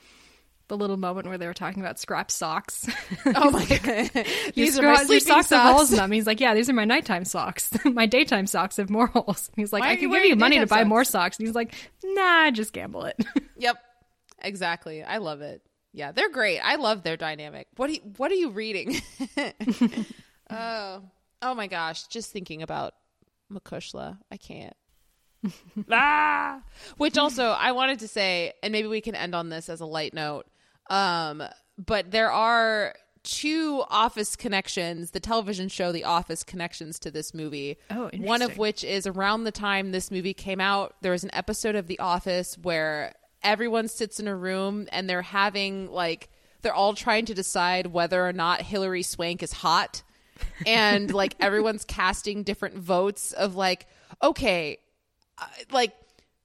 [0.73, 2.89] the little moment where they were talking about Scrap socks.
[3.27, 4.11] Oh my God.
[4.15, 4.25] Your
[4.55, 6.11] These are my sleeping socks, have holes in them.
[6.11, 7.71] He's like, yeah, these are my nighttime socks.
[7.85, 9.51] my daytime socks have more holes.
[9.55, 10.89] He's like, Why I can give you money to buy socks?
[10.89, 11.39] more socks.
[11.39, 13.17] And he's like, nah, just gamble it.
[13.59, 13.77] Yep.
[14.43, 15.03] Exactly.
[15.05, 15.63] I love it.
[15.93, 16.59] Yeah, they're great.
[16.61, 17.69] I love their dynamic.
[17.77, 19.01] What do you, what are you reading?
[20.51, 21.03] oh.
[21.43, 22.95] Oh my gosh, just thinking about
[23.51, 24.17] Mo Cuishle.
[24.31, 24.75] I can't.
[25.91, 26.63] ah!
[26.97, 29.87] Which also I wanted to say, and maybe we can end on this as a
[29.87, 30.47] light note.
[30.93, 31.43] Um,
[31.79, 37.79] but there are two Office connections, the television show The Office connections to this movie.
[37.91, 41.31] Oh, One of which is around the time this movie came out, there was an
[41.33, 46.29] episode of The Office where everyone sits in a room and they're having like
[46.61, 50.03] they're all trying to decide whether or not Hilary Swank is hot.
[50.67, 53.87] And like everyone's casting different votes of like,
[54.23, 54.79] okay,
[55.39, 55.93] uh, like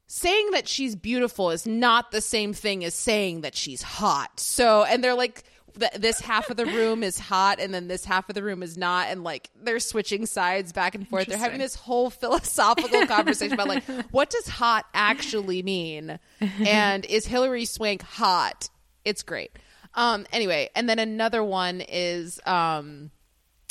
[0.08, 4.40] saying that she's beautiful is not the same thing as saying that she's hot.
[4.40, 5.44] So, and they're like,
[5.78, 8.64] th- this half of the room is hot, and then this half of the room
[8.64, 11.28] is not, and like they're switching sides back and forth.
[11.28, 17.28] They're having this whole philosophical conversation about like, what does hot actually mean, and is
[17.28, 18.70] Hilary Swank hot?
[19.06, 19.52] It's great.
[19.94, 20.26] Um.
[20.32, 23.12] Anyway, and then another one is um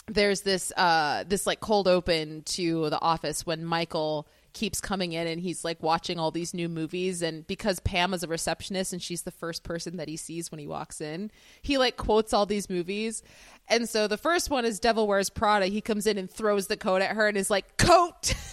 [0.08, 5.28] there's this uh this like cold open to the office when michael keeps coming in
[5.28, 7.22] and he's like watching all these new movies.
[7.22, 10.58] And because pam is a receptionist and she's the first person that he sees when
[10.58, 11.30] he walks in
[11.62, 13.22] he like quotes all these movies.
[13.68, 15.66] And so the first one is devil wears prada.
[15.66, 18.34] He comes in and throws the coat at her and is like coat!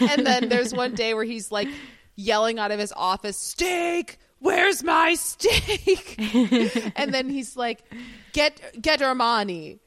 [0.00, 1.68] And then there's one day where he's like
[2.16, 4.18] yelling out of his office steak!
[4.40, 6.16] Where's my steak?
[6.96, 7.82] And then he's like
[8.32, 9.78] get get armani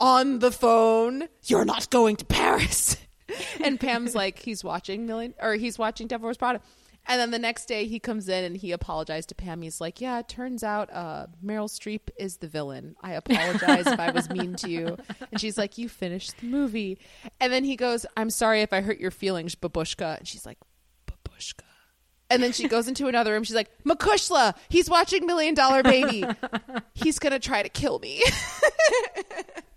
[0.00, 1.28] on the phone.
[1.44, 2.96] You're not going to Paris.
[3.64, 6.60] and Pam's like, he's watching Million or he's watching Devil Wears Prada.
[7.06, 9.62] And then the next day he comes in and he apologized to Pam.
[9.62, 12.94] He's like, Yeah, it turns out uh, Meryl Streep is the villain.
[13.02, 14.96] I apologize if I was mean to you.
[15.30, 16.98] And she's like, You finished the movie.
[17.40, 20.18] And then he goes, I'm sorry if I hurt your feelings, babushka.
[20.18, 20.58] And she's like,
[21.06, 21.62] Babushka.
[22.28, 23.42] And then she goes into another room.
[23.42, 26.24] She's like, Mo Cuishle, he's watching Million Dollar Baby.
[26.94, 28.22] He's going to try to kill me.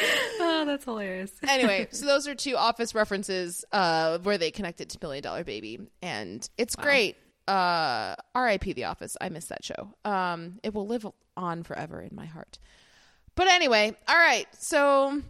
[0.42, 1.32] Oh, that's hilarious.
[1.48, 5.78] anyway, so those are two office references uh, where they connected to Million Dollar Baby,
[6.02, 7.16] and it's great.
[7.48, 8.72] Uh, R.I.P.
[8.74, 9.16] The Office.
[9.20, 9.94] I miss that show.
[10.04, 11.06] Um, it will live
[11.36, 12.58] on forever in my heart.
[13.34, 14.46] But anyway, all right.
[14.58, 15.22] So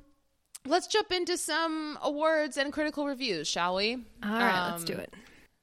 [0.66, 3.94] let's jump into some awards and critical reviews, shall we?
[4.22, 5.14] All right, let's Um, do it.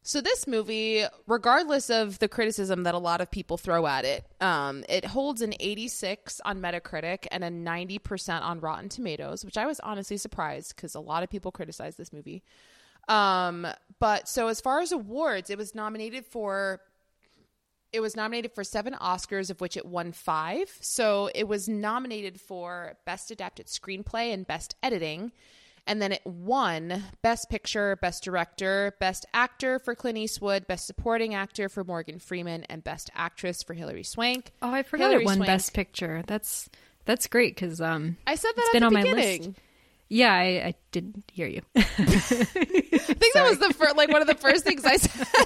[0.07, 4.23] So this movie, regardless of the criticism that a lot of people throw at it,
[4.39, 9.65] um, it holds an 86 on Metacritic and a 90% on Rotten Tomatoes, which I
[9.65, 12.41] was honestly surprised because a lot of people criticize this movie.
[13.09, 13.67] Um,
[13.99, 16.79] but so as far as awards, it was nominated for
[17.91, 20.69] it was nominated for seven Oscars, of which it won five.
[20.79, 25.33] So it was nominated for Best Adapted Screenplay and Best Editing.
[25.87, 31.33] And then it won Best Picture, Best Director, Best Actor for Clint Eastwood, Best Supporting
[31.33, 34.51] Actor for Morgan Freeman, and Best Actress for Hilary Swank.
[34.61, 36.23] Oh, I forgot Hilary it won Swank- Best Picture.
[36.27, 36.69] That's
[37.05, 39.49] that's great because um, I said that it's at been the on my list.
[40.09, 41.61] Yeah, I, I didn't hear you.
[41.75, 45.27] I think that was the first, like one of the first things I said.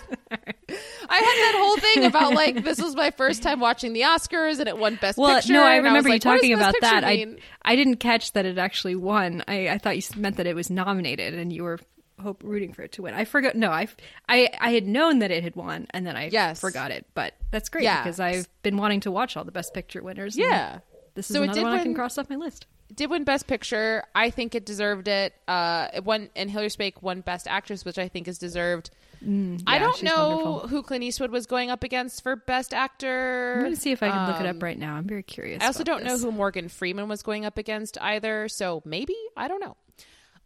[1.10, 4.60] I had that whole thing about like this was my first time watching the Oscars
[4.60, 5.54] and it won Best well, Picture.
[5.54, 7.04] no, I remember you like, what talking about that.
[7.04, 7.40] I mean?
[7.64, 9.44] I didn't catch that it actually won.
[9.48, 11.80] I, I thought you meant that it was nominated and you were
[12.22, 13.16] hope rooting for it to win.
[13.16, 13.56] I forgot.
[13.56, 13.88] No, I
[14.30, 16.62] I I had known that it had won and then I Yes.
[16.62, 17.06] forgot it.
[17.16, 18.04] But that's great Yeah.
[18.04, 20.38] because I've been wanting to watch all the Best Picture winners.
[20.38, 20.80] Yeah.
[21.16, 22.66] This is So it another did one I can win- cross off my list.
[22.94, 24.04] did win Best Picture.
[24.16, 25.34] I think it deserved it.
[25.48, 28.90] Uh, it won, and Hilary Swank won Best Actress, which I think is deserved.
[29.22, 30.68] I Mm, yeah, don't know wonderful.
[30.70, 33.54] who Clint Eastwood was going up against for Best Actor.
[33.58, 34.96] I'm going to see if I can look it Um, up right now.
[34.96, 35.62] I'm very curious.
[35.62, 38.48] I also don't know who Morgan Freeman was going up against either.
[38.48, 39.78] So maybe I don't know.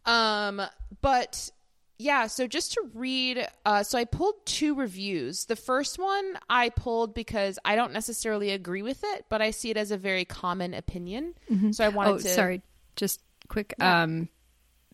[0.04, 0.60] Um,
[1.00, 1.50] but
[1.98, 2.26] yeah.
[2.26, 5.46] So just to read, uh, so I pulled two reviews.
[5.46, 9.70] The first one I pulled because I don't necessarily agree with it, but I see
[9.70, 11.34] it as a very common opinion.
[11.72, 12.28] So I wanted Oh, to.
[12.28, 12.62] sorry.
[12.96, 13.74] Just quick.
[13.80, 14.28] Um,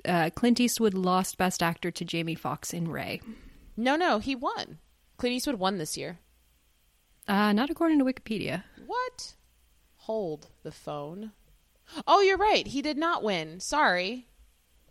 [0.05, 3.21] uh, Clint Eastwood lost Best Actor to Jamie Foxx in Ray.
[3.77, 4.79] No, no, he won.
[5.17, 6.19] Clint Eastwood won this year.
[7.29, 8.65] Uh, not according to Wikipedia.
[8.87, 9.35] What?
[9.99, 11.31] Hold the phone.
[12.07, 12.67] Oh, you're right.
[12.67, 13.61] He did not win.
[13.61, 14.27] Sorry.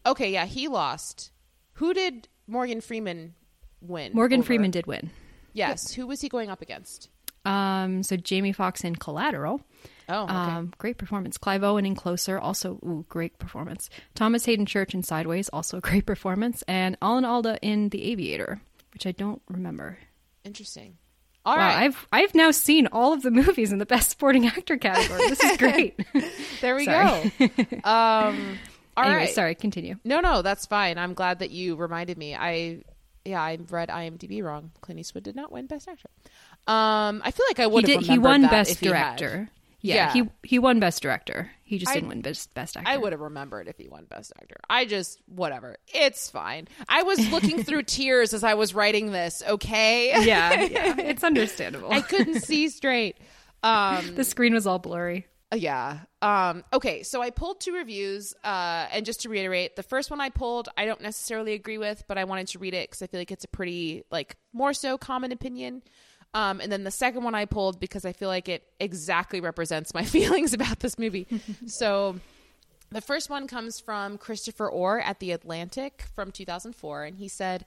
[0.06, 1.32] Okay, yeah, he lost.
[1.74, 3.36] Who did Morgan Freeman
[3.82, 4.14] win?
[4.14, 4.48] Morgan over?
[4.48, 5.10] Freeman did win.
[5.54, 5.94] Yes.
[5.94, 7.10] Who was he going up against?
[7.44, 9.62] Um, so Jamie Foxx in Collateral.
[10.08, 10.34] Oh, okay.
[10.34, 11.38] Um, great performance.
[11.38, 13.90] Clive Owen in Closer, also ooh, great performance.
[14.14, 16.64] Thomas Haden Church in Sideways, also a great performance.
[16.68, 18.62] And Alan Alda in The Aviator,
[18.94, 19.98] which I don't remember.
[20.44, 20.98] Interesting.
[21.44, 21.84] All wow, right.
[21.86, 25.30] I've I've now seen all of the movies in the Best Supporting Actor category.
[25.30, 26.00] This is great.
[26.62, 27.24] there we go.
[27.84, 28.60] Um,
[28.98, 29.12] all right.
[29.18, 29.56] anyway, sorry.
[29.56, 29.96] Continue.
[30.04, 30.98] No, no, that's fine.
[30.98, 32.36] I'm glad that you reminded me.
[32.36, 32.84] I,
[33.26, 34.72] yeah, I read IMDb wrong.
[34.82, 36.10] Clint Eastwood did not win Best Actor.
[36.68, 38.10] Um, I feel like I He would have did.
[38.10, 38.88] He won Best if he.
[38.88, 39.50] Director.
[39.84, 40.14] Yeah, Yeah.
[40.14, 41.50] he he won Best Director.
[41.64, 42.88] He just I- didn't win best best actor.
[42.90, 44.58] I would have remembered if he won Best Actor.
[44.70, 45.78] I just, whatever.
[45.88, 46.68] It's fine.
[46.88, 50.10] I was looking through tears as I was writing this, okay?
[50.26, 51.92] Yeah, yeah, it's understandable.
[51.92, 53.18] I couldn't see straight.
[53.64, 55.28] Um, the screen was all blurry.
[55.54, 56.00] yeah.
[56.22, 58.34] Um, okay, so I pulled two reviews.
[58.44, 62.04] Uh, and just to reiterate, the first one I pulled, I don't necessarily agree with,
[62.08, 64.74] but I wanted to read it because I feel like it's a pretty, like, more
[64.74, 65.82] so common opinion.
[66.34, 69.94] Um, and then the second one I pulled because I feel like it exactly represents
[69.94, 71.28] my feelings about this movie.
[71.66, 72.20] so
[72.92, 77.66] the first one comes from Christopher Orr at The Atlantic from 2004, and he said,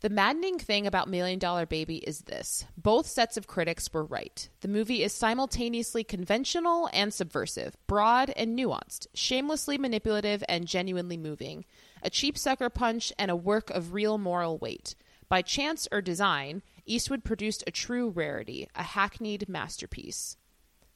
[0.00, 4.48] The maddening thing about Million Dollar Baby is this both sets of critics were right.
[4.62, 11.66] The movie is simultaneously conventional and subversive, broad and nuanced, shamelessly manipulative and genuinely moving,
[12.02, 14.94] a cheap sucker punch and a work of real moral weight.
[15.28, 20.36] By chance or design, Eastwood produced a true rarity, a hackneyed masterpiece.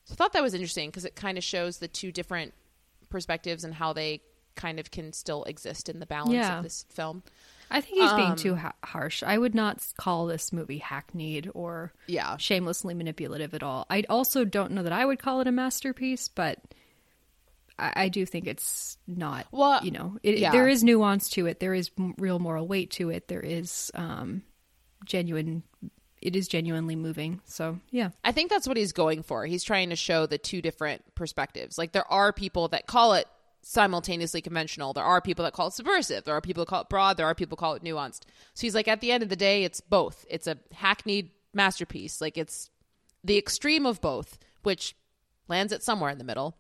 [0.07, 2.55] So I thought that was interesting because it kind of shows the two different
[3.11, 4.23] perspectives and how they
[4.55, 6.57] kind of can still exist in the balance Yeah.
[6.59, 7.23] of this film.
[7.71, 9.23] I think he's being Um, too ha- harsh.
[9.23, 12.37] I would not call this movie hackneyed or Yeah.
[12.37, 13.87] shamelessly manipulative at all.
[13.91, 16.59] I also don't know that I would call it a masterpiece, but
[17.79, 19.47] I, I do think it's not.
[19.51, 20.53] Well, you know, it, yeah.
[20.53, 21.59] there is nuance to it.
[21.61, 23.27] There is m- real moral weight to it.
[23.29, 24.43] There is um,
[25.05, 25.63] genuine.
[26.23, 27.41] It is genuinely moving.
[27.45, 29.45] So yeah, I think that's what he's going for.
[29.45, 31.77] He's trying to show the two different perspectives.
[31.77, 33.27] Like there are people that call it
[33.65, 34.93] simultaneously conventional.
[34.93, 36.25] There are people that call it subversive.
[36.25, 37.17] There are people that call it broad.
[37.17, 38.23] There are people call it nuanced.
[38.55, 40.25] So he's like, at the end of the day, it's both.
[40.29, 42.21] It's a hackneyed masterpiece.
[42.21, 42.71] Like it's
[43.23, 44.95] the extreme of both, which
[45.49, 46.57] lands it somewhere in the middle,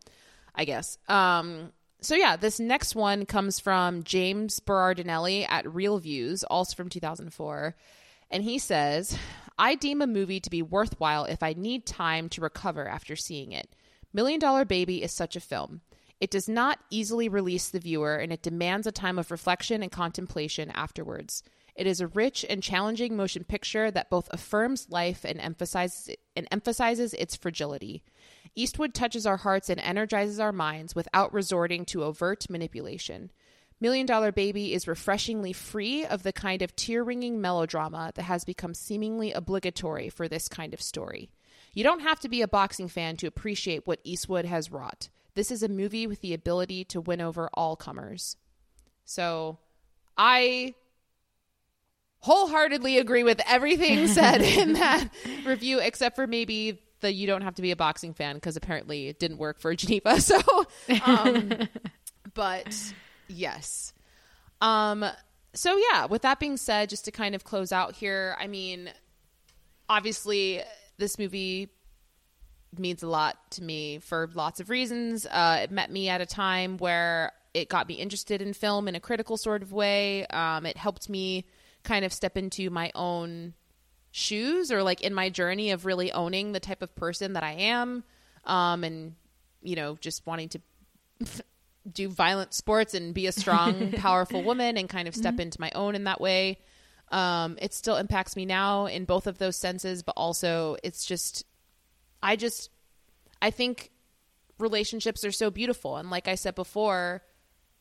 [0.54, 0.98] I guess.
[1.08, 7.74] Um, so yeah, this next one comes from James Berardinelli at ReelViews, also from 2004.
[8.30, 9.16] And he says,
[9.58, 13.52] I deem a movie to be worthwhile if I need time to recover after seeing
[13.52, 13.68] it.
[14.12, 15.80] Million Dollar Baby is such a film.
[16.20, 19.90] It does not easily release the viewer and it demands a time of reflection and
[19.90, 21.42] contemplation afterwards.
[21.74, 26.46] It is a rich and challenging motion picture that both affirms life and emphasizes and
[26.50, 28.04] emphasizes its fragility.
[28.54, 33.32] Eastwood touches our hearts and energizes our minds without resorting to overt manipulation.
[33.80, 38.44] Million Dollar Baby is refreshingly free of the kind of tear wringing melodrama that has
[38.44, 41.28] become seemingly obligatory for this kind of story.
[41.72, 45.08] You don't have to be a boxing fan to appreciate what Eastwood has wrought.
[45.34, 48.36] This is a movie with the ability to win over all comers.
[49.04, 49.58] So
[50.16, 50.74] I
[52.20, 55.08] wholeheartedly agree with everything said in that
[55.44, 59.08] review, except for maybe the you don't have to be a boxing fan because apparently
[59.08, 60.20] it didn't work for Geneva.
[60.20, 60.40] So,
[61.04, 61.68] um,
[62.32, 62.94] but
[63.28, 63.92] yes.
[64.60, 65.04] Um,
[65.52, 68.90] so yeah, with that being said, just to kind of close out here, I mean,
[69.88, 70.62] obviously
[70.96, 71.68] this movie
[72.78, 75.26] means a lot to me for lots of reasons.
[75.26, 78.94] Uh, it met me at a time where it got me interested in film in
[78.94, 80.26] a critical sort of way.
[80.26, 81.46] Um, it helped me
[81.84, 83.54] kind of step into my own
[84.10, 87.52] shoes or like in my journey of really owning the type of person that I
[87.52, 88.04] am
[88.44, 89.14] um, and,
[89.62, 90.60] you know, just wanting to
[91.92, 95.70] do violent sports and be a strong, powerful woman and kind of step into my
[95.74, 96.58] own in that way.
[97.10, 101.44] Um, it still impacts me now in both of those senses, but also it's just,
[102.24, 102.70] I just,
[103.42, 103.90] I think
[104.58, 105.98] relationships are so beautiful.
[105.98, 107.22] And like I said before,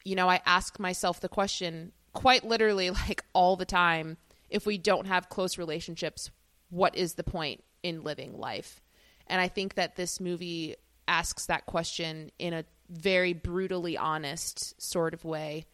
[0.03, 4.17] you know, I ask myself the question quite literally like all the time
[4.49, 6.29] if we don't have close relationships,
[6.69, 8.81] what is the point in living life?
[9.27, 10.75] And I think that this movie
[11.07, 15.65] asks that question in a very brutally honest sort of way.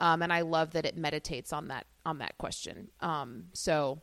[0.00, 2.88] Um, and I love that it meditates on that on that question.
[3.00, 4.02] Um, so,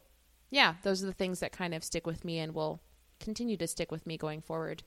[0.49, 2.81] yeah, those are the things that kind of stick with me and will
[3.19, 4.83] continue to stick with me going forward.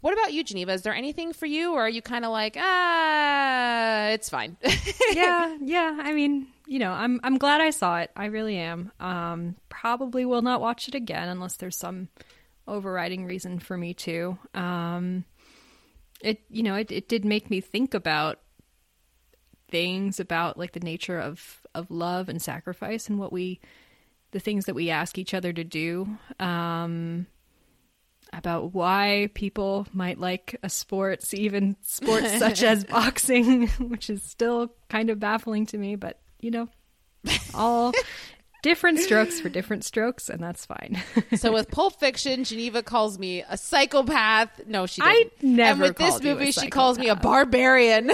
[0.00, 0.72] What about you, Geneva?
[0.72, 4.56] Is there anything for you, or are you kind of like, ah, it's fine?
[5.12, 5.98] yeah, yeah.
[6.00, 8.10] I mean, you know, I'm I'm glad I saw it.
[8.14, 8.92] I really am.
[9.00, 12.08] Um, probably will not watch it again unless there's some
[12.68, 14.38] overriding reason for me to.
[14.54, 15.24] Um,
[16.20, 18.40] it you know it it did make me think about
[19.68, 23.60] things about like the nature of of love and sacrifice and what we
[24.30, 26.06] the things that we ask each other to do.
[26.38, 27.26] Um,
[28.32, 34.72] about why people might like a sports, even sports such as boxing, which is still
[34.88, 36.68] kind of baffling to me, but you know,
[37.54, 37.92] all
[38.62, 41.02] different strokes for different strokes, and that's fine.
[41.36, 44.66] so with Pulp Fiction, Geneva calls me a psychopath.
[44.66, 45.56] No, she I didn't.
[45.56, 48.10] never And with this called you a movie, she calls me a barbarian.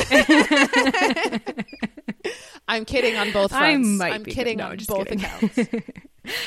[2.66, 3.88] I'm kidding on both fronts.
[3.88, 5.24] I might I'm be, kidding no, on both kidding.
[5.24, 5.58] accounts.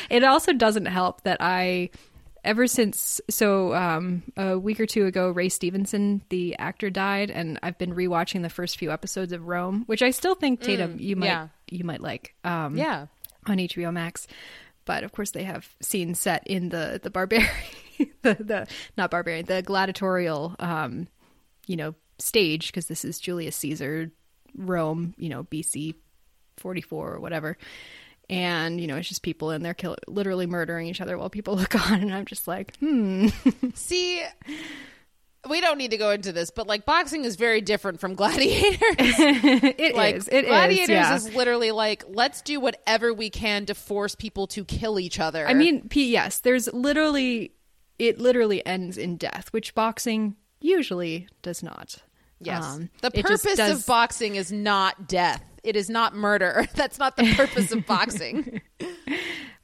[0.10, 1.92] it also doesn't help that I
[2.48, 7.60] ever since so um, a week or two ago, Ray Stevenson, the actor, died, and
[7.62, 11.16] I've been rewatching the first few episodes of Rome, which I still think Tatum you
[11.18, 11.50] might yeah.
[11.70, 12.34] you might like.
[12.44, 13.08] Um, Yeah.
[13.46, 14.28] on HBO Max.
[14.86, 17.50] But of course, they have scenes set in the the barbarian,
[18.22, 18.68] the the
[18.98, 21.08] not barbarian, the gladiatorial, um,
[21.68, 24.10] you know, stage because this is Julius Caesar,
[24.56, 25.96] Rome, you know, BC
[26.56, 27.58] forty four or whatever.
[28.30, 31.56] And you know, it's just people in there, kill, literally murdering each other while people
[31.58, 33.28] look on, and I'm just like, hmm.
[33.74, 34.24] See,
[35.50, 38.80] we don't need to go into this, but like boxing is very different from gladiators.
[39.00, 40.28] It like is.
[40.28, 40.50] It is.
[40.50, 41.16] gladiators yeah.
[41.16, 45.48] is literally like let's do whatever we can to force people to kill each other.
[45.48, 47.54] I mean, P- yes, there's literally,
[48.00, 51.98] it literally ends in death, which boxing usually does not.
[52.40, 55.44] Yes, Um, the purpose does- of boxing is not death.
[55.64, 56.66] It is not murder.
[56.76, 58.62] That's not the purpose of boxing.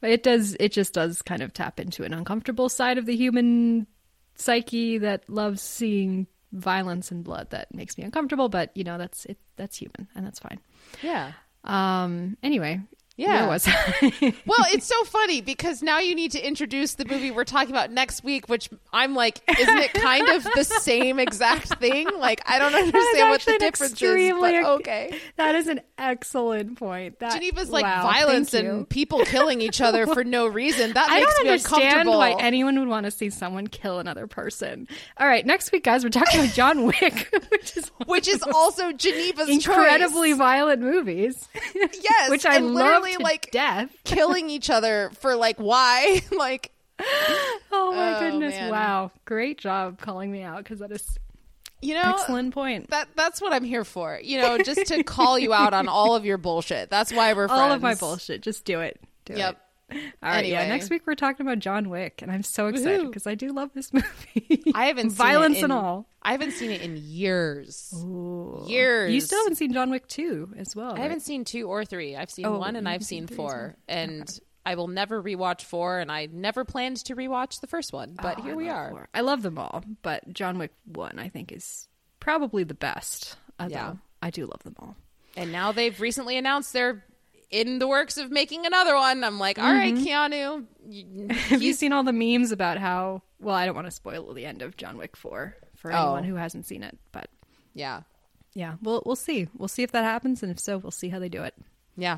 [0.02, 0.58] But it does.
[0.60, 3.88] It just does kind of tap into an uncomfortable side of the human
[4.36, 7.52] psyche that loves seeing violence and blood.
[7.52, 8.50] That makes me uncomfortable.
[8.50, 9.38] But you know, that's it.
[9.56, 10.60] That's human, and that's fine.
[11.02, 11.32] Yeah.
[11.64, 12.36] Um.
[12.44, 12.82] Anyway.
[13.16, 13.42] Yeah.
[13.42, 14.34] Where was I?
[14.46, 17.92] Well, it's so funny because now you need to introduce the movie we're talking about
[17.92, 22.08] next week, which I'm like, isn't it kind of the same exact thing?
[22.18, 25.18] Like, I don't understand what the difference is, but okay.
[25.38, 27.20] that is an excellent point.
[27.20, 30.94] That Geneva's like wow, violence and people killing each other for no reason.
[30.94, 32.18] That I makes don't me understand uncomfortable.
[32.18, 34.88] why anyone would want to see someone kill another person.
[35.18, 38.92] All right, next week, guys, we're talking about John Wick, which is which is also
[38.92, 40.38] Geneva's incredibly choice.
[40.38, 41.48] violent movies.
[41.76, 43.90] yes, which I love literally like death.
[44.04, 46.22] killing each other for like why?
[46.38, 46.72] like
[47.72, 48.54] Oh my Oh, goodness!
[48.54, 48.70] man.
[48.72, 51.18] Wow, great job calling me out because that is
[51.82, 52.90] you know excellent point.
[52.92, 54.20] that that's what I'm here for.
[54.24, 56.90] You know, just to call you out on all of your bullshit.
[56.90, 57.62] That's why we're friends.
[57.62, 58.42] All of my bullshit.
[58.42, 59.02] Just do it.
[59.26, 59.60] Do Yep.
[60.24, 60.46] All right.
[60.46, 60.68] Yeah.
[60.68, 63.72] Next week we're talking about John Wick, and I'm so excited because I do love
[63.74, 64.64] this movie.
[64.74, 66.08] I haven't seen violence it in, and all.
[66.22, 67.94] I haven't seen it in years.
[67.98, 68.64] Ooh.
[68.68, 69.14] Years.
[69.14, 70.96] You still haven't seen John Wick two as well.
[70.96, 72.16] I haven't seen two or three.
[72.16, 73.76] I've seen Oh, one and I've seen seen four.
[73.88, 74.28] And
[74.66, 78.16] I will never rewatch four, and I never planned to rewatch the first one.
[78.22, 78.90] But Oh, here I we are.
[78.92, 79.10] four.
[79.14, 81.88] I love them all, but John Wick one I think is
[82.20, 83.36] probably the best.
[83.60, 83.94] Although Yeah.
[84.22, 84.96] I do love them all.
[85.36, 87.04] And now they've recently announced they're
[87.54, 89.24] in the works of making another one.
[89.24, 90.66] I'm like, all right, Keanu.
[90.90, 93.22] you- Have you seen all the memes about how?
[93.40, 95.96] Well, I don't want to spoil the end of John Wick four for Oh.
[95.98, 97.28] anyone who hasn't seen it, but
[97.74, 98.02] yeah.
[98.54, 99.48] yeah, we'll we'll see.
[99.58, 101.54] We'll see if that happens, and if so, we'll see how they do it.
[101.98, 102.18] Yeah.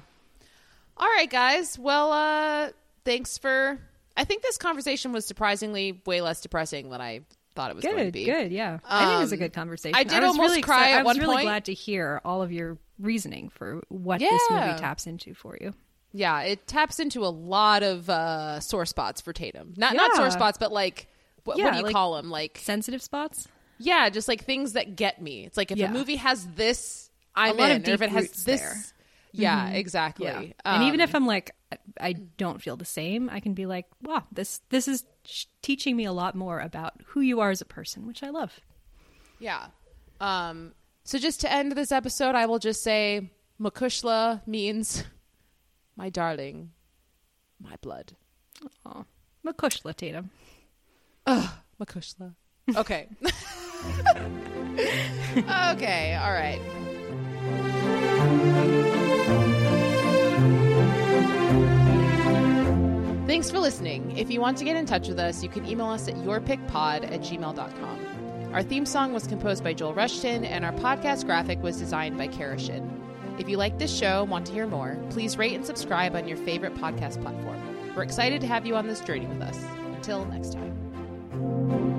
[0.98, 1.78] All right, guys.
[1.78, 2.70] Well, uh,
[3.04, 3.78] thanks for.
[4.18, 7.22] I think this conversation was surprisingly way less depressing than I
[7.54, 8.24] thought it was going to be.
[8.26, 8.80] good, yeah.
[8.86, 9.96] I think it was a Um, good conversation.
[9.96, 11.46] I did was almost really cry at I was really point.
[11.46, 15.74] glad to hear all of your reasoning for what this movie taps into for you.
[16.14, 19.74] Yeah, it taps into a lot of uh, sore spots for Tatum.
[19.76, 21.08] Not not sore spots, but like
[21.44, 22.30] what, Yeah, what do you like- call them?
[22.32, 23.48] Like Sensitive spots.
[23.78, 25.46] yeah, just like things that get me.
[25.46, 25.90] It's like if Yeah.
[25.90, 27.82] a movie has this, I'm in.
[27.88, 28.76] or if it has this, there.
[29.34, 30.28] yeah, exactly.
[30.28, 30.42] Yeah.
[30.64, 33.66] and even Um, if I'm like, I- I don't feel the same, I can be
[33.66, 35.04] like, wow, this this is
[35.62, 38.60] teaching me a lot more about who you are as a person, which I love.
[39.40, 39.68] Yeah.
[40.22, 40.74] Um,
[41.06, 45.04] so just to end this episode, I will just say Mo Cuishle means
[45.96, 46.72] my darling,
[47.62, 48.14] my blood.
[48.84, 49.06] Mo
[49.54, 50.32] Cuishle Tatum.
[51.28, 51.50] Ugh,
[51.80, 52.34] Mo Cuishle.
[52.76, 53.08] Okay.
[55.38, 56.60] okay, all right.
[63.28, 64.18] Thanks for listening.
[64.18, 67.12] If you want to get in touch with us, you can email us at yourpickpod
[67.12, 68.15] at gmail.com.
[68.56, 72.28] Our theme song was composed by Joel Rushton, and our podcast graphic was designed by
[72.28, 72.90] Kara Shin.
[73.38, 76.26] If you like this show and want to hear more, please rate and subscribe on
[76.26, 77.62] your favorite podcast platform.
[77.98, 79.62] We're excited to have you on this journey with us.
[79.98, 81.95] Until next time.